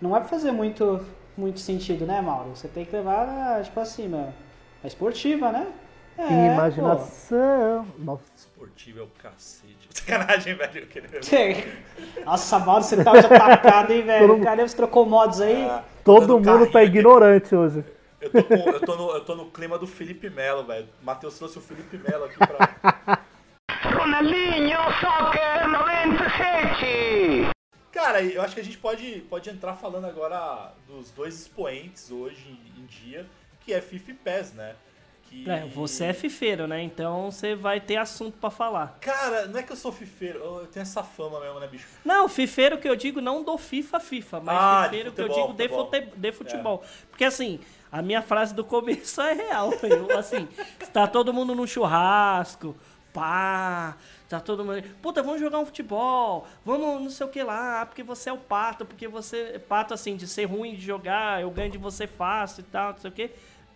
Não 0.00 0.10
vai 0.10 0.24
fazer 0.24 0.52
muito, 0.52 1.04
muito 1.36 1.60
sentido, 1.60 2.06
né, 2.06 2.20
Mauro? 2.20 2.50
Você 2.56 2.68
tem 2.68 2.84
que 2.84 2.92
levar, 2.94 3.62
tipo 3.62 3.78
assim, 3.80 4.08
meu, 4.08 4.32
a 4.82 4.86
esportiva, 4.86 5.52
né? 5.52 5.66
É, 6.18 6.52
Imaginação. 6.54 7.86
Nossa, 7.98 8.22
Esportivo 8.36 9.00
é 9.00 9.02
o 9.02 9.08
cacete. 9.22 9.70
Sacanagem, 9.90 10.54
velho. 10.54 10.86
Nossa, 12.24 12.58
Mauro, 12.58 12.82
você 12.84 13.02
tá 13.02 13.20
já 13.20 13.28
atacado, 13.28 13.92
hein, 13.92 14.02
velho? 14.02 14.28
Todo 14.28 14.42
Cadê 14.44 14.62
você 14.68 14.76
trocou 14.76 15.06
mods 15.06 15.40
aí? 15.40 15.64
Ah, 15.64 15.82
todo 16.04 16.34
mundo 16.38 16.44
carrinho 16.44 16.70
tá 16.72 16.78
aqui. 16.80 16.88
ignorante 16.88 17.54
hoje. 17.54 17.84
Eu 18.20 18.30
tô, 18.30 18.44
com- 18.44 18.54
eu, 18.54 18.80
tô 18.80 18.96
no, 18.96 19.10
eu 19.12 19.24
tô 19.24 19.34
no 19.34 19.46
clima 19.46 19.78
do 19.78 19.86
Felipe 19.86 20.28
Melo, 20.28 20.62
velho. 20.64 20.86
Matheus 21.02 21.38
trouxe 21.38 21.56
o 21.58 21.60
Felipe 21.60 21.96
Melo 21.98 22.24
aqui 22.24 22.36
pra. 22.36 23.18
Ronaldinho 24.24 24.76
Soccer 25.00 25.66
97! 25.66 27.50
Cara, 27.90 28.22
eu 28.22 28.42
acho 28.42 28.54
que 28.54 28.60
a 28.60 28.64
gente 28.64 28.76
pode, 28.76 29.22
pode 29.30 29.48
entrar 29.48 29.74
falando 29.76 30.04
agora 30.06 30.74
dos 30.86 31.10
dois 31.10 31.40
expoentes 31.40 32.10
hoje 32.10 32.54
em 32.76 32.84
dia, 32.84 33.26
que 33.64 33.72
é 33.72 33.80
FIFA 33.80 34.10
e 34.10 34.14
PES, 34.14 34.52
né? 34.52 34.76
Que... 35.24 35.48
É, 35.50 35.64
você 35.64 36.04
é 36.06 36.12
fifeiro, 36.12 36.66
né? 36.66 36.82
Então 36.82 37.30
você 37.30 37.54
vai 37.54 37.80
ter 37.80 37.96
assunto 37.96 38.36
pra 38.36 38.50
falar. 38.50 38.98
Cara, 39.00 39.46
não 39.46 39.58
é 39.58 39.62
que 39.62 39.72
eu 39.72 39.76
sou 39.76 39.90
fifeiro, 39.90 40.38
eu 40.38 40.66
tenho 40.66 40.82
essa 40.82 41.02
fama 41.02 41.40
mesmo, 41.40 41.58
né, 41.58 41.66
bicho? 41.66 41.88
Não, 42.04 42.28
fifeiro 42.28 42.76
que 42.76 42.86
eu 42.88 42.96
digo 42.96 43.22
não 43.22 43.42
do 43.42 43.56
FIFA 43.56 44.00
FIFA, 44.00 44.40
mas 44.40 44.58
Ah, 44.60 44.84
fifeiro 44.84 45.12
que 45.12 45.20
eu 45.22 45.26
futebol, 45.28 45.46
digo 45.46 45.56
de 45.56 45.68
futebol. 45.68 45.86
fute- 45.86 46.18
de 46.18 46.32
futebol. 46.32 46.84
Porque 47.08 47.24
assim, 47.24 47.58
a 47.90 48.02
minha 48.02 48.20
frase 48.20 48.54
do 48.54 48.64
começo 48.64 49.18
é 49.22 49.32
real. 49.32 49.70
Eu, 49.82 50.18
assim, 50.18 50.46
tá 50.92 51.06
todo 51.06 51.32
mundo 51.32 51.54
no 51.54 51.66
churrasco, 51.66 52.76
pá, 53.12 53.96
tá 54.28 54.40
todo 54.40 54.64
mundo. 54.64 54.82
Puta, 55.02 55.22
vamos 55.22 55.40
jogar 55.40 55.58
um 55.58 55.66
futebol, 55.66 56.46
vamos 56.64 57.02
não 57.02 57.10
sei 57.10 57.26
o 57.26 57.30
que 57.30 57.42
lá, 57.42 57.84
porque 57.86 58.02
você 58.02 58.30
é 58.30 58.32
o 58.32 58.38
pato, 58.38 58.84
porque 58.84 59.08
você. 59.08 59.60
Pato 59.68 59.94
assim, 59.94 60.16
de 60.16 60.26
ser 60.26 60.44
ruim 60.44 60.74
de 60.74 60.80
jogar, 60.80 61.40
eu 61.40 61.50
ganho 61.50 61.70
de 61.70 61.78
você 61.78 62.06
fácil 62.06 62.60
e 62.60 62.64
tal, 62.64 62.92
não 62.92 62.98
sei 62.98 63.10
o 63.10 63.12
que. 63.12 63.30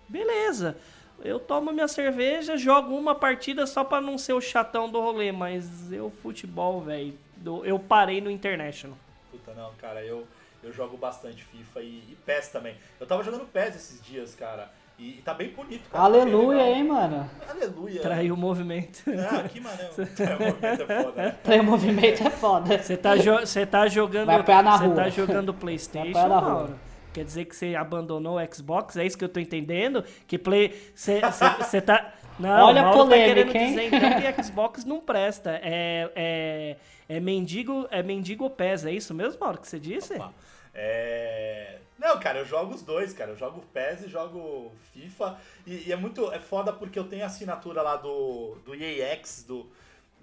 Beleza. 0.09 0.77
Eu 1.23 1.39
tomo 1.39 1.73
minha 1.73 1.89
cerveja, 1.89 2.57
jogo 2.57 2.97
uma 2.97 3.15
partida 3.15 3.67
só 3.67 3.85
pra 3.85 4.01
não 4.01 4.19
ser 4.19 4.33
o 4.33 4.41
chatão 4.41 4.91
do 4.91 5.01
rolê, 5.01 5.31
mas 5.31 5.93
eu, 5.93 6.11
futebol, 6.23 6.81
velho, 6.81 7.17
eu 7.65 7.79
parei 7.79 8.21
no 8.21 8.31
International. 8.31 8.97
Puta, 9.31 9.55
não, 9.55 9.73
cara, 9.75 10.05
eu, 10.05 10.27
eu 10.63 10.73
jogo 10.73 10.97
bastante 10.97 11.45
FIFA 11.45 11.83
e, 11.83 11.99
e 12.11 12.19
PES 12.27 12.49
também. 12.49 12.77
Eu 12.99 13.07
tava 13.07 13.23
jogando 13.23 13.47
PES 13.47 13.77
esses 13.77 14.03
dias, 14.03 14.35
cara, 14.35 14.71
e, 14.99 15.19
e 15.19 15.23
tá 15.23 15.35
bem 15.35 15.49
bonito, 15.51 15.89
cara. 15.91 16.05
tá 16.05 16.11
bem 16.11 16.21
Aleluia, 16.23 16.59
legal. 16.59 16.75
hein, 16.75 16.85
mano? 16.85 17.31
Aleluia. 17.49 18.01
Traiu 18.01 18.35
o 18.35 18.37
movimento. 18.37 19.03
Ah, 19.09 19.49
que 19.49 19.61
mané. 19.61 19.91
É, 20.21 20.35
o 20.35 20.43
movimento 20.43 20.83
é 20.83 21.03
foda, 21.03 21.23
né? 21.23 21.37
Trem 21.43 21.63
movimento 21.63 22.27
é 22.27 22.31
foda. 22.31 22.79
Você 22.79 22.97
tá, 22.97 23.17
jo- 23.17 23.41
você 23.41 23.67
tá 23.67 23.87
jogando. 23.89 24.27
Vai 24.27 24.63
na 24.63 24.79
Você 24.79 24.87
rua. 24.87 24.95
tá 24.95 25.09
jogando 25.09 25.53
Vai 25.53 25.61
PlayStation, 25.61 26.11
apanhar 26.11 26.29
na 26.29 26.39
rua. 26.39 26.53
Mauro? 26.55 26.79
Quer 27.13 27.25
dizer 27.25 27.45
que 27.45 27.55
você 27.55 27.75
abandonou 27.77 28.39
o 28.39 28.55
Xbox? 28.55 28.97
É 28.97 29.07
isso 29.07 29.17
que 29.17 29.25
eu 29.25 29.29
tô 29.29 29.39
entendendo? 29.39 30.05
Que 30.27 30.37
Play. 30.39 30.75
Você 30.95 31.21
você 31.59 31.81
tá. 31.81 32.13
Não, 32.37 32.67
Olha 32.67 32.83
o 32.83 32.87
a 32.87 32.89
Mauro 32.89 32.99
tá 32.99 33.05
polêmica, 33.05 33.53
querendo 33.53 33.57
hein? 33.57 33.69
dizer 33.69 33.95
então 33.95 34.35
que 34.35 34.43
Xbox 34.43 34.85
não 34.85 34.99
presta. 35.01 35.61
É, 35.63 36.11
é, 36.17 36.77
é 37.09 37.21
mendigo 37.21 37.87
é 37.93 38.03
mendigo 38.03 38.51
pés, 38.51 38.85
é 38.85 38.91
isso 38.91 39.15
mesmo, 39.15 39.39
Mauro, 39.41 39.59
que 39.61 39.69
você 39.69 39.79
disse? 39.79 40.15
Opa. 40.15 40.33
É... 40.75 41.79
Não, 41.99 42.19
cara, 42.19 42.41
eu 42.41 42.45
jogo 42.45 42.75
os 42.75 42.83
dois, 42.83 43.13
cara. 43.13 43.31
Eu 43.31 43.37
jogo 43.37 43.63
PES 43.73 44.05
e 44.07 44.09
jogo 44.09 44.73
FIFA. 44.93 45.37
E, 45.67 45.85
e 45.89 45.93
é 45.93 45.97
muito. 45.97 46.31
É 46.33 46.39
foda 46.41 46.73
porque 46.73 46.99
eu 46.99 47.05
tenho 47.05 47.23
a 47.23 47.27
assinatura 47.27 47.81
lá 47.83 47.97
do, 47.97 48.57
do 48.67 48.75
EAX, 48.75 49.45
do 49.47 49.67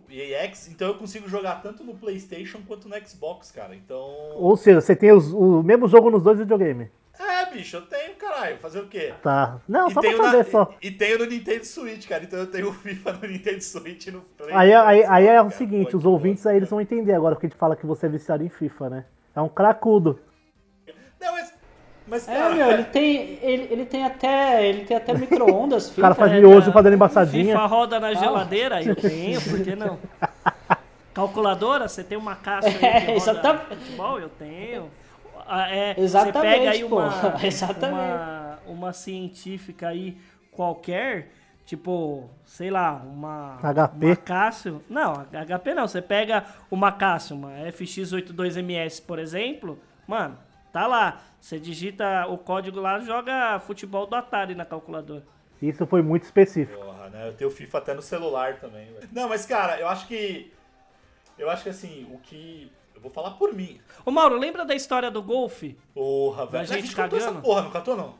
EAX, 0.10 0.68
então 0.68 0.89
eu 0.89 0.95
consigo 0.95 1.30
jogar 1.30 1.62
tanto 1.62 1.84
no 1.84 1.95
PlayStation 1.95 2.60
quanto 2.68 2.89
no 2.89 2.95
Xbox, 3.08 3.49
cara. 3.52 3.74
Então. 3.76 4.06
Ou 4.36 4.58
seja, 4.58 4.82
você 4.82 4.95
tem 4.95 5.12
os- 5.14 5.32
o 5.32 5.64
mesmo 5.64 5.88
jogo 5.88 6.12
nos 6.12 6.22
dois 6.22 6.38
videogames. 6.39 6.89
É, 7.18 7.45
bicho, 7.52 7.78
eu 7.78 7.82
tenho, 7.84 8.16
caralho. 8.16 8.58
Fazer 8.58 8.80
o 8.80 8.88
quê? 8.88 9.14
Tá. 9.24 9.60
Não, 9.68 9.88
E 9.89 9.93
só 9.93 10.02
pra 10.02 10.12
saber 10.18 10.38
na- 10.38 10.43
só. 10.43 10.74
e, 10.82 10.88
e 10.88 10.91
tenho 10.91 11.20
no 11.20 11.26
Nintendo 11.26 11.66
Switch, 11.66 12.08
cara. 12.08 12.24
Então 12.24 12.39
eu 12.39 12.47
tenho 12.47 12.70
o 12.70 12.74
FIFA 12.74 13.14
no 13.14 13.28
Nintendo 13.28 13.62
Switch 13.62 14.08
e 14.08 14.12
no 14.12 14.22
Play. 14.22 14.49
Aí, 14.54 14.74
aí, 14.74 15.04
aí 15.06 15.28
é 15.28 15.41
o 15.41 15.49
seguinte, 15.52 15.95
os 15.95 16.06
ouvintes 16.06 16.45
aí 16.45 16.58
eles 16.58 16.70
vão 16.70 16.82
entender 16.82 17.14
agora 17.14 17.36
que 17.38 17.45
a 17.45 17.49
gente 17.49 17.58
fala 17.58 17.76
que 17.76 17.86
você 17.86 18.08
é 18.08 18.10
viciado 18.10 18.43
em 18.43 18.49
FIFA, 18.49 18.89
né? 18.89 19.06
É 19.36 19.39
um 19.41 19.47
cracudo. 19.49 20.20
Mas. 22.12 22.28
É, 22.28 22.36
cara. 22.36 22.53
meu, 22.55 22.72
ele 22.72 22.84
tem, 22.84 23.39
ele, 23.41 23.68
ele 23.72 23.86
tem 23.86 24.03
até, 24.03 24.68
ele 24.68 24.84
tem 24.84 24.97
até 24.97 25.14
micro-ondas, 25.14 25.89
O 25.97 26.01
cara 26.01 26.14
faz 26.14 26.32
É, 26.34 26.39
miojo 26.39 26.68
na- 26.68 26.74
fazendo 26.74 26.93
embaçadinha. 26.93 27.45
FIFA 27.55 27.66
roda 27.66 27.99
na 28.01 28.14
geladeira? 28.14 28.84
Eu 28.84 28.93
tenho, 28.99 29.41
por 29.41 29.64
que 29.64 29.76
não? 29.76 29.97
Calculadora? 31.14 31.88
Você 31.88 32.03
tem 32.03 32.18
uma 32.18 32.36
caixa 32.36 32.68
aí 32.68 32.84
É, 32.86 32.99
roda 32.99 33.12
exatamente. 33.14 33.76
futebol? 33.76 34.20
Eu 34.20 34.30
tenho. 34.30 34.91
Ah, 35.47 35.70
é, 35.74 35.95
Exatamente, 35.97 36.38
Você 36.38 36.41
pega 36.57 36.72
aí 36.72 36.84
uma, 36.84 37.36
Exatamente. 37.43 37.93
uma, 37.93 38.59
uma 38.68 38.93
científica 38.93 39.89
aí 39.89 40.18
qualquer, 40.51 41.32
tipo, 41.66 42.30
sei 42.45 42.70
lá, 42.70 42.93
uma... 43.05 43.57
HP. 43.62 44.05
Uma 44.05 44.16
Cássio. 44.16 44.82
Não, 44.89 45.26
HP 45.47 45.74
não. 45.74 45.88
Você 45.88 46.01
pega 46.01 46.45
uma 46.70 46.91
Cássio, 46.93 47.36
uma 47.36 47.51
FX82MS, 47.70 49.03
por 49.05 49.20
exemplo, 49.20 49.78
mano, 50.07 50.38
tá 50.72 50.88
lá. 50.88 51.22
Você 51.40 51.60
digita 51.60 52.28
o 52.28 52.38
código 52.38 52.80
lá, 52.80 53.00
joga 53.00 53.60
futebol 53.60 54.06
do 54.06 54.16
Atari 54.16 54.56
na 54.56 54.66
calculadora. 54.66 55.24
Isso 55.62 55.86
foi 55.86 56.02
muito 56.02 56.24
específico. 56.24 56.84
Porra, 56.84 57.10
né? 57.10 57.28
Eu 57.28 57.34
tenho 57.34 57.52
FIFA 57.52 57.78
até 57.78 57.94
no 57.94 58.02
celular 58.02 58.60
também, 58.60 58.92
velho. 58.94 59.10
Não, 59.12 59.30
mas 59.30 59.46
cara, 59.46 59.80
eu 59.80 59.88
acho 59.88 60.08
que. 60.08 60.52
Eu 61.38 61.50
acho 61.50 61.64
que 61.64 61.70
assim, 61.70 62.08
o 62.12 62.18
que. 62.20 62.72
Eu 62.96 63.02
vou 63.02 63.12
falar 63.12 63.32
por 63.32 63.54
mim. 63.54 63.80
Ô 64.06 64.12
Mauro, 64.12 64.38
lembra 64.38 64.66
da 64.66 64.76
história 64.76 65.10
do 65.10 65.22
golfe? 65.22 65.78
Porra, 65.94 66.46
velho. 66.46 66.66
gente 66.66 66.78
a 66.78 66.82
gente 66.82 66.96
contou 66.96 67.18
essa 67.18 67.28
cagando? 67.28 67.44
porra, 67.44 67.62
não 67.64 67.72
catou 67.72 67.96
não? 67.96 68.16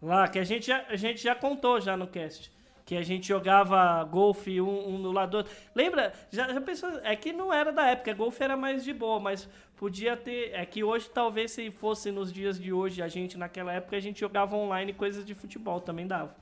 Lá, 0.00 0.28
que 0.28 0.38
a 0.38 0.44
gente 0.44 0.66
já, 0.66 0.84
a 0.88 0.96
gente 0.96 1.22
já 1.22 1.34
contou 1.34 1.80
já 1.80 1.96
no 1.96 2.06
cast. 2.06 2.52
Que 2.88 2.96
a 2.96 3.02
gente 3.02 3.28
jogava 3.28 4.02
golfe 4.04 4.62
um, 4.62 4.94
um 4.94 4.96
no 4.98 5.12
lado 5.12 5.32
do 5.32 5.36
outro. 5.36 5.52
Lembra? 5.74 6.10
Já, 6.30 6.48
já 6.54 6.58
pensou? 6.58 6.88
É 7.04 7.14
que 7.14 7.34
não 7.34 7.52
era 7.52 7.70
da 7.70 7.86
época, 7.86 8.14
golfe 8.14 8.42
era 8.42 8.56
mais 8.56 8.82
de 8.82 8.94
boa, 8.94 9.20
mas 9.20 9.46
podia 9.76 10.16
ter. 10.16 10.54
É 10.54 10.64
que 10.64 10.82
hoje, 10.82 11.06
talvez, 11.10 11.50
se 11.50 11.70
fosse 11.70 12.10
nos 12.10 12.32
dias 12.32 12.58
de 12.58 12.72
hoje, 12.72 13.02
a 13.02 13.08
gente, 13.08 13.36
naquela 13.36 13.74
época, 13.74 13.94
a 13.94 14.00
gente 14.00 14.20
jogava 14.20 14.56
online 14.56 14.94
coisas 14.94 15.22
de 15.26 15.34
futebol, 15.34 15.82
também 15.82 16.06
dava. 16.06 16.34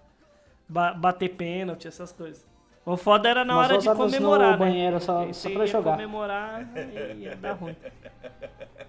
Ba- 0.68 0.94
bater 0.94 1.30
pênalti, 1.30 1.88
essas 1.88 2.12
coisas. 2.12 2.46
O 2.84 2.96
foda 2.96 3.28
era 3.28 3.44
na 3.44 3.58
hora 3.58 3.76
de 3.78 3.88
ousadas 3.88 3.98
no 3.98 4.04
comemorar, 4.18 4.52
né? 4.52 4.56
banheiro 4.56 5.00
só- 5.00 5.32
só 5.32 5.50
pra 5.50 5.60
ia 5.62 5.66
jogar. 5.66 5.90
comemorar 5.96 6.64
e 6.76 7.22
ia 7.24 7.34
dar 7.34 7.54
ruim. 7.54 7.74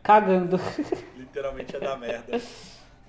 Cagando. 0.03 0.58
Literalmente 1.18 1.76
é 1.76 1.80
da 1.80 1.97
merda. 1.97 2.39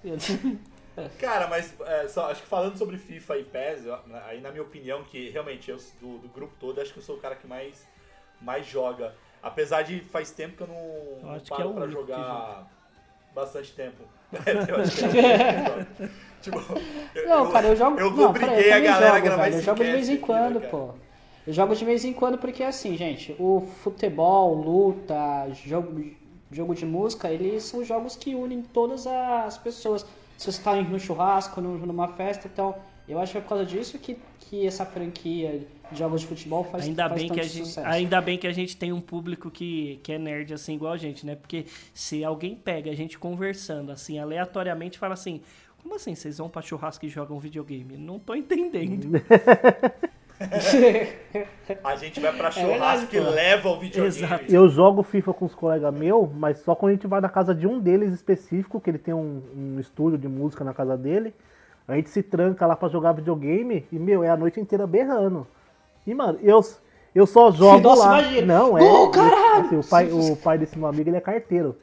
Cara, 1.19 1.47
mas 1.49 1.75
é, 1.81 2.09
só, 2.09 2.31
acho 2.31 2.43
que 2.43 2.49
falando 2.49 2.77
sobre 2.77 2.97
FIFA 2.97 3.39
e 3.39 3.45
PES, 3.45 3.87
eu- 3.87 3.99
aí 4.27 4.41
na 4.41 4.51
minha 4.51 4.63
opinião, 4.63 5.03
que 5.05 5.31
realmente 5.31 5.71
eu, 5.71 5.77
do, 6.01 6.19
do 6.19 6.29
grupo 6.29 6.55
todo, 6.59 6.81
acho 6.81 6.93
que 6.93 6.99
eu 6.99 7.03
sou 7.03 7.17
o 7.17 7.21
cara 7.21 7.35
que 7.37 7.47
mais, 7.47 7.85
mais 8.41 8.67
joga. 8.67 9.15
Apesar 9.43 9.83
de 9.83 10.01
faz 10.01 10.31
tempo 10.31 10.57
que 10.57 10.63
eu 10.63 10.67
não, 10.67 11.23
não 11.23 11.35
acho 11.35 11.45
que 11.45 11.51
paro 11.51 11.63
é 11.63 11.67
o 11.67 11.75
pra 11.75 11.85
único 11.85 12.01
que 12.05 12.11
jogar 12.11 12.67
bastante 13.35 13.73
tempo. 13.73 14.03
eu 14.33 14.43
que 14.43 15.05
é 15.05 16.43
que 16.43 16.49
eu- 16.49 17.29
Não, 17.29 17.51
cara, 17.51 17.69
eu 17.69 17.77
jogo. 17.77 17.99
Eu 18.01 18.11
não, 18.13 18.35
eu 18.35 18.75
a 18.75 18.81
galera 18.81 19.07
a 19.09 19.15
jogo, 19.15 19.25
gravar 19.25 19.43
velho. 19.45 19.57
Eu 19.57 19.63
jogo 19.63 19.85
de 19.85 19.91
vez 19.91 20.09
em 20.09 20.13
aqui, 20.15 20.23
quando, 20.23 20.55
né, 20.55 20.61
cara? 20.61 20.71
pô. 20.71 20.95
Eu 21.47 21.53
jogo 21.53 21.75
de 21.75 21.85
vez 21.85 22.05
em 22.05 22.13
quando 22.13 22.39
porque 22.39 22.63
assim, 22.63 22.97
gente, 22.97 23.35
o 23.39 23.61
futebol, 23.83 24.55
luta, 24.55 25.49
jogo, 25.65 26.05
jogo 26.53 26.75
de 26.75 26.85
música, 26.85 27.31
eles 27.31 27.65
são 27.65 27.83
jogos 27.85 28.17
que 28.17 28.35
unem 28.35 28.63
todas 28.63 29.07
as 29.07 29.57
pessoas. 29.57 30.05
Se 30.39 30.51
você 30.51 30.63
tá 30.63 30.75
no 30.81 30.99
churrasco, 30.99 31.61
num- 31.61 31.77
numa 31.79 32.09
festa, 32.09 32.49
então 32.51 32.75
eu 33.07 33.19
acho 33.19 33.33
que 33.33 33.39
é 33.39 33.41
por 33.43 33.49
causa 33.49 33.67
disso 33.67 33.99
que, 33.99 34.17
que 34.41 34.67
essa 34.67 34.87
franquia 34.87 35.67
de 35.91 35.99
jogos 35.99 36.21
de 36.23 36.27
futebol 36.29 36.63
faz, 36.65 36.85
Ainda 36.85 37.09
faz 37.09 37.21
bem, 37.23 37.31
que 37.31 37.41
a 37.41 37.43
gente, 37.43 37.67
sucesso. 37.67 37.87
ainda 37.87 38.21
bem 38.21 38.39
que 38.39 38.47
a 38.47 38.53
gente 38.53 38.77
tem 38.77 38.93
um 38.93 39.01
público 39.01 39.51
que, 39.51 39.99
que 40.03 40.13
é 40.13 40.19
nerd 40.19 40.55
assim 40.55 40.75
igual 40.75 40.93
a 40.93 40.97
gente, 40.97 41.27
né? 41.27 41.35
Porque 41.35 41.67
se 41.93 42.23
alguém 42.25 42.55
pega 42.55 42.91
a 42.91 42.95
gente 42.95 43.19
conversando 43.19 43.91
assim 43.93 44.19
aleatoriamente 44.19 44.97
e 44.97 44.99
fala 45.01 45.15
assim: 45.15 45.41
Como 45.83 45.95
assim 45.97 46.15
vocês 46.15 46.39
vão 46.39 46.49
pra 46.49 46.63
churrasco 46.63 47.05
e 47.05 47.09
jogam 47.09 47.39
videogame? 47.41 47.97
Não 47.97 48.19
tô 48.19 48.35
entendendo. 48.35 49.09
A 51.85 51.97
gente 51.97 52.21
vai 52.21 52.33
pra 52.33 52.49
É 52.49 52.53
churrasco 52.53 53.15
e 53.15 53.21
pô. 53.21 53.31
leva 53.31 53.69
o 53.69 53.79
videogame. 53.79 54.07
Exato. 54.07 54.45
Eu 54.49 54.69
jogo 54.69 55.03
FIFA 55.03 55.35
com 55.35 55.45
os 55.47 55.55
colegas 55.55 55.93
meus, 55.93 56.31
mas 56.33 56.59
só 56.61 56.75
quando 56.75 56.91
a 56.91 56.95
gente 56.95 57.07
vai 57.07 57.21
na 57.21 57.29
casa 57.29 57.55
de 57.55 57.67
um 57.67 57.81
deles 57.81 58.13
específico, 58.13 58.81
que 58.81 58.89
ele 58.91 58.99
tem 58.99 59.13
um, 59.15 59.43
um 59.57 59.81
estúdio 59.81 60.17
de 60.19 60.29
música 60.29 60.63
na 60.65 60.73
casa 60.73 60.97
dele. 60.97 61.35
A 61.87 61.95
gente 61.97 62.11
se 62.11 62.23
tranca 62.23 62.67
lá 62.67 62.77
pra 62.77 62.89
jogar 62.89 63.13
videogame 63.13 63.87
e, 63.91 63.99
meu, 63.99 64.23
é 64.23 64.29
a 64.29 64.37
noite 64.37 64.61
inteira 64.61 64.87
berrando. 64.87 65.47
E, 66.07 66.15
mano, 66.15 66.39
eu, 66.43 66.61
eu 67.15 67.27
só 67.27 67.51
jogo 67.53 67.81
Nossa, 67.81 68.03
lá. 68.07 68.21
imagina. 68.21 68.59
Não, 68.59 68.79
é. 68.79 69.11
Caralho! 69.11 69.61
assim, 69.67 69.77
o, 69.79 69.85
pai, 69.85 70.11
o 70.13 70.37
pai 70.37 70.59
desse 70.59 70.79
meu 70.79 70.87
amigo, 70.89 71.09
ele 71.09 71.17
é 71.17 71.21
carteiro. 71.21 71.77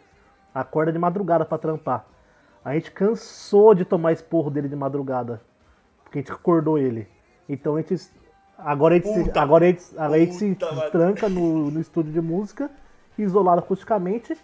Acorda 0.54 0.92
de 0.92 1.00
madrugada 1.00 1.44
pra 1.44 1.58
trampar. 1.58 2.06
A 2.64 2.74
gente 2.74 2.92
cansou 2.92 3.76
de 3.76 3.84
tomar 3.84 4.14
esporro 4.14 4.50
dele 4.50 4.70
de 4.70 4.76
madrugada. 4.76 5.42
Porque 6.04 6.20
a 6.20 6.22
gente 6.22 6.32
acordou 6.32 6.78
ele. 6.78 7.08
Então 7.50 7.76
a 7.76 7.82
gente. 7.82 7.96
Agora 8.58 8.96
a 8.96 8.98
gente, 8.98 9.14
se, 9.14 9.38
agora 9.38 9.66
gente, 9.66 9.84
agora 9.98 10.20
gente 10.20 10.36
se 10.36 10.56
tranca 10.92 11.28
no, 11.30 11.70
no 11.72 11.82
estúdio 11.82 12.12
de 12.12 12.22
música, 12.22 12.70
isolado 13.18 13.60
acusticamente, 13.60 14.38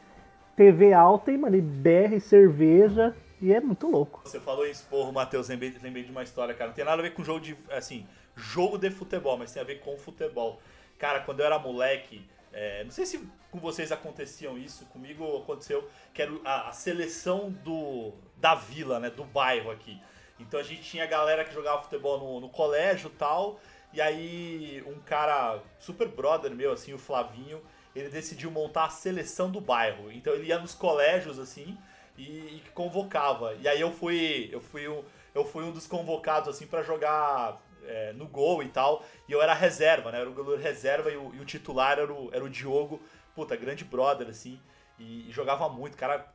TV 0.55 0.93
alta 0.93 1.31
e, 1.31 1.37
mano, 1.37 1.55
e 1.55 1.61
BR, 1.61 2.19
cerveja. 2.19 3.15
E 3.41 3.51
é 3.51 3.59
muito 3.59 3.89
louco. 3.89 4.21
Você 4.23 4.39
falou 4.39 4.67
em 4.67 4.69
esporro, 4.69 5.11
Matheus, 5.11 5.49
lembrei, 5.49 5.75
lembrei 5.81 6.03
de 6.03 6.11
uma 6.11 6.21
história, 6.21 6.53
cara. 6.53 6.67
Não 6.67 6.75
tem 6.75 6.85
nada 6.85 6.99
a 6.99 7.01
ver 7.01 7.13
com 7.13 7.23
jogo 7.23 7.39
de. 7.39 7.57
Assim, 7.71 8.05
jogo 8.35 8.77
de 8.77 8.91
futebol, 8.91 9.35
mas 9.37 9.51
tem 9.51 9.61
a 9.61 9.65
ver 9.65 9.79
com 9.79 9.97
futebol. 9.97 10.59
Cara, 10.99 11.21
quando 11.21 11.39
eu 11.39 11.47
era 11.47 11.57
moleque, 11.57 12.23
é, 12.53 12.83
não 12.83 12.91
sei 12.91 13.05
se 13.05 13.19
com 13.49 13.59
vocês 13.59 13.91
aconteciam 13.91 14.57
isso, 14.57 14.85
comigo 14.85 15.37
aconteceu, 15.37 15.87
que 16.13 16.21
era 16.21 16.31
a, 16.45 16.69
a 16.69 16.71
seleção 16.71 17.49
do, 17.63 18.13
da 18.37 18.53
vila, 18.53 18.99
né? 18.99 19.09
Do 19.09 19.23
bairro 19.23 19.71
aqui. 19.71 19.99
Então 20.39 20.59
a 20.59 20.63
gente 20.63 20.83
tinha 20.83 21.05
galera 21.05 21.43
que 21.43 21.53
jogava 21.53 21.81
futebol 21.81 22.19
no, 22.19 22.41
no 22.41 22.49
colégio 22.49 23.11
e 23.13 23.17
tal. 23.17 23.59
E 23.93 24.01
aí 24.01 24.83
um 24.87 24.99
cara, 24.99 25.61
super 25.79 26.07
brother 26.07 26.51
meu, 26.51 26.71
assim, 26.71 26.93
o 26.93 26.97
Flavinho, 26.97 27.61
ele 27.95 28.09
decidiu 28.09 28.49
montar 28.49 28.85
a 28.85 28.89
seleção 28.89 29.51
do 29.51 29.59
bairro. 29.59 30.11
Então 30.11 30.33
ele 30.33 30.47
ia 30.47 30.59
nos 30.59 30.73
colégios, 30.73 31.39
assim, 31.39 31.77
e, 32.17 32.23
e 32.23 32.63
convocava. 32.73 33.53
E 33.55 33.67
aí 33.67 33.81
eu 33.81 33.91
fui, 33.91 34.49
eu 34.51 34.61
fui 34.61 34.87
um, 34.87 35.03
eu 35.33 35.45
fui 35.45 35.63
um 35.63 35.71
dos 35.71 35.87
convocados 35.87 36.49
assim 36.49 36.67
para 36.67 36.83
jogar 36.83 37.61
é, 37.85 38.13
no 38.13 38.27
gol 38.27 38.63
e 38.63 38.69
tal. 38.69 39.03
E 39.27 39.31
eu 39.31 39.41
era 39.41 39.53
reserva, 39.53 40.11
né? 40.11 40.17
Eu 40.17 40.21
era 40.21 40.29
o 40.29 40.33
goleiro 40.33 40.61
reserva 40.61 41.11
e 41.11 41.17
o, 41.17 41.33
e 41.35 41.39
o 41.39 41.45
titular 41.45 41.99
era 41.99 42.13
o, 42.13 42.29
era 42.33 42.43
o 42.43 42.49
Diogo, 42.49 43.01
puta, 43.35 43.55
grande 43.55 43.83
brother 43.83 44.27
assim, 44.27 44.59
e, 44.99 45.29
e 45.29 45.31
jogava 45.31 45.67
muito, 45.69 45.95
o 45.95 45.97
cara 45.97 46.31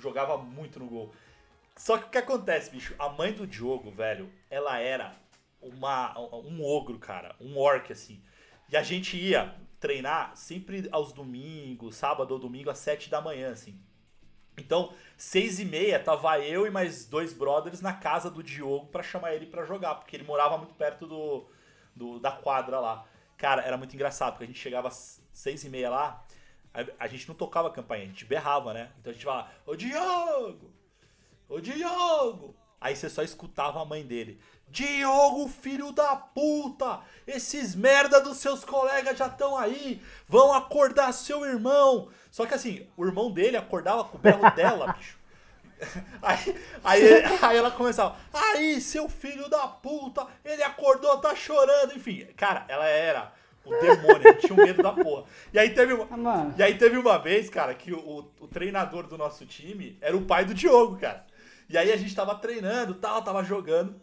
jogava 0.00 0.36
muito 0.36 0.78
no 0.78 0.86
gol. 0.86 1.12
Só 1.76 1.98
que 1.98 2.04
o 2.04 2.10
que 2.10 2.18
acontece, 2.18 2.70
bicho? 2.70 2.94
A 2.98 3.08
mãe 3.08 3.32
do 3.32 3.46
Diogo, 3.46 3.90
velho, 3.90 4.30
ela 4.48 4.78
era 4.78 5.16
uma, 5.68 6.18
um 6.18 6.62
ogro, 6.64 6.98
cara, 6.98 7.34
um 7.40 7.56
orc 7.58 7.92
assim. 7.92 8.22
E 8.70 8.76
a 8.76 8.82
gente 8.82 9.16
ia 9.16 9.54
treinar 9.80 10.36
sempre 10.36 10.88
aos 10.90 11.12
domingos, 11.12 11.96
sábado 11.96 12.32
ou 12.32 12.38
domingo 12.38 12.70
às 12.70 12.78
sete 12.78 13.10
da 13.10 13.20
manhã, 13.20 13.52
assim. 13.52 13.78
Então, 14.56 14.92
seis 15.16 15.58
e 15.58 15.64
meia, 15.64 15.98
tava 15.98 16.38
eu 16.38 16.66
e 16.66 16.70
mais 16.70 17.06
dois 17.06 17.32
brothers 17.32 17.80
na 17.80 17.92
casa 17.92 18.30
do 18.30 18.42
Diogo 18.42 18.86
pra 18.86 19.02
chamar 19.02 19.34
ele 19.34 19.46
pra 19.46 19.64
jogar, 19.64 19.96
porque 19.96 20.16
ele 20.16 20.24
morava 20.24 20.56
muito 20.56 20.74
perto 20.74 21.06
do, 21.06 21.44
do- 21.94 22.20
da 22.20 22.30
quadra 22.32 22.78
lá. 22.78 23.04
Cara, 23.36 23.62
era 23.62 23.76
muito 23.76 23.94
engraçado, 23.94 24.32
porque 24.34 24.44
a 24.44 24.46
gente 24.46 24.58
chegava 24.60 24.88
às 24.88 25.20
seis 25.32 25.64
e 25.64 25.68
meia 25.68 25.90
lá, 25.90 26.24
a, 26.72 27.04
a 27.04 27.06
gente 27.08 27.26
não 27.28 27.34
tocava 27.34 27.70
campainha, 27.70 28.04
a 28.04 28.08
gente 28.08 28.24
berrava, 28.24 28.72
né? 28.72 28.92
Então 29.00 29.10
a 29.10 29.14
gente 29.14 29.24
falava, 29.24 29.50
ô 29.66 29.74
Diogo! 29.74 30.72
Ô 31.48 31.60
Diogo! 31.60 32.56
Aí 32.80 32.94
você 32.94 33.08
só 33.08 33.22
escutava 33.22 33.80
a 33.80 33.84
mãe 33.84 34.06
dele. 34.06 34.40
Diogo, 34.74 35.46
filho 35.48 35.92
da 35.92 36.16
puta! 36.16 36.98
Esses 37.24 37.76
merda 37.76 38.20
dos 38.20 38.38
seus 38.38 38.64
colegas 38.64 39.16
já 39.16 39.28
estão 39.28 39.56
aí! 39.56 40.02
Vão 40.28 40.52
acordar 40.52 41.12
seu 41.12 41.46
irmão! 41.46 42.08
Só 42.28 42.44
que 42.44 42.54
assim, 42.54 42.84
o 42.96 43.06
irmão 43.06 43.30
dele 43.30 43.56
acordava 43.56 44.02
com 44.02 44.18
o 44.18 44.20
berro 44.20 44.50
dela, 44.50 44.92
bicho. 44.92 45.16
Aí, 46.22 46.56
aí, 46.84 47.02
aí 47.42 47.56
ela 47.56 47.70
começava, 47.70 48.16
aí, 48.32 48.80
seu 48.80 49.08
filho 49.08 49.50
da 49.50 49.66
puta, 49.66 50.26
ele 50.44 50.62
acordou, 50.62 51.18
tá 51.18 51.34
chorando, 51.34 51.94
enfim. 51.94 52.26
Cara, 52.36 52.64
ela 52.68 52.86
era 52.86 53.32
o 53.64 53.70
demônio, 53.70 54.34
tinha 54.38 54.54
um 54.54 54.64
medo 54.64 54.82
da 54.82 54.92
porra. 54.92 55.24
E 55.52 55.58
aí 55.58 55.70
teve 55.70 55.92
uma, 55.92 56.16
mano. 56.16 56.54
e 56.56 56.62
aí 56.62 56.78
teve 56.78 56.96
uma 56.96 57.18
vez, 57.18 57.50
cara, 57.50 57.74
que 57.74 57.92
o, 57.92 58.30
o 58.40 58.48
treinador 58.48 59.06
do 59.08 59.18
nosso 59.18 59.44
time 59.44 59.98
era 60.00 60.16
o 60.16 60.24
pai 60.24 60.44
do 60.44 60.54
Diogo, 60.54 60.96
cara. 60.96 61.26
E 61.68 61.76
aí 61.76 61.92
a 61.92 61.96
gente 61.96 62.14
tava 62.14 62.34
treinando, 62.36 62.94
tal, 62.94 63.20
tava 63.22 63.44
jogando. 63.44 64.00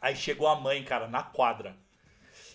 Aí 0.00 0.16
chegou 0.16 0.46
a 0.48 0.56
mãe, 0.56 0.82
cara, 0.82 1.06
na 1.06 1.22
quadra. 1.22 1.76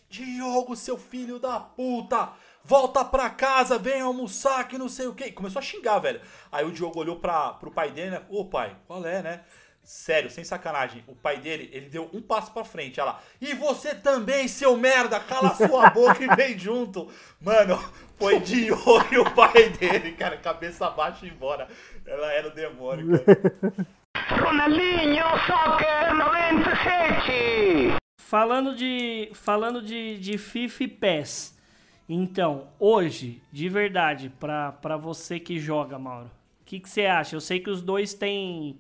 Diogo, 0.10 0.76
seu 0.76 0.98
filho 0.98 1.39
da 1.39 1.60
puta! 1.60 2.32
Volta 2.64 3.06
pra 3.06 3.30
casa, 3.30 3.78
vem 3.78 4.02
almoçar, 4.02 4.68
que 4.68 4.78
não 4.78 4.89
sei 4.89 5.06
o 5.06 5.14
que. 5.14 5.32
Começou 5.32 5.60
a 5.60 5.64
xingar, 5.64 6.00
velho. 6.00 6.20
Aí 6.52 6.66
o 6.66 6.72
Diogo 6.72 7.00
olhou 7.00 7.18
pra, 7.18 7.54
pro 7.54 7.70
pai 7.70 7.91
dele, 7.91 8.12
né? 8.12 8.22
Ô 8.28 8.46
pai, 8.46 8.76
qual 8.88 9.06
é, 9.06 9.22
né? 9.22 9.41
Sério, 9.84 10.32
sem 10.32 10.43
sacanagem. 10.43 11.04
O 11.06 11.16
pai 11.16 11.38
dele, 11.38 11.70
ele 11.72 11.89
deu 11.89 12.10
um 12.12 12.20
passo 12.20 12.52
pra 12.52 12.66
frente, 12.66 13.00
olha 13.00 13.12
lá. 13.12 13.22
E 13.39 13.54
você 13.54 13.93
também, 13.93 14.48
seu 14.48 14.76
merda, 14.76 15.20
cala 15.20 15.54
sua 15.54 15.91
boca 15.93 16.24
e 16.24 16.36
vem 16.36 16.58
junto. 16.58 17.08
Mano, 17.39 17.78
foi 18.18 18.39
Diogo 18.39 19.06
e 19.12 19.20
o 19.20 19.32
pai 19.36 19.70
dele, 19.70 20.14
cara, 20.14 20.38
cabeça 20.38 20.89
baixa 20.89 21.24
e 21.28 21.30
embora. 21.30 21.68
Ela 22.04 22.34
era 22.34 22.48
o 22.48 22.56
demônio, 22.56 23.24
cara. 23.24 23.86
Ronaldinho 24.30 25.26
Soccer 25.45 26.16
97! 26.16 27.95
Falando 28.20 28.76
de, 28.76 29.30
falando 29.34 29.82
de, 29.82 30.18
de 30.20 30.38
FIFA 30.38 30.84
e 30.84 30.88
PES. 30.88 31.59
Então, 32.07 32.70
hoje, 32.80 33.41
de 33.51 33.68
verdade, 33.68 34.30
pra, 34.39 34.72
pra 34.72 34.95
você 34.95 35.39
que 35.39 35.59
joga, 35.59 35.99
Mauro, 35.99 36.32
o 36.61 36.66
que, 36.66 36.80
que 36.80 36.89
você 36.89 37.05
acha? 37.05 37.36
Eu 37.36 37.41
sei 37.41 37.59
que 37.59 37.70
os 37.70 37.82
dois 37.82 38.13
têm, 38.13 38.80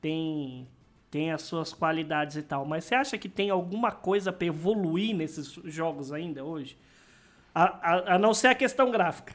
têm, 0.00 0.68
têm 1.10 1.32
as 1.32 1.42
suas 1.42 1.72
qualidades 1.72 2.36
e 2.36 2.42
tal, 2.42 2.64
mas 2.64 2.84
você 2.84 2.94
acha 2.94 3.16
que 3.16 3.28
tem 3.28 3.50
alguma 3.50 3.90
coisa 3.90 4.32
pra 4.32 4.46
evoluir 4.46 5.14
nesses 5.14 5.52
jogos 5.64 6.12
ainda 6.12 6.44
hoje? 6.44 6.76
A, 7.54 7.64
a, 7.64 8.14
a 8.14 8.18
não 8.18 8.34
ser 8.34 8.48
a 8.48 8.54
questão 8.54 8.90
gráfica. 8.90 9.34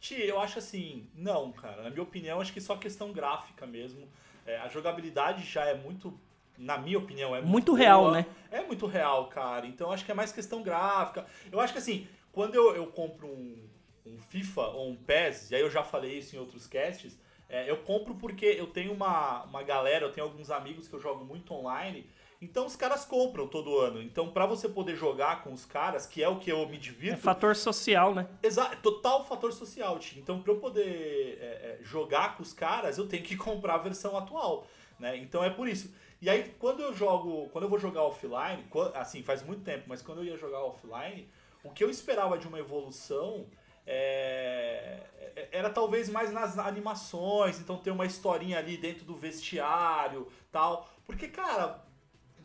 Ti, 0.00 0.14
eu 0.14 0.40
acho 0.40 0.58
assim, 0.58 1.08
não, 1.14 1.52
cara. 1.52 1.82
Na 1.82 1.90
minha 1.90 2.02
opinião, 2.02 2.40
acho 2.40 2.52
que 2.52 2.60
só 2.60 2.76
questão 2.76 3.12
gráfica 3.12 3.66
mesmo. 3.66 4.08
É, 4.50 4.58
a 4.58 4.68
jogabilidade 4.68 5.44
já 5.44 5.64
é 5.64 5.74
muito, 5.74 6.18
na 6.58 6.76
minha 6.76 6.98
opinião, 6.98 7.34
é 7.36 7.40
muito, 7.40 7.52
Muito 7.52 7.72
boa. 7.72 7.78
real, 7.78 8.10
né? 8.10 8.26
É 8.50 8.62
muito 8.62 8.84
real, 8.86 9.28
cara. 9.28 9.64
Então 9.66 9.92
acho 9.92 10.04
que 10.04 10.10
é 10.10 10.14
mais 10.14 10.32
questão 10.32 10.60
gráfica. 10.60 11.24
Eu 11.52 11.60
acho 11.60 11.72
que 11.72 11.78
assim, 11.78 12.08
quando 12.32 12.56
eu, 12.56 12.74
eu 12.74 12.86
compro 12.88 13.28
um, 13.28 13.56
um 14.04 14.18
FIFA 14.20 14.62
ou 14.68 14.90
um 14.90 14.96
PES, 14.96 15.52
e 15.52 15.54
aí 15.54 15.60
eu 15.60 15.70
já 15.70 15.84
falei 15.84 16.18
isso 16.18 16.34
em 16.34 16.38
outros 16.40 16.66
casts, 16.66 17.16
é, 17.48 17.70
eu 17.70 17.76
compro 17.78 18.14
porque 18.16 18.46
eu 18.46 18.66
tenho 18.66 18.92
uma, 18.92 19.44
uma 19.44 19.62
galera, 19.62 20.04
eu 20.04 20.12
tenho 20.12 20.26
alguns 20.26 20.50
amigos 20.50 20.88
que 20.88 20.94
eu 20.94 21.00
jogo 21.00 21.24
muito 21.24 21.54
online. 21.54 22.08
Então 22.40 22.64
os 22.64 22.74
caras 22.74 23.04
compram 23.04 23.46
todo 23.46 23.78
ano. 23.78 24.00
Então 24.00 24.30
pra 24.30 24.46
você 24.46 24.68
poder 24.68 24.96
jogar 24.96 25.42
com 25.44 25.52
os 25.52 25.66
caras, 25.66 26.06
que 26.06 26.22
é 26.22 26.28
o 26.28 26.38
que 26.38 26.50
eu 26.50 26.66
me 26.68 26.76
É 26.76 26.80
divirto, 26.80 27.20
fator 27.20 27.54
social, 27.54 28.14
né? 28.14 28.26
Exato, 28.42 28.76
total 28.80 29.26
fator 29.26 29.52
social, 29.52 29.98
Ti. 29.98 30.18
Então, 30.18 30.40
pra 30.40 30.52
eu 30.52 30.58
poder 30.58 31.38
é, 31.40 31.44
é, 31.44 31.78
jogar 31.82 32.36
com 32.36 32.42
os 32.42 32.52
caras, 32.54 32.96
eu 32.96 33.06
tenho 33.06 33.22
que 33.22 33.36
comprar 33.38 33.74
a 33.74 33.78
versão 33.78 34.16
atual, 34.16 34.66
né? 34.98 35.16
Então 35.18 35.44
é 35.44 35.50
por 35.50 35.68
isso. 35.68 35.92
E 36.22 36.28
aí, 36.30 36.54
quando 36.58 36.80
eu 36.80 36.94
jogo, 36.94 37.48
quando 37.50 37.64
eu 37.64 37.70
vou 37.70 37.78
jogar 37.78 38.02
offline, 38.02 38.64
assim, 38.94 39.22
faz 39.22 39.42
muito 39.42 39.62
tempo, 39.62 39.84
mas 39.86 40.00
quando 40.02 40.18
eu 40.18 40.24
ia 40.24 40.36
jogar 40.36 40.60
offline, 40.64 41.28
o 41.62 41.70
que 41.70 41.82
eu 41.84 41.90
esperava 41.90 42.38
de 42.38 42.46
uma 42.46 42.58
evolução 42.58 43.46
é, 43.86 45.00
é- 45.36 45.48
era 45.52 45.70
talvez 45.70 46.08
mais 46.08 46.32
nas 46.32 46.58
animações, 46.58 47.58
então 47.58 47.76
ter 47.76 47.90
uma 47.90 48.06
historinha 48.06 48.58
ali 48.58 48.76
dentro 48.76 49.04
do 49.04 49.16
vestiário, 49.16 50.28
tal. 50.52 50.88
Porque, 51.06 51.28
cara, 51.28 51.82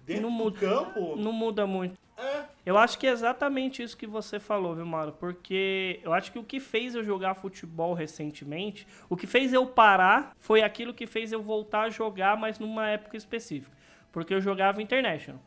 dentro 0.05 0.23
Não 0.23 0.29
do 0.29 0.35
muda. 0.43 0.59
campo, 0.59 1.15
Não 1.15 1.31
muda 1.31 1.65
muito. 1.67 1.97
é, 2.17 2.43
Eu 2.65 2.77
acho 2.77 2.97
que 2.97 3.05
é 3.07 3.11
exatamente 3.11 3.81
isso 3.83 3.97
que 3.97 4.07
você 4.07 4.39
falou, 4.39 4.75
viu, 4.75 4.85
Mauro? 4.85 5.11
Porque 5.19 5.99
eu 6.03 6.13
acho 6.13 6.31
que 6.31 6.39
o 6.39 6.43
que 6.43 6.59
fez 6.59 6.95
eu 6.95 7.03
jogar 7.03 7.35
futebol 7.35 7.93
recentemente, 7.93 8.87
o 9.09 9.15
que 9.17 9.27
fez 9.27 9.51
eu 9.53 9.65
parar 9.65 10.33
foi 10.39 10.61
aquilo 10.61 10.93
que 10.93 11.05
fez 11.07 11.31
eu 11.31 11.41
voltar 11.41 11.81
a 11.81 11.89
jogar, 11.89 12.37
mas 12.37 12.59
numa 12.59 12.87
época 12.89 13.17
específica. 13.17 13.75
Porque 14.11 14.33
eu 14.33 14.39
jogava 14.41 14.81
International. 14.81 15.41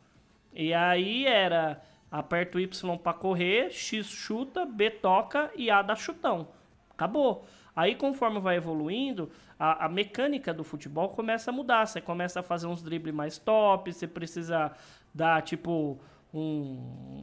E 0.53 0.73
aí 0.73 1.25
era 1.25 1.81
aperta 2.11 2.57
o 2.57 2.61
Y 2.61 2.97
pra 2.97 3.13
correr, 3.13 3.71
X 3.71 4.07
chuta, 4.07 4.65
B 4.65 4.89
toca 4.89 5.51
e 5.55 5.69
A 5.69 5.81
dá 5.81 5.95
chutão. 5.95 6.47
Acabou. 6.91 7.45
Aí, 7.79 7.95
conforme 7.95 8.41
vai 8.41 8.57
evoluindo, 8.57 9.31
a, 9.57 9.85
a 9.85 9.89
mecânica 9.89 10.53
do 10.53 10.65
futebol 10.65 11.07
começa 11.07 11.49
a 11.49 11.53
mudar. 11.53 11.85
Você 11.85 12.01
começa 12.01 12.41
a 12.41 12.43
fazer 12.43 12.67
uns 12.67 12.83
dribles 12.83 13.15
mais 13.15 13.37
top, 13.37 13.93
você 13.93 14.05
precisa 14.05 14.73
dar, 15.15 15.41
tipo, 15.43 15.97
um, 16.33 16.41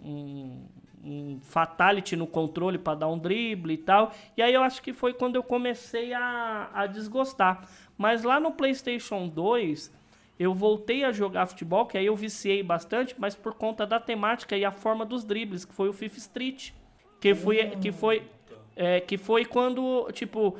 um, 0.03 0.67
um 1.05 1.41
fatality 1.43 2.17
no 2.17 2.27
controle 2.27 2.79
para 2.79 3.01
dar 3.01 3.09
um 3.09 3.19
drible 3.19 3.75
e 3.75 3.77
tal. 3.77 4.13
E 4.35 4.41
aí 4.41 4.55
eu 4.55 4.63
acho 4.63 4.81
que 4.81 4.95
foi 4.95 5.13
quando 5.13 5.37
eu 5.37 5.43
comecei 5.43 6.15
a, 6.15 6.71
a 6.73 6.87
desgostar. 6.87 7.69
Mas 7.99 8.23
lá 8.23 8.41
no 8.41 8.51
PlayStation 8.51 9.29
2, 9.29 9.93
eu 10.39 10.55
voltei 10.55 11.05
a 11.05 11.13
jogar 11.13 11.45
futebol, 11.49 11.85
que 11.85 11.99
aí 11.99 12.07
eu 12.07 12.17
viciei 12.17 12.63
bastante, 12.63 13.15
mas 13.19 13.35
por 13.35 13.53
conta 13.53 13.87
da 13.87 14.01
temática 14.01 14.57
e 14.57 14.65
a 14.65 14.73
forma 14.73 15.05
dos 15.05 15.23
dribles, 15.23 15.67
que 15.67 15.75
foi 15.75 15.91
o 15.91 15.93
FIFA 15.93 16.17
Street. 16.17 16.71
Que 17.21 17.35
foi, 17.35 17.77
que 17.77 17.93
foi, 17.93 18.23
é, 18.77 19.01
que 19.01 19.17
foi 19.17 19.45
quando, 19.45 20.09
tipo, 20.13 20.57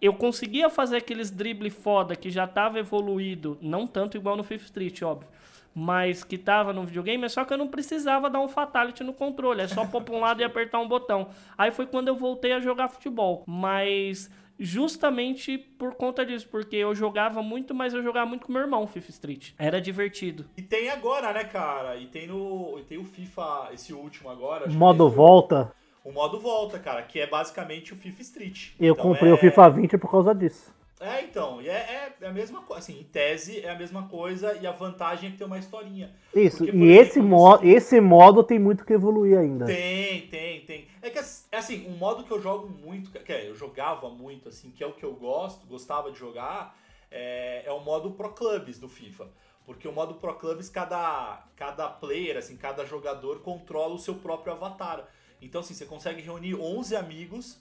eu 0.00 0.12
conseguia 0.12 0.68
fazer 0.68 0.98
aqueles 0.98 1.30
drible 1.30 1.70
foda 1.70 2.14
que 2.14 2.30
já 2.30 2.46
tava 2.46 2.78
evoluído, 2.78 3.58
não 3.62 3.86
tanto 3.86 4.16
igual 4.16 4.36
no 4.36 4.44
FIFA 4.44 4.64
Street, 4.66 5.02
óbvio, 5.02 5.28
mas 5.74 6.22
que 6.22 6.36
tava 6.36 6.72
no 6.72 6.84
videogame, 6.84 7.28
só 7.28 7.44
que 7.44 7.54
eu 7.54 7.58
não 7.58 7.68
precisava 7.68 8.28
dar 8.28 8.40
um 8.40 8.48
fatality 8.48 9.02
no 9.02 9.14
controle, 9.14 9.62
é 9.62 9.68
só 9.68 9.86
pôr 9.86 10.02
pra 10.02 10.14
um 10.14 10.20
lado 10.20 10.42
e 10.42 10.44
apertar 10.44 10.78
um 10.78 10.86
botão. 10.86 11.28
Aí 11.56 11.70
foi 11.70 11.86
quando 11.86 12.08
eu 12.08 12.16
voltei 12.16 12.52
a 12.52 12.60
jogar 12.60 12.88
futebol, 12.88 13.42
mas 13.46 14.30
justamente 14.58 15.58
por 15.58 15.94
conta 15.94 16.24
disso, 16.24 16.46
porque 16.48 16.76
eu 16.76 16.94
jogava 16.94 17.42
muito, 17.42 17.74
mas 17.74 17.94
eu 17.94 18.02
jogava 18.02 18.26
muito 18.26 18.46
com 18.46 18.52
meu 18.52 18.62
irmão 18.62 18.86
FIFA 18.86 19.10
Street. 19.10 19.52
Era 19.58 19.80
divertido. 19.80 20.44
E 20.56 20.62
tem 20.62 20.90
agora, 20.90 21.32
né, 21.32 21.44
cara? 21.44 21.96
E 21.96 22.06
tem 22.06 22.26
no. 22.26 22.78
E 22.78 22.84
tem 22.84 22.98
o 22.98 23.04
FIFA, 23.04 23.70
esse 23.72 23.92
último 23.92 24.30
agora. 24.30 24.66
acho 24.66 24.72
que 24.72 24.76
Modo 24.76 25.08
volta. 25.08 25.72
O 26.04 26.12
modo 26.12 26.38
volta, 26.38 26.78
cara, 26.78 27.02
que 27.02 27.18
é 27.18 27.26
basicamente 27.26 27.92
o 27.94 27.96
FIFA 27.96 28.22
Street. 28.22 28.70
Eu 28.78 28.92
Então 28.92 29.02
comprei 29.10 29.30
é- 29.30 29.34
o 29.34 29.38
FIFA 29.38 29.70
20 29.70 29.96
por 29.98 30.10
causa 30.10 30.34
disso. 30.34 30.72
É, 31.00 31.22
então, 31.22 31.60
e 31.60 31.68
é, 31.68 31.72
é, 31.72 32.12
é 32.20 32.26
a 32.28 32.32
mesma 32.32 32.62
coisa. 32.62 32.78
Assim, 32.80 33.00
em 33.00 33.04
tese 33.04 33.60
é 33.60 33.70
a 33.70 33.74
mesma 33.74 34.06
coisa 34.08 34.54
e 34.60 34.66
a 34.66 34.70
vantagem 34.70 35.28
é 35.28 35.32
que 35.32 35.38
tem 35.38 35.46
uma 35.46 35.58
historinha. 35.58 36.14
Isso, 36.34 36.58
Porque, 36.58 36.70
e 36.76 36.78
por 36.78 36.86
esse, 36.88 37.18
exemplo, 37.18 37.28
mo 37.28 37.50
você- 37.58 37.66
esse 37.68 38.00
modo 38.00 38.44
tem 38.44 38.58
muito 38.58 38.84
que 38.84 38.92
evoluir 38.92 39.38
ainda. 39.38 39.64
Tem, 39.66 40.26
tem, 40.28 40.60
tem. 40.64 40.88
É 41.02 41.10
que 41.10 41.18
é 41.18 41.56
assim, 41.56 41.86
um 41.88 41.96
modo 41.96 42.22
que 42.24 42.30
eu 42.30 42.40
jogo 42.40 42.68
muito, 42.68 43.10
que 43.10 43.32
é, 43.32 43.48
eu 43.48 43.54
jogava 43.56 44.08
muito, 44.08 44.48
assim, 44.48 44.70
que 44.70 44.84
é 44.84 44.86
o 44.86 44.92
que 44.92 45.04
eu 45.04 45.14
gosto, 45.14 45.66
gostava 45.66 46.12
de 46.12 46.18
jogar, 46.18 46.76
é, 47.10 47.64
é 47.66 47.72
o 47.72 47.80
modo 47.80 48.12
Pro 48.12 48.30
Clubs 48.32 48.78
do 48.78 48.88
FIFA. 48.88 49.26
Porque 49.66 49.88
o 49.88 49.92
modo 49.92 50.14
Pro 50.14 50.34
Clubs, 50.34 50.68
cada, 50.68 51.42
cada 51.56 51.88
player, 51.88 52.36
assim, 52.36 52.56
cada 52.56 52.84
jogador 52.86 53.40
controla 53.40 53.94
o 53.94 53.98
seu 53.98 54.14
próprio 54.14 54.52
avatar. 54.52 55.06
Então, 55.40 55.60
assim, 55.60 55.74
você 55.74 55.84
consegue 55.86 56.20
reunir 56.22 56.54
11 56.54 56.96
amigos 56.96 57.58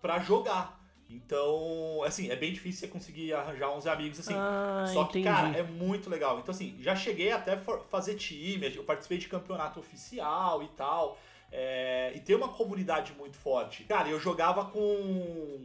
pra 0.00 0.18
jogar. 0.18 0.82
Então, 1.08 2.02
assim, 2.04 2.30
é 2.30 2.36
bem 2.36 2.52
difícil 2.52 2.80
você 2.80 2.88
conseguir 2.88 3.32
arranjar 3.32 3.70
11 3.70 3.88
amigos, 3.88 4.18
assim. 4.20 4.34
Ah, 4.36 4.84
Só 4.92 5.04
que, 5.04 5.18
entendi. 5.20 5.24
cara, 5.34 5.56
é 5.56 5.62
muito 5.62 6.10
legal. 6.10 6.38
Então, 6.40 6.52
assim, 6.52 6.76
já 6.80 6.96
cheguei 6.96 7.30
até 7.30 7.56
fazer 7.90 8.16
time, 8.16 8.74
eu 8.74 8.82
participei 8.84 9.18
de 9.18 9.28
campeonato 9.28 9.78
oficial 9.80 10.62
e 10.62 10.68
tal. 10.68 11.18
é, 11.52 12.12
e 12.14 12.18
tem 12.20 12.34
uma 12.34 12.48
comunidade 12.48 13.12
muito 13.12 13.36
forte. 13.36 13.84
Cara, 13.84 14.08
eu 14.08 14.18
jogava 14.18 14.64
com 14.64 15.60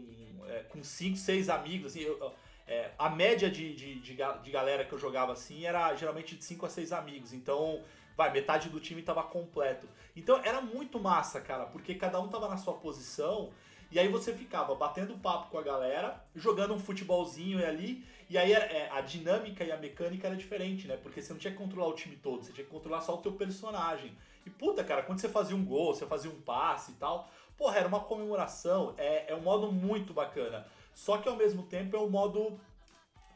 é, 0.47 0.59
com 0.70 0.84
5, 0.84 1.18
6 1.18 1.49
amigos, 1.49 1.91
assim, 1.91 2.01
eu- 2.01 2.32
é, 2.68 2.91
a 2.99 3.09
média 3.09 3.49
de, 3.49 3.74
de, 3.74 3.95
de, 3.99 4.16
de 4.43 4.51
galera 4.51 4.86
que 4.86 4.93
eu 4.93 4.99
jogava 4.99 5.34
assim 5.34 5.66
era 5.66 5.93
geralmente 5.95 6.36
de 6.36 6.43
5 6.43 6.66
a 6.66 6.70
6 6.70 6.91
amigos. 6.93 7.34
Então, 7.34 7.82
vai, 8.16 8.32
metade 8.32 8.70
do 8.70 8.80
time 8.80 9.01
tava 9.01 9.24
completo. 9.24 9.88
Então 10.16 10.39
era 10.43 10.62
muito 10.62 10.99
massa, 10.99 11.39
cara, 11.41 11.66
porque 11.66 11.95
cada 11.95 12.20
um 12.20 12.28
tava 12.28 12.47
na 12.47 12.57
sua 12.57 12.74
posição. 12.74 13.51
E 13.91 13.99
aí 13.99 14.07
você 14.07 14.34
ficava 14.34 14.74
batendo 14.74 15.18
papo 15.18 15.49
com 15.49 15.57
a 15.57 15.62
galera, 15.62 16.24
jogando 16.34 16.74
um 16.74 16.80
futebolzinho 16.80 17.66
ali, 17.66 18.05
e 18.30 18.38
aí 18.38 18.53
é, 18.53 18.89
a 18.89 19.01
dinâmica 19.01 19.66
e 19.66 19.72
a 19.72 19.76
mecânica 19.76 20.28
era 20.28 20.36
diferente, 20.38 20.88
né? 20.88 20.95
Porque 20.95 21.22
você 21.22 21.34
não 21.34 21.39
tinha 21.39 21.51
que 21.51 21.57
controlar 21.57 21.89
o 21.89 21.93
time 21.93 22.16
todo, 22.16 22.41
você 22.41 22.53
tinha 22.53 22.64
que 22.64 22.72
controlar 22.72 23.01
só 23.01 23.16
o 23.16 23.18
teu 23.18 23.34
personagem. 23.34 24.16
E 24.45 24.49
puta, 24.49 24.82
cara, 24.84 25.03
quando 25.03 25.20
você 25.20 25.28
fazia 25.28 25.55
um 25.55 25.66
gol, 25.66 25.93
você 25.93 26.05
fazia 26.05 26.32
um 26.32 26.39
passe 26.39 26.91
e 26.91 26.95
tal, 26.95 27.30
porra, 27.57 27.80
era 27.80 27.88
uma 27.89 27.99
comemoração, 27.99 28.93
é, 28.97 29.30
é 29.30 29.36
um 29.36 29.41
modo 29.41 29.70
muito 29.70 30.14
bacana. 30.14 30.66
Só 30.93 31.18
que 31.18 31.28
ao 31.28 31.36
mesmo 31.36 31.64
tempo 31.64 31.97
é 31.97 31.99
um 31.99 32.09
modo, 32.09 32.57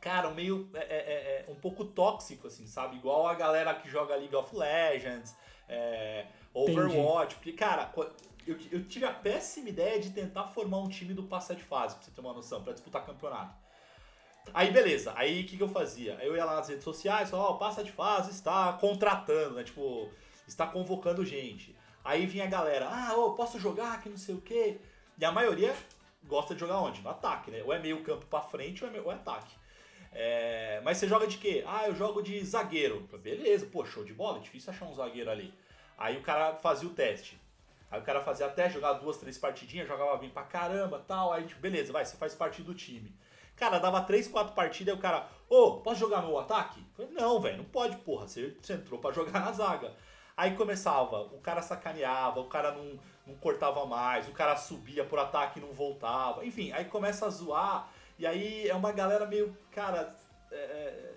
cara, 0.06 0.30
meio. 0.30 0.70
É, 0.76 0.80
é- 0.80 1.46
é 1.48 1.52
um 1.52 1.56
pouco 1.56 1.84
tóxico, 1.84 2.46
assim, 2.48 2.68
sabe? 2.68 2.96
Igual 2.98 3.28
a 3.28 3.34
galera 3.34 3.74
que 3.74 3.90
joga 3.90 4.16
League 4.16 4.36
of 4.36 4.56
Legends, 4.56 5.36
é, 5.68 6.28
Overwatch. 6.54 7.36
Porque, 7.36 7.54
cara, 7.54 7.92
eu, 8.46 8.56
eu 8.72 8.86
tive 8.86 9.06
a 9.06 9.12
péssima 9.12 9.70
ideia 9.70 10.00
de 10.00 10.12
tentar 10.12 10.46
formar 10.46 10.78
um 10.78 10.88
time 10.88 11.16
do 11.16 11.24
passar 11.24 11.56
de 11.56 11.64
fase, 11.64 11.96
pra 11.96 12.06
você 12.06 12.12
ter 12.12 12.22
uma 12.22 12.34
noção, 12.34 12.64
pra 12.64 12.72
disputar 12.72 13.04
campeonato. 13.04 13.56
Aí 14.54 14.70
beleza, 14.70 15.12
aí 15.16 15.42
o 15.42 15.48
que, 15.48 15.58
que 15.58 15.64
eu 15.64 15.68
fazia? 15.68 16.14
Eu 16.22 16.36
ia 16.36 16.46
lá 16.46 16.58
nas 16.58 16.70
redes 16.70 16.84
sociais, 16.84 17.32
falava, 17.32 17.50
ó, 17.50 17.54
passa 17.54 17.84
de 17.84 17.92
fase, 17.92 18.30
está 18.30 18.74
contratando, 18.74 19.56
né? 19.56 19.64
Tipo, 19.64 20.08
está 20.48 20.68
convocando 20.68 21.26
gente. 21.26 21.76
Aí 22.04 22.28
vinha 22.28 22.44
a 22.44 22.48
galera, 22.48 22.88
ah, 22.88 23.16
ô, 23.18 23.34
posso 23.34 23.60
jogar 23.60 24.00
que 24.04 24.08
não 24.10 24.18
sei 24.18 24.36
o 24.36 24.42
quê. 24.42 24.80
E 25.18 25.26
a 25.26 25.32
maioria 25.32 25.76
gosta 26.26 26.54
de 26.54 26.60
jogar 26.60 26.80
onde? 26.80 27.02
No 27.02 27.10
ataque, 27.10 27.50
né? 27.50 27.64
Ou 27.64 27.74
é 27.74 27.80
meio 27.80 28.04
campo 28.04 28.28
pra 28.28 28.42
frente 28.42 28.84
ou 28.84 28.90
é, 28.90 28.94
meio, 28.94 29.06
ou 29.06 29.12
é 29.12 29.16
ataque. 29.16 29.52
É, 30.18 30.80
mas 30.82 30.98
você 30.98 31.10
joga 31.10 31.28
de 31.28 31.38
quê? 31.38 31.62
Ah, 31.68 31.88
eu 31.88 31.94
jogo 31.94 32.22
de 32.22 32.44
zagueiro. 32.46 33.02
Beleza, 33.22 33.66
pô, 33.66 33.86
show 33.86 34.06
de 34.06 34.14
bola, 34.14 34.38
é 34.38 34.42
difícil 34.42 34.72
achar 34.72 34.86
um 34.86 34.96
zagueiro 34.96 35.30
ali. 35.30 35.54
Aí 35.98 36.16
o 36.16 36.22
cara 36.22 36.56
fazia 36.56 36.88
o 36.88 36.94
teste. 36.94 37.38
Aí 37.92 38.00
o 38.00 38.04
cara 38.04 38.22
fazia 38.22 38.46
até 38.46 38.70
jogar 38.70 38.94
duas, 38.94 39.18
três 39.18 39.38
partidinhas, 39.38 39.88
jogava 39.88 40.16
bem 40.16 40.30
pra 40.30 40.44
caramba 40.44 41.04
tal. 41.06 41.34
Aí 41.34 41.42
gente, 41.42 41.56
beleza, 41.56 41.92
vai, 41.92 42.06
você 42.06 42.16
faz 42.16 42.34
parte 42.34 42.62
do 42.62 42.74
time. 42.74 43.14
Cara, 43.58 43.78
dava 43.78 44.02
três, 44.02 44.28
quatro 44.28 44.54
partidas, 44.54 44.94
aí 44.94 45.00
o 45.00 45.02
cara, 45.02 45.28
ô, 45.50 45.82
posso 45.82 46.00
jogar 46.00 46.22
no 46.22 46.38
ataque? 46.38 46.82
Falei, 46.96 47.12
não, 47.12 47.40
velho, 47.40 47.58
não 47.58 47.66
pode, 47.66 47.98
porra, 47.98 48.28
você, 48.28 48.56
você 48.62 48.74
entrou 48.74 49.00
pra 49.00 49.12
jogar 49.12 49.40
na 49.42 49.52
zaga. 49.52 49.94
Aí 50.36 50.56
começava, 50.56 51.22
o 51.22 51.40
cara 51.40 51.62
sacaneava, 51.62 52.42
o 52.42 52.48
cara 52.48 52.72
não, 52.72 53.00
não 53.26 53.36
cortava 53.36 53.86
mais, 53.86 54.28
o 54.28 54.34
cara 54.34 54.56
subia 54.58 55.06
por 55.06 55.20
ataque 55.20 55.60
e 55.60 55.62
não 55.62 55.72
voltava. 55.72 56.46
Enfim, 56.46 56.72
aí 56.74 56.86
começa 56.86 57.26
a 57.26 57.30
zoar, 57.30 57.90
e 58.18 58.26
aí 58.26 58.68
é 58.68 58.74
uma 58.76 58.92
galera 58.92 59.26
meio, 59.26 59.56
cara, 59.72 60.14
é, 60.52 60.56
é, 60.56 61.12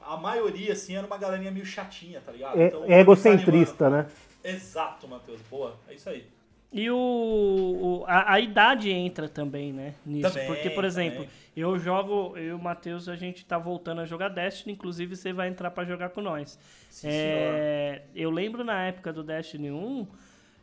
a 0.00 0.16
maioria, 0.16 0.72
assim, 0.72 0.96
era 0.96 1.06
uma 1.06 1.18
galerinha 1.18 1.50
meio 1.50 1.66
chatinha, 1.66 2.20
tá 2.24 2.32
ligado? 2.32 2.58
É, 2.58 2.70
foi 2.70 2.90
é 2.92 3.00
egocentrista, 3.00 3.90
né? 3.90 4.06
Exato, 4.42 5.06
Matheus, 5.08 5.40
boa, 5.50 5.76
é 5.88 5.94
isso 5.94 6.08
aí. 6.08 6.26
E 6.70 6.90
o, 6.90 6.96
o- 6.96 8.04
a, 8.06 8.34
a 8.34 8.40
idade 8.40 8.90
entra 8.90 9.26
também, 9.28 9.72
né? 9.72 9.94
Nisso. 10.04 10.32
Também, 10.32 10.46
Porque, 10.46 10.68
por 10.70 10.84
exemplo, 10.84 11.24
também. 11.24 11.30
eu 11.56 11.78
jogo, 11.78 12.36
eu 12.36 12.44
e 12.44 12.52
o 12.52 12.58
Matheus, 12.58 13.08
a 13.08 13.16
gente 13.16 13.44
tá 13.44 13.56
voltando 13.58 14.02
a 14.02 14.04
jogar 14.04 14.28
Destiny, 14.28 14.74
inclusive 14.74 15.16
você 15.16 15.32
vai 15.32 15.48
entrar 15.48 15.70
pra 15.70 15.84
jogar 15.84 16.10
com 16.10 16.20
nós. 16.20 16.58
Sim, 16.90 17.08
É, 17.08 18.02
eu 18.14 18.30
lembro 18.30 18.62
na 18.64 18.82
época 18.86 19.12
do 19.12 19.22
Destiny 19.22 19.70
1, 19.70 20.06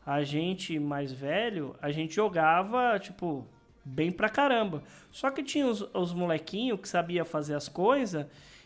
a 0.06 0.24
gente 0.24 0.78
mais 0.80 1.12
velho, 1.12 1.76
a 1.82 1.92
gente 1.92 2.14
jogava, 2.14 3.00
tipo, 3.00 3.46
bem 3.86 4.12
pra 4.12 4.28
caramba. 4.28 4.84
Só 5.12 5.30
que 5.30 5.44
tinha 5.44 5.68
os, 5.68 5.88
os 5.94 6.14
molequinhos 6.14 6.80
que 6.82 6.90
sabia 6.90 7.24
fazer 7.24 7.54
as 7.54 7.70
coisas 7.70 8.26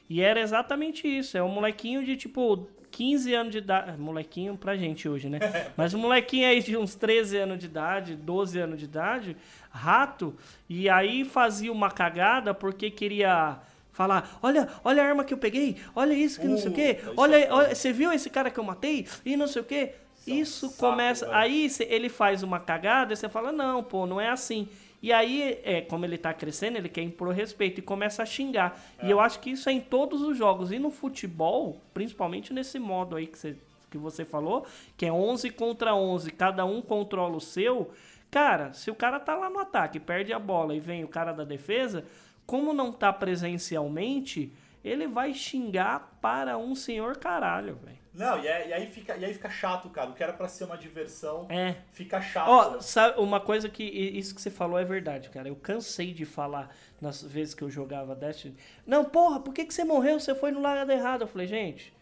e 0.10 0.22
era 0.22 0.40
exatamente 0.40 1.06
isso. 1.08 1.38
É 1.38 1.44
um 1.44 1.50
molequinho 1.50 2.04
de, 2.04 2.16
tipo, 2.16 2.68
15 2.90 3.34
anos 3.34 3.52
de 3.52 3.58
idade. 3.60 4.00
Molequinho 4.00 4.58
pra 4.58 4.76
gente 4.76 5.08
hoje, 5.08 5.30
né? 5.30 5.40
Mas 5.78 5.94
um 5.94 6.00
molequinho 6.00 6.48
aí 6.48 6.62
de 6.62 6.78
uns 6.78 6.96
13 6.96 7.38
anos 7.38 7.60
de 7.60 7.66
idade, 7.66 8.16
12 8.16 8.60
anos 8.60 8.80
de 8.80 8.86
idade, 8.86 9.38
rato, 9.70 10.36
e 10.68 10.90
aí 10.90 11.26
fazia 11.26 11.72
uma 11.72 11.92
cagada 11.92 12.54
porque 12.54 12.90
queria 12.90 13.60
falar, 13.92 14.40
olha, 14.42 14.70
olha 14.84 15.04
a 15.04 15.06
arma 15.06 15.26
que 15.26 15.34
eu 15.34 15.38
peguei, 15.38 15.76
olha 15.94 16.14
isso 16.14 16.40
que 16.40 16.48
não 16.48 16.58
sei 16.58 16.72
o 16.72 16.74
quê, 16.74 17.00
isso 17.02 17.14
olha, 17.18 17.36
é 17.36 17.52
olha, 17.52 17.76
você 17.76 17.92
viu 17.92 18.14
esse 18.14 18.30
cara 18.30 18.50
que 18.50 18.58
eu 18.58 18.64
matei 18.64 19.06
e 19.26 19.36
não 19.36 19.46
sei 19.46 19.62
o 19.62 19.66
quê. 19.66 19.92
Isso 20.26 20.30
é 20.30 20.34
um 20.34 20.42
Isso 20.42 20.70
saco, 20.70 20.78
começa. 20.80 21.26
velho. 21.26 21.38
Aí 21.38 21.70
ele 21.82 22.10
faz 22.10 22.42
uma 22.44 22.60
cagada 22.60 23.14
e 23.14 23.18
você 23.18 23.28
fala, 23.28 23.52
não, 23.52 23.84
pô, 23.84 24.06
não 24.06 24.20
é 24.20 24.30
assim. 24.30 24.68
E 25.02 25.14
aí, 25.14 25.60
é, 25.64 25.82
como 25.82 26.06
ele 26.06 26.18
tá 26.18 26.34
crescendo, 26.34 26.78
ele 26.78 26.90
quer 26.90 27.02
impor 27.02 27.30
respeito 27.30 27.80
e 27.80 27.82
começa 27.82 28.22
a 28.22 28.26
xingar. 28.26 28.82
É. 28.98 29.08
E 29.08 29.12
eu 29.12 29.20
acho 29.20 29.40
que 29.40 29.52
isso 29.52 29.70
é 29.70 29.72
em 29.72 29.80
todos 29.80 30.22
os 30.22 30.38
jogos. 30.38 30.72
E 30.72 30.80
no 30.80 30.92
futebol, 30.92 31.82
principalmente 31.94 32.54
nesse 32.54 32.78
modo 32.78 33.16
aí 33.16 33.28
que 33.28 33.38
você, 33.38 33.56
que 33.90 33.98
você 33.98 34.26
falou, 34.26 34.66
que 34.98 35.06
é 35.06 35.12
11 35.12 35.50
contra 35.52 35.96
11, 35.96 36.32
cada 36.32 36.66
um 36.66 36.82
controla 36.82 37.38
o 37.38 37.42
seu. 37.42 37.92
Cara, 38.30 38.74
se 38.74 38.92
o 38.92 38.96
cara 38.96 39.20
tá 39.20 39.36
lá 39.36 39.50
no 39.50 39.60
ataque, 39.60 40.00
perde 40.00 40.34
a 40.34 40.40
bola 40.40 40.76
e 40.76 40.80
vem 40.80 41.04
o 41.04 41.08
cara 41.08 41.32
da 41.32 41.44
defesa, 41.44 42.04
como 42.46 42.74
não 42.74 42.92
tá 42.92 43.12
presencialmente, 43.14 44.52
ele 44.84 45.08
vai 45.08 45.34
xingar 45.34 46.18
para 46.22 46.58
um 46.58 46.76
senhor 46.76 47.18
caralho, 47.18 47.76
velho. 47.76 47.99
Não, 48.20 48.38
e, 48.44 48.48
é- 48.48 48.68
e 48.68 48.74
aí 48.74 48.86
fica, 48.88 49.16
e 49.16 49.24
aí 49.24 49.34
fica 49.34 49.50
chato, 49.50 49.90
cara. 49.90 50.10
O 50.10 50.14
que 50.14 50.22
era 50.22 50.34
pra 50.34 50.48
ser 50.50 50.66
uma 50.66 50.78
diversão 50.78 51.48
É. 51.50 51.76
fica 51.94 52.20
chato. 52.22 52.50
Ó, 52.50 52.82
sabe, 52.82 53.20
uma 53.20 53.40
coisa 53.40 53.70
que 53.70 53.82
isso 53.84 54.36
que 54.36 54.42
você 54.42 54.50
falou 54.52 54.78
é 54.78 54.84
verdade, 54.84 55.30
cara. 55.30 55.48
Eu 55.48 55.56
cansei 55.56 56.12
de 56.14 56.26
falar 56.26 56.76
nas 57.00 57.24
vezes 57.24 57.54
que 57.54 57.64
eu 57.64 57.70
jogava 57.70 58.14
Destiny. 58.14 58.56
Não, 58.86 59.06
porra, 59.06 59.40
por 59.40 59.54
que, 59.54 59.64
que 59.64 59.74
você 59.74 59.86
morreu? 59.86 60.20
Você 60.20 60.36
foi 60.36 60.52
no 60.52 60.62
lado 60.62 60.92
errado. 60.92 61.22
Eu 61.22 61.28
falei, 61.28 61.48
gente, 61.48 61.94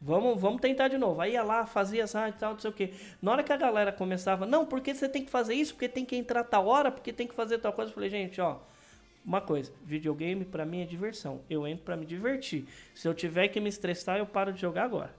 vamos, 0.00 0.40
vamos 0.40 0.60
tentar 0.62 0.88
de 0.88 0.96
novo. 0.96 1.20
Aí 1.20 1.32
ia 1.32 1.42
lá, 1.42 1.66
fazia 1.66 2.04
essa 2.04 2.26
e 2.28 2.32
tal, 2.32 2.52
não 2.54 2.58
sei 2.60 2.70
o 2.70 2.72
quê. 2.72 2.94
Na 3.20 3.32
hora 3.32 3.42
que 3.44 3.52
a 3.52 3.56
galera 3.58 3.92
começava, 3.92 4.46
não, 4.46 4.64
porque 4.64 4.94
você 4.94 5.06
tem 5.06 5.22
que 5.22 5.30
fazer 5.30 5.52
isso, 5.54 5.74
porque 5.74 5.88
tem 5.88 6.04
que 6.04 6.16
entrar 6.16 6.44
tal 6.44 6.66
hora, 6.66 6.90
porque 6.90 7.12
tem 7.12 7.26
que 7.26 7.34
fazer 7.34 7.58
tal 7.58 7.74
coisa. 7.74 7.90
Eu 7.90 7.94
falei, 7.94 8.08
gente, 8.08 8.40
ó. 8.40 8.56
Uma 9.22 9.42
coisa, 9.42 9.70
videogame 9.84 10.46
pra 10.46 10.64
mim 10.64 10.80
é 10.80 10.86
diversão. 10.86 11.42
Eu 11.50 11.66
entro 11.66 11.84
pra 11.84 11.94
me 11.94 12.06
divertir. 12.06 12.64
Se 12.94 13.06
eu 13.06 13.12
tiver 13.12 13.48
que 13.48 13.60
me 13.60 13.68
estressar, 13.68 14.16
eu 14.16 14.24
paro 14.24 14.50
de 14.54 14.60
jogar 14.62 14.84
agora. 14.84 15.12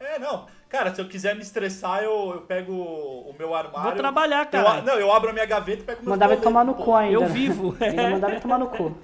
É, 0.00 0.18
não. 0.18 0.46
Cara, 0.68 0.94
se 0.94 1.00
eu 1.00 1.08
quiser 1.08 1.34
me 1.34 1.42
estressar, 1.42 2.02
eu, 2.02 2.32
eu 2.34 2.40
pego 2.42 2.72
o 2.72 3.34
meu 3.38 3.54
armário. 3.54 3.82
Vou 3.90 3.92
trabalhar, 3.96 4.44
eu- 4.44 4.50
cara. 4.50 4.82
não, 4.82 4.94
eu 4.94 5.12
abro 5.12 5.30
a 5.30 5.32
minha 5.32 5.46
gaveta 5.46 5.82
e 5.82 5.84
pego 5.84 5.98
meus 6.00 6.08
Mandava 6.10 6.32
ele 6.32 6.40
boletos, 6.40 6.52
tomar 6.52 6.64
no 6.64 6.74
pô. 6.74 6.82
cu 6.84 6.94
ainda. 6.94 7.14
Eu 7.14 7.26
vivo. 7.26 7.76
Mandava 8.10 8.32
ele 8.32 8.40
tomar 8.40 8.58
no 8.58 8.68
cu. 8.68 8.96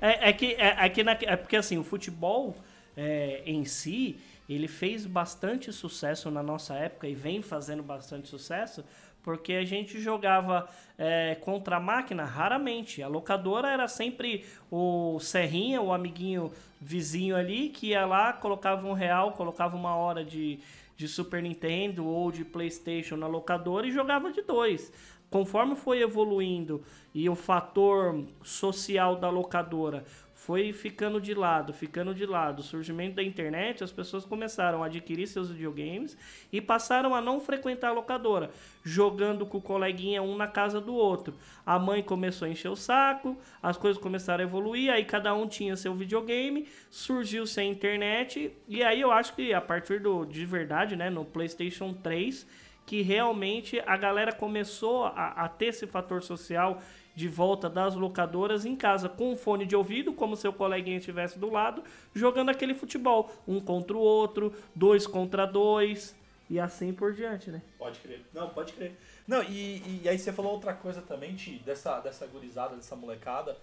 É, 0.00 0.28
é 0.28 0.32
que, 0.32 0.54
é, 0.54 0.76
é 0.84 0.88
que 0.88 1.02
na- 1.02 1.16
é 1.22 1.36
porque 1.36 1.56
assim, 1.56 1.78
o 1.78 1.84
futebol 1.84 2.54
é, 2.96 3.42
em 3.46 3.64
si, 3.64 4.20
ele 4.48 4.68
fez 4.68 5.06
bastante 5.06 5.72
sucesso 5.72 6.30
na 6.30 6.42
nossa 6.42 6.74
época 6.74 7.08
e 7.08 7.14
vem 7.14 7.40
fazendo 7.42 7.82
bastante 7.82 8.28
sucesso, 8.28 8.84
porque 9.26 9.54
a 9.54 9.64
gente 9.64 9.98
jogava 9.98 10.68
é, 10.96 11.34
contra 11.40 11.78
a 11.78 11.80
máquina 11.80 12.24
raramente. 12.24 13.02
A 13.02 13.08
locadora 13.08 13.68
era 13.68 13.88
sempre 13.88 14.44
o 14.70 15.18
Serrinha, 15.18 15.82
o 15.82 15.92
amiguinho 15.92 16.52
vizinho 16.80 17.34
ali, 17.34 17.70
que 17.70 17.88
ia 17.88 18.06
lá, 18.06 18.32
colocava 18.32 18.86
um 18.86 18.92
real, 18.92 19.32
colocava 19.32 19.76
uma 19.76 19.96
hora 19.96 20.24
de, 20.24 20.60
de 20.96 21.08
Super 21.08 21.42
Nintendo 21.42 22.06
ou 22.06 22.30
de 22.30 22.44
Playstation 22.44 23.16
na 23.16 23.26
locadora 23.26 23.88
e 23.88 23.90
jogava 23.90 24.30
de 24.30 24.42
dois. 24.42 24.92
Conforme 25.28 25.74
foi 25.74 26.00
evoluindo 26.02 26.84
e 27.12 27.28
o 27.28 27.34
fator 27.34 28.22
social 28.44 29.16
da 29.16 29.28
locadora 29.28 30.04
foi 30.46 30.72
ficando 30.72 31.20
de 31.20 31.34
lado, 31.34 31.72
ficando 31.72 32.14
de 32.14 32.24
lado, 32.24 32.60
o 32.60 32.62
surgimento 32.62 33.16
da 33.16 33.22
internet, 33.22 33.82
as 33.82 33.90
pessoas 33.90 34.24
começaram 34.24 34.80
a 34.80 34.86
adquirir 34.86 35.26
seus 35.26 35.50
videogames 35.50 36.16
e 36.52 36.60
passaram 36.60 37.16
a 37.16 37.20
não 37.20 37.40
frequentar 37.40 37.88
a 37.88 37.92
locadora, 37.92 38.52
jogando 38.84 39.44
com 39.44 39.58
o 39.58 39.60
coleguinha 39.60 40.22
um 40.22 40.36
na 40.36 40.46
casa 40.46 40.80
do 40.80 40.94
outro. 40.94 41.34
A 41.66 41.80
mãe 41.80 42.00
começou 42.00 42.46
a 42.46 42.48
encher 42.48 42.68
o 42.68 42.76
saco, 42.76 43.36
as 43.60 43.76
coisas 43.76 44.00
começaram 44.00 44.44
a 44.44 44.46
evoluir, 44.46 44.92
aí 44.92 45.04
cada 45.04 45.34
um 45.34 45.48
tinha 45.48 45.74
seu 45.74 45.92
videogame, 45.96 46.68
surgiu-se 46.88 47.58
a 47.58 47.64
internet, 47.64 48.56
e 48.68 48.84
aí 48.84 49.00
eu 49.00 49.10
acho 49.10 49.34
que 49.34 49.52
a 49.52 49.60
partir 49.60 49.98
do 49.98 50.24
de 50.24 50.46
verdade, 50.46 50.94
né, 50.94 51.10
no 51.10 51.24
PlayStation 51.24 51.92
3, 51.92 52.46
que 52.86 53.02
realmente 53.02 53.82
a 53.84 53.96
galera 53.96 54.32
começou 54.32 55.06
a, 55.06 55.44
a 55.44 55.48
ter 55.48 55.66
esse 55.66 55.88
fator 55.88 56.22
social 56.22 56.80
de 57.16 57.28
volta 57.28 57.68
das 57.70 57.94
locadoras 57.94 58.66
em 58.66 58.76
casa, 58.76 59.08
com 59.08 59.32
um 59.32 59.36
fone 59.36 59.64
de 59.64 59.74
ouvido, 59.74 60.12
como 60.12 60.36
seu 60.36 60.52
coleguinha 60.52 60.98
estivesse 60.98 61.38
do 61.38 61.50
lado, 61.50 61.82
jogando 62.14 62.50
aquele 62.50 62.74
futebol, 62.74 63.34
um 63.48 63.58
contra 63.58 63.96
o 63.96 64.00
outro, 64.00 64.52
dois 64.74 65.06
contra 65.06 65.46
dois, 65.46 66.14
e 66.50 66.60
assim 66.60 66.92
por 66.92 67.14
diante, 67.14 67.50
né? 67.50 67.62
Pode 67.78 67.98
crer. 68.00 68.22
Não, 68.34 68.50
pode 68.50 68.74
crer. 68.74 68.94
Não, 69.26 69.42
e, 69.42 70.02
e 70.02 70.08
aí 70.08 70.18
você 70.18 70.30
falou 70.30 70.52
outra 70.52 70.74
coisa 70.74 71.00
também, 71.00 71.34
Ti, 71.34 71.60
dessa, 71.64 72.00
dessa 72.00 72.26
gurizada, 72.26 72.76
dessa 72.76 72.94
molecada, 72.94 73.56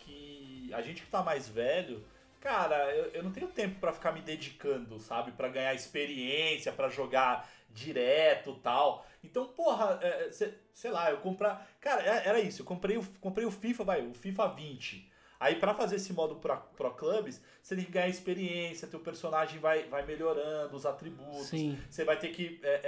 que 0.00 0.70
a 0.74 0.82
gente 0.82 1.00
que 1.00 1.08
tá 1.08 1.22
mais 1.22 1.48
velho, 1.48 2.04
cara, 2.42 2.94
eu, 2.94 3.06
eu 3.14 3.22
não 3.22 3.32
tenho 3.32 3.48
tempo 3.48 3.80
pra 3.80 3.90
ficar 3.90 4.12
me 4.12 4.20
dedicando, 4.20 5.00
sabe? 5.00 5.32
Pra 5.32 5.48
ganhar 5.48 5.74
experiência, 5.74 6.70
pra 6.72 6.90
jogar 6.90 7.48
direto 7.68 8.54
tal. 8.62 9.06
Então, 9.22 9.46
porra, 9.48 9.98
é, 10.02 10.30
cê- 10.32 10.54
sei 10.72 10.90
lá, 10.90 11.10
eu 11.10 11.18
comprar. 11.18 11.68
Cara, 11.80 12.02
é- 12.02 12.28
era 12.28 12.40
isso, 12.40 12.62
eu 12.62 12.66
comprei 12.66 12.96
o, 12.96 13.04
comprei 13.20 13.46
o 13.46 13.50
FIFA, 13.50 13.84
vai, 13.84 14.06
o 14.06 14.14
FIFA 14.14 14.48
20. 14.48 15.10
Aí 15.40 15.54
pra 15.54 15.72
fazer 15.72 15.96
esse 15.96 16.12
modo 16.12 16.36
Pro, 16.36 16.56
Pro 16.76 16.90
Clubs, 16.94 17.40
você 17.62 17.76
tem 17.76 17.84
que 17.84 17.92
ganhar 17.92 18.08
experiência, 18.08 18.88
teu 18.88 18.98
personagem 18.98 19.60
vai, 19.60 19.84
vai 19.84 20.04
melhorando 20.04 20.74
os 20.74 20.84
atributos. 20.84 21.46
Sim. 21.46 21.78
Você 21.88 22.04
vai 22.04 22.18
ter 22.18 22.28
que 22.30 22.58
é, 22.62 22.68
é, 22.68 22.78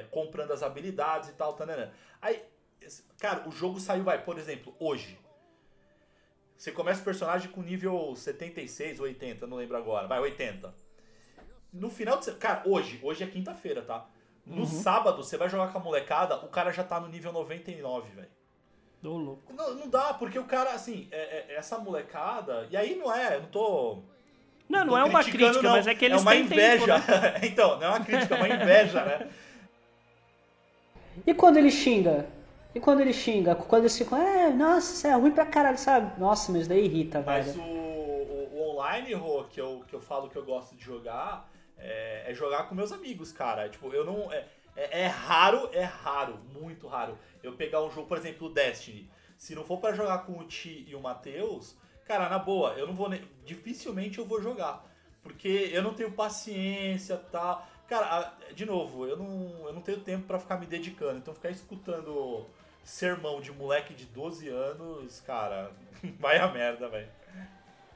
é, 0.00 0.06
comprando 0.10 0.50
as 0.52 0.62
habilidades 0.62 1.28
e 1.28 1.32
tal, 1.34 1.52
tanana. 1.52 1.92
Aí, 2.22 2.42
cara, 3.18 3.46
o 3.46 3.52
jogo 3.52 3.78
saiu, 3.78 4.02
vai, 4.04 4.22
por 4.24 4.38
exemplo, 4.38 4.74
hoje. 4.78 5.18
Você 6.56 6.72
começa 6.72 7.00
o 7.00 7.04
personagem 7.04 7.50
com 7.50 7.62
nível 7.62 8.14
76 8.16 8.98
ou 9.00 9.06
80, 9.06 9.46
não 9.46 9.56
lembro 9.58 9.76
agora. 9.76 10.06
Vai, 10.06 10.20
80. 10.20 10.74
No 11.72 11.90
final 11.90 12.18
de 12.18 12.32
Cara, 12.32 12.62
hoje, 12.66 12.98
hoje 13.02 13.24
é 13.24 13.26
quinta-feira, 13.26 13.82
tá? 13.82 14.08
No 14.46 14.66
sábado, 14.66 15.22
você 15.22 15.36
vai 15.36 15.48
jogar 15.48 15.68
com 15.72 15.78
a 15.78 15.80
molecada, 15.80 16.36
o 16.36 16.48
cara 16.48 16.72
já 16.72 16.82
tá 16.82 16.98
no 16.98 17.08
nível 17.08 17.32
99, 17.32 18.10
velho. 18.10 18.28
Ô, 19.04 19.16
louco. 19.16 19.52
Não, 19.52 19.74
não 19.74 19.88
dá, 19.88 20.12
porque 20.14 20.38
o 20.38 20.44
cara, 20.44 20.72
assim, 20.72 21.08
é- 21.10 21.46
é- 21.48 21.54
essa 21.56 21.78
molecada. 21.78 22.66
E 22.70 22.76
aí 22.76 22.96
não 22.96 23.14
é, 23.14 23.36
eu 23.36 23.40
não 23.42 23.48
tô. 23.48 23.98
Não, 24.68 24.80
não 24.84 24.88
tô 24.88 24.98
é 24.98 25.04
uma 25.04 25.24
crítica, 25.24 25.62
não. 25.62 25.70
mas 25.72 25.86
é 25.86 25.94
que 25.94 26.04
eles 26.04 26.20
uma 26.22 26.30
têm 26.32 26.42
inveja. 26.42 27.00
tempo, 27.00 27.10
né? 27.12 27.34
então, 27.44 27.78
não 27.78 27.86
é 27.86 27.88
uma 27.90 28.00
crítica, 28.04 28.34
é 28.34 28.38
uma 28.38 28.48
inveja, 28.48 29.04
né? 29.04 29.30
E 31.26 31.34
quando 31.34 31.56
ele 31.56 31.70
xinga? 31.70 32.26
E 32.74 32.80
quando 32.80 33.00
ele 33.00 33.12
xinga? 33.12 33.54
Quando 33.54 33.82
eles 33.82 33.96
ficam, 33.98 34.18
é, 34.18 34.50
nossa, 34.50 34.92
isso 34.92 35.06
é 35.06 35.14
ruim 35.14 35.32
pra 35.32 35.44
caralho, 35.46 35.78
sabe? 35.78 36.18
Nossa, 36.20 36.52
mas 36.52 36.68
daí 36.68 36.84
irrita, 36.84 37.22
Mas 37.24 37.54
velho. 37.54 37.60
o. 37.62 38.70
online, 38.70 39.12
Rô, 39.14 39.44
que 39.44 39.60
eu, 39.60 39.82
que 39.88 39.94
eu 39.94 40.00
falo 40.00 40.28
que 40.30 40.36
eu 40.36 40.44
gosto 40.44 40.74
de 40.76 40.82
jogar, 40.84 41.49
é, 41.80 42.24
é 42.30 42.34
jogar 42.34 42.64
com 42.68 42.74
meus 42.74 42.92
amigos, 42.92 43.32
cara. 43.32 43.68
Tipo, 43.68 43.92
eu 43.92 44.04
não. 44.04 44.32
É, 44.32 44.46
é, 44.76 45.02
é 45.02 45.06
raro, 45.06 45.68
é 45.72 45.82
raro, 45.84 46.38
muito 46.52 46.86
raro. 46.86 47.18
Eu 47.42 47.52
pegar 47.54 47.82
um 47.82 47.90
jogo, 47.90 48.06
por 48.06 48.16
exemplo, 48.18 48.46
o 48.48 48.50
Destiny. 48.52 49.10
Se 49.36 49.54
não 49.54 49.64
for 49.64 49.78
pra 49.78 49.92
jogar 49.92 50.18
com 50.26 50.38
o 50.38 50.44
Ti 50.44 50.84
e 50.88 50.94
o 50.94 51.00
Matheus, 51.00 51.74
cara, 52.04 52.28
na 52.28 52.38
boa, 52.38 52.72
eu 52.74 52.86
não 52.86 52.94
vou 52.94 53.08
nem. 53.08 53.22
Dificilmente 53.44 54.18
eu 54.18 54.24
vou 54.26 54.40
jogar. 54.40 54.84
Porque 55.22 55.70
eu 55.72 55.82
não 55.82 55.92
tenho 55.94 56.12
paciência 56.12 57.16
tal. 57.16 57.66
Cara, 57.88 58.06
a- 58.06 58.52
de 58.52 58.64
novo, 58.64 59.06
eu 59.06 59.16
não, 59.16 59.66
eu 59.66 59.72
não 59.72 59.82
tenho 59.82 60.00
tempo 60.00 60.26
pra 60.26 60.38
ficar 60.38 60.58
me 60.58 60.66
dedicando. 60.66 61.18
Então 61.18 61.34
ficar 61.34 61.50
escutando 61.50 62.46
sermão 62.84 63.40
de 63.40 63.50
moleque 63.52 63.92
de 63.94 64.06
12 64.06 64.48
anos, 64.48 65.20
cara, 65.20 65.70
vai 66.18 66.38
a 66.38 66.48
merda, 66.48 66.88
velho. 66.88 67.08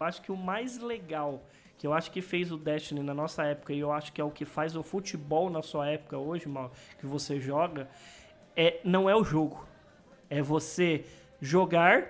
Acho 0.00 0.20
que 0.20 0.32
o 0.32 0.36
mais 0.36 0.78
legal, 0.78 1.40
que 1.78 1.86
eu 1.86 1.92
acho 1.92 2.10
que 2.10 2.22
fez 2.22 2.52
o 2.52 2.56
Destiny 2.56 3.02
na 3.02 3.14
nossa 3.14 3.44
época, 3.44 3.72
e 3.72 3.80
eu 3.80 3.92
acho 3.92 4.12
que 4.12 4.20
é 4.20 4.24
o 4.24 4.30
que 4.30 4.44
faz 4.44 4.76
o 4.76 4.82
futebol 4.82 5.50
na 5.50 5.62
sua 5.62 5.88
época 5.88 6.16
hoje, 6.18 6.48
mal, 6.48 6.72
que 6.98 7.06
você 7.06 7.40
joga, 7.40 7.88
é, 8.56 8.80
não 8.84 9.08
é 9.08 9.16
o 9.16 9.24
jogo. 9.24 9.66
É 10.30 10.40
você 10.40 11.04
jogar 11.40 12.06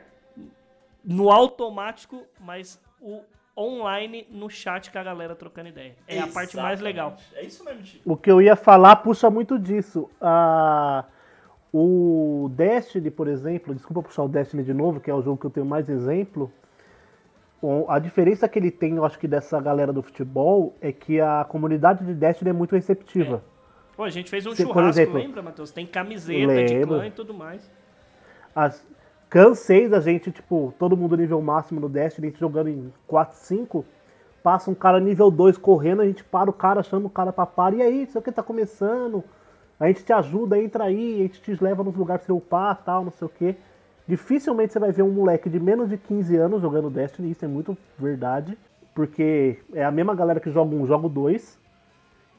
no 1.05 1.31
automático, 1.31 2.23
mas 2.41 2.81
o 3.01 3.21
online 3.57 4.27
no 4.31 4.51
chat 4.51 4.91
com 4.91 4.99
a 4.99 5.03
galera 5.03 5.35
trocando 5.35 5.69
ideia. 5.69 5.97
É 6.09 6.19
a 6.19 6.27
parte 6.27 6.57
mais 6.57 6.81
legal. 6.81 7.17
Exatamente. 7.17 7.37
É 7.37 7.47
isso 7.47 7.65
mesmo. 7.65 8.01
O 8.05 8.17
que 8.17 8.31
eu 8.31 8.43
ia 8.43 8.57
falar 8.57 8.97
puxa 8.97 9.31
muito 9.31 9.59
disso. 9.59 10.11
Ah, 10.21 11.05
o 11.73 12.49
Destiny, 12.53 13.11
por 13.11 13.29
exemplo, 13.29 13.75
desculpa 13.75 14.03
puxar 14.03 14.23
o 14.23 14.29
Destiny 14.29 14.63
de 14.63 14.73
novo, 14.73 15.01
que 15.01 15.11
é 15.11 15.15
o 15.15 15.23
jogo 15.23 15.39
que 15.39 15.47
eu 15.47 15.51
tenho 15.51 15.67
mais 15.67 15.89
exemplo. 15.89 16.53
A 17.89 17.99
diferença 17.99 18.47
que 18.47 18.59
ele 18.59 18.71
tem, 18.71 18.97
eu 18.97 19.05
acho 19.05 19.19
que 19.19 19.27
dessa 19.27 19.59
galera 19.61 19.93
do 19.93 20.03
futebol, 20.03 20.77
é 20.81 20.93
que 20.93 21.21
a 21.21 21.47
comunidade 21.49 22.05
de 22.05 22.13
Destiny 22.13 22.51
é 22.51 22.53
muito 22.53 22.75
receptiva. 22.75 23.43
Pô, 23.97 24.03
a 24.03 24.11
gente 24.11 24.29
fez 24.29 24.45
um 24.45 24.55
churrasco, 24.55 24.81
exemplo, 24.89 25.15
lembra, 25.15 25.41
Matheus? 25.41 25.71
Tem 25.71 25.87
camiseta 25.87 26.65
de 26.65 26.75
lembro. 26.75 26.97
clã 26.97 27.07
e 27.07 27.11
tudo 27.11 27.33
mais. 27.33 27.71
As, 28.55 28.87
cansei 29.31 29.89
da 29.89 30.01
gente, 30.01 30.31
tipo, 30.31 30.75
todo 30.79 30.97
mundo 30.97 31.17
nível 31.17 31.41
máximo 31.41 31.81
no 31.81 31.89
Destiny, 31.89 32.27
a 32.27 32.31
gente 32.31 32.41
jogando 32.41 32.69
em 32.69 32.93
4, 33.07 33.37
5. 33.37 33.85
Passa 34.43 34.71
um 34.71 34.75
cara 34.75 35.01
nível 35.01 35.31
2 35.31 35.57
correndo, 35.57 36.03
a 36.03 36.07
gente 36.07 36.23
para 36.23 36.51
o 36.51 36.53
cara, 36.53 36.83
chama 36.83 37.07
o 37.07 37.11
cara 37.11 37.33
pra 37.33 37.47
par. 37.47 37.73
E 37.73 37.81
aí, 37.81 38.07
sei 38.07 38.19
o 38.19 38.23
que 38.23 38.31
tá 38.31 38.43
começando. 38.43 39.25
A 39.79 39.87
gente 39.87 40.05
te 40.05 40.13
ajuda, 40.13 40.61
entra 40.61 40.85
aí, 40.85 41.21
a 41.21 41.23
gente 41.23 41.41
te 41.41 41.65
leva 41.65 41.83
nos 41.83 41.97
lugares 41.97 42.25
pra 42.25 42.35
você 42.35 42.39
upar 42.39 42.83
tal, 42.85 43.05
não 43.05 43.11
sei 43.11 43.27
o 43.27 43.31
que. 43.31 43.57
Dificilmente 44.07 44.73
você 44.73 44.79
vai 44.79 44.93
ver 44.93 45.03
um 45.03 45.11
moleque 45.11 45.49
de 45.49 45.59
menos 45.59 45.89
de 45.89 45.97
15 45.97 46.37
anos 46.37 46.61
jogando 46.61 46.91
Destiny, 46.91 47.31
isso 47.31 47.45
é 47.45 47.49
muito 47.49 47.77
verdade. 47.99 48.57
Porque 48.95 49.59
é 49.73 49.85
a 49.85 49.91
mesma 49.91 50.15
galera 50.15 50.39
que 50.39 50.51
joga 50.51 50.75
um, 50.75 50.87
joga 50.87 51.09
dois. 51.09 51.59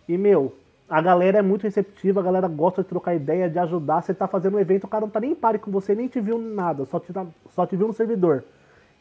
E, 0.08 0.18
meu, 0.18 0.56
a 0.88 1.02
galera 1.02 1.40
é 1.40 1.42
muito 1.42 1.64
receptiva, 1.64 2.20
a 2.22 2.24
galera 2.24 2.48
gosta 2.48 2.82
de 2.84 2.88
trocar 2.88 3.16
ideia, 3.16 3.50
de 3.50 3.60
ajudar. 3.60 4.02
Você 4.02 4.14
tá 4.14 4.28
fazendo 4.28 4.56
um 4.56 4.60
evento, 4.60 4.86
o 4.86 4.88
cara 4.88 5.02
não 5.02 5.10
tá 5.10 5.20
nem 5.20 5.32
em 5.32 5.36
pare 5.36 5.60
com 5.60 5.70
você, 5.72 5.94
nem 5.96 6.08
te 6.08 6.22
viu 6.22 6.38
nada, 6.38 6.86
só 6.86 7.00
te, 7.00 7.12
só 7.54 7.66
te 7.66 7.76
viu 7.76 7.88
no 7.88 7.94
servidor. 7.94 8.44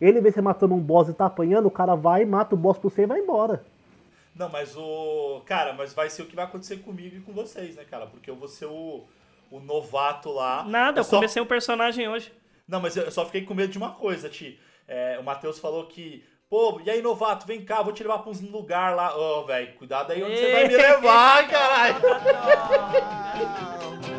Ele 0.01 0.21
vê 0.21 0.33
você 0.33 0.41
matando 0.41 0.75
um 0.75 0.81
boss 0.81 1.09
e 1.09 1.13
tá 1.13 1.27
apanhando, 1.27 1.67
o 1.67 1.71
cara 1.71 1.95
vai, 1.95 2.25
mata 2.25 2.55
o 2.55 2.59
boss 2.59 2.77
por 2.79 2.91
você 2.91 3.03
e 3.03 3.07
vai 3.07 3.21
embora. 3.21 3.63
Não, 4.35 4.49
mas 4.49 4.75
o. 4.77 5.41
Cara, 5.47 5.73
mas 5.75 5.95
vai 5.95 6.11
ser 6.11 6.23
o 6.23 6.27
que 6.27 6.35
vai 6.35 6.45
acontecer 6.45 6.79
comigo 6.79 7.17
e 7.17 7.21
com 7.21 7.33
vocês, 7.33 7.77
né, 7.77 7.85
cara? 7.89 8.07
Porque 8.07 8.29
eu 8.29 8.35
vou 8.35 8.49
ser 8.49 8.67
o, 8.67 9.05
o 9.49 9.61
novato 9.61 10.31
lá. 10.33 10.65
Nada, 10.65 10.99
eu 11.01 11.05
só- 11.05 11.19
comecei 11.19 11.41
um 11.41 11.47
personagem 11.47 12.09
hoje. 12.09 12.33
Não, 12.67 12.81
mas 12.81 12.97
eu 12.97 13.11
só 13.11 13.25
fiquei 13.27 13.43
com 13.43 13.55
medo 13.55 13.73
de 13.73 13.79
uma 13.79 13.93
coisa, 13.93 14.29
Ti. 14.29 14.59
É, 14.87 15.19
o 15.19 15.25
Matheus 15.25 15.59
falou 15.59 15.87
que. 15.87 16.25
Pô, 16.49 16.81
e 16.85 16.91
aí, 16.91 17.03
novato, 17.03 17.47
vem 17.47 17.65
cá, 17.65 17.83
vou 17.83 17.93
te 17.93 18.03
levar 18.03 18.19
pra 18.19 18.31
uns 18.31 18.41
lugar 18.41 18.95
lá. 18.95 19.17
Ô, 19.17 19.45
velho, 19.45 19.75
cuidado 19.75 20.13
aí 20.13 20.23
onde 20.23 20.37
você 20.37 20.53
vai 20.53 20.69
me 20.69 20.77
levar, 20.77 21.49
caralho. 21.51 21.97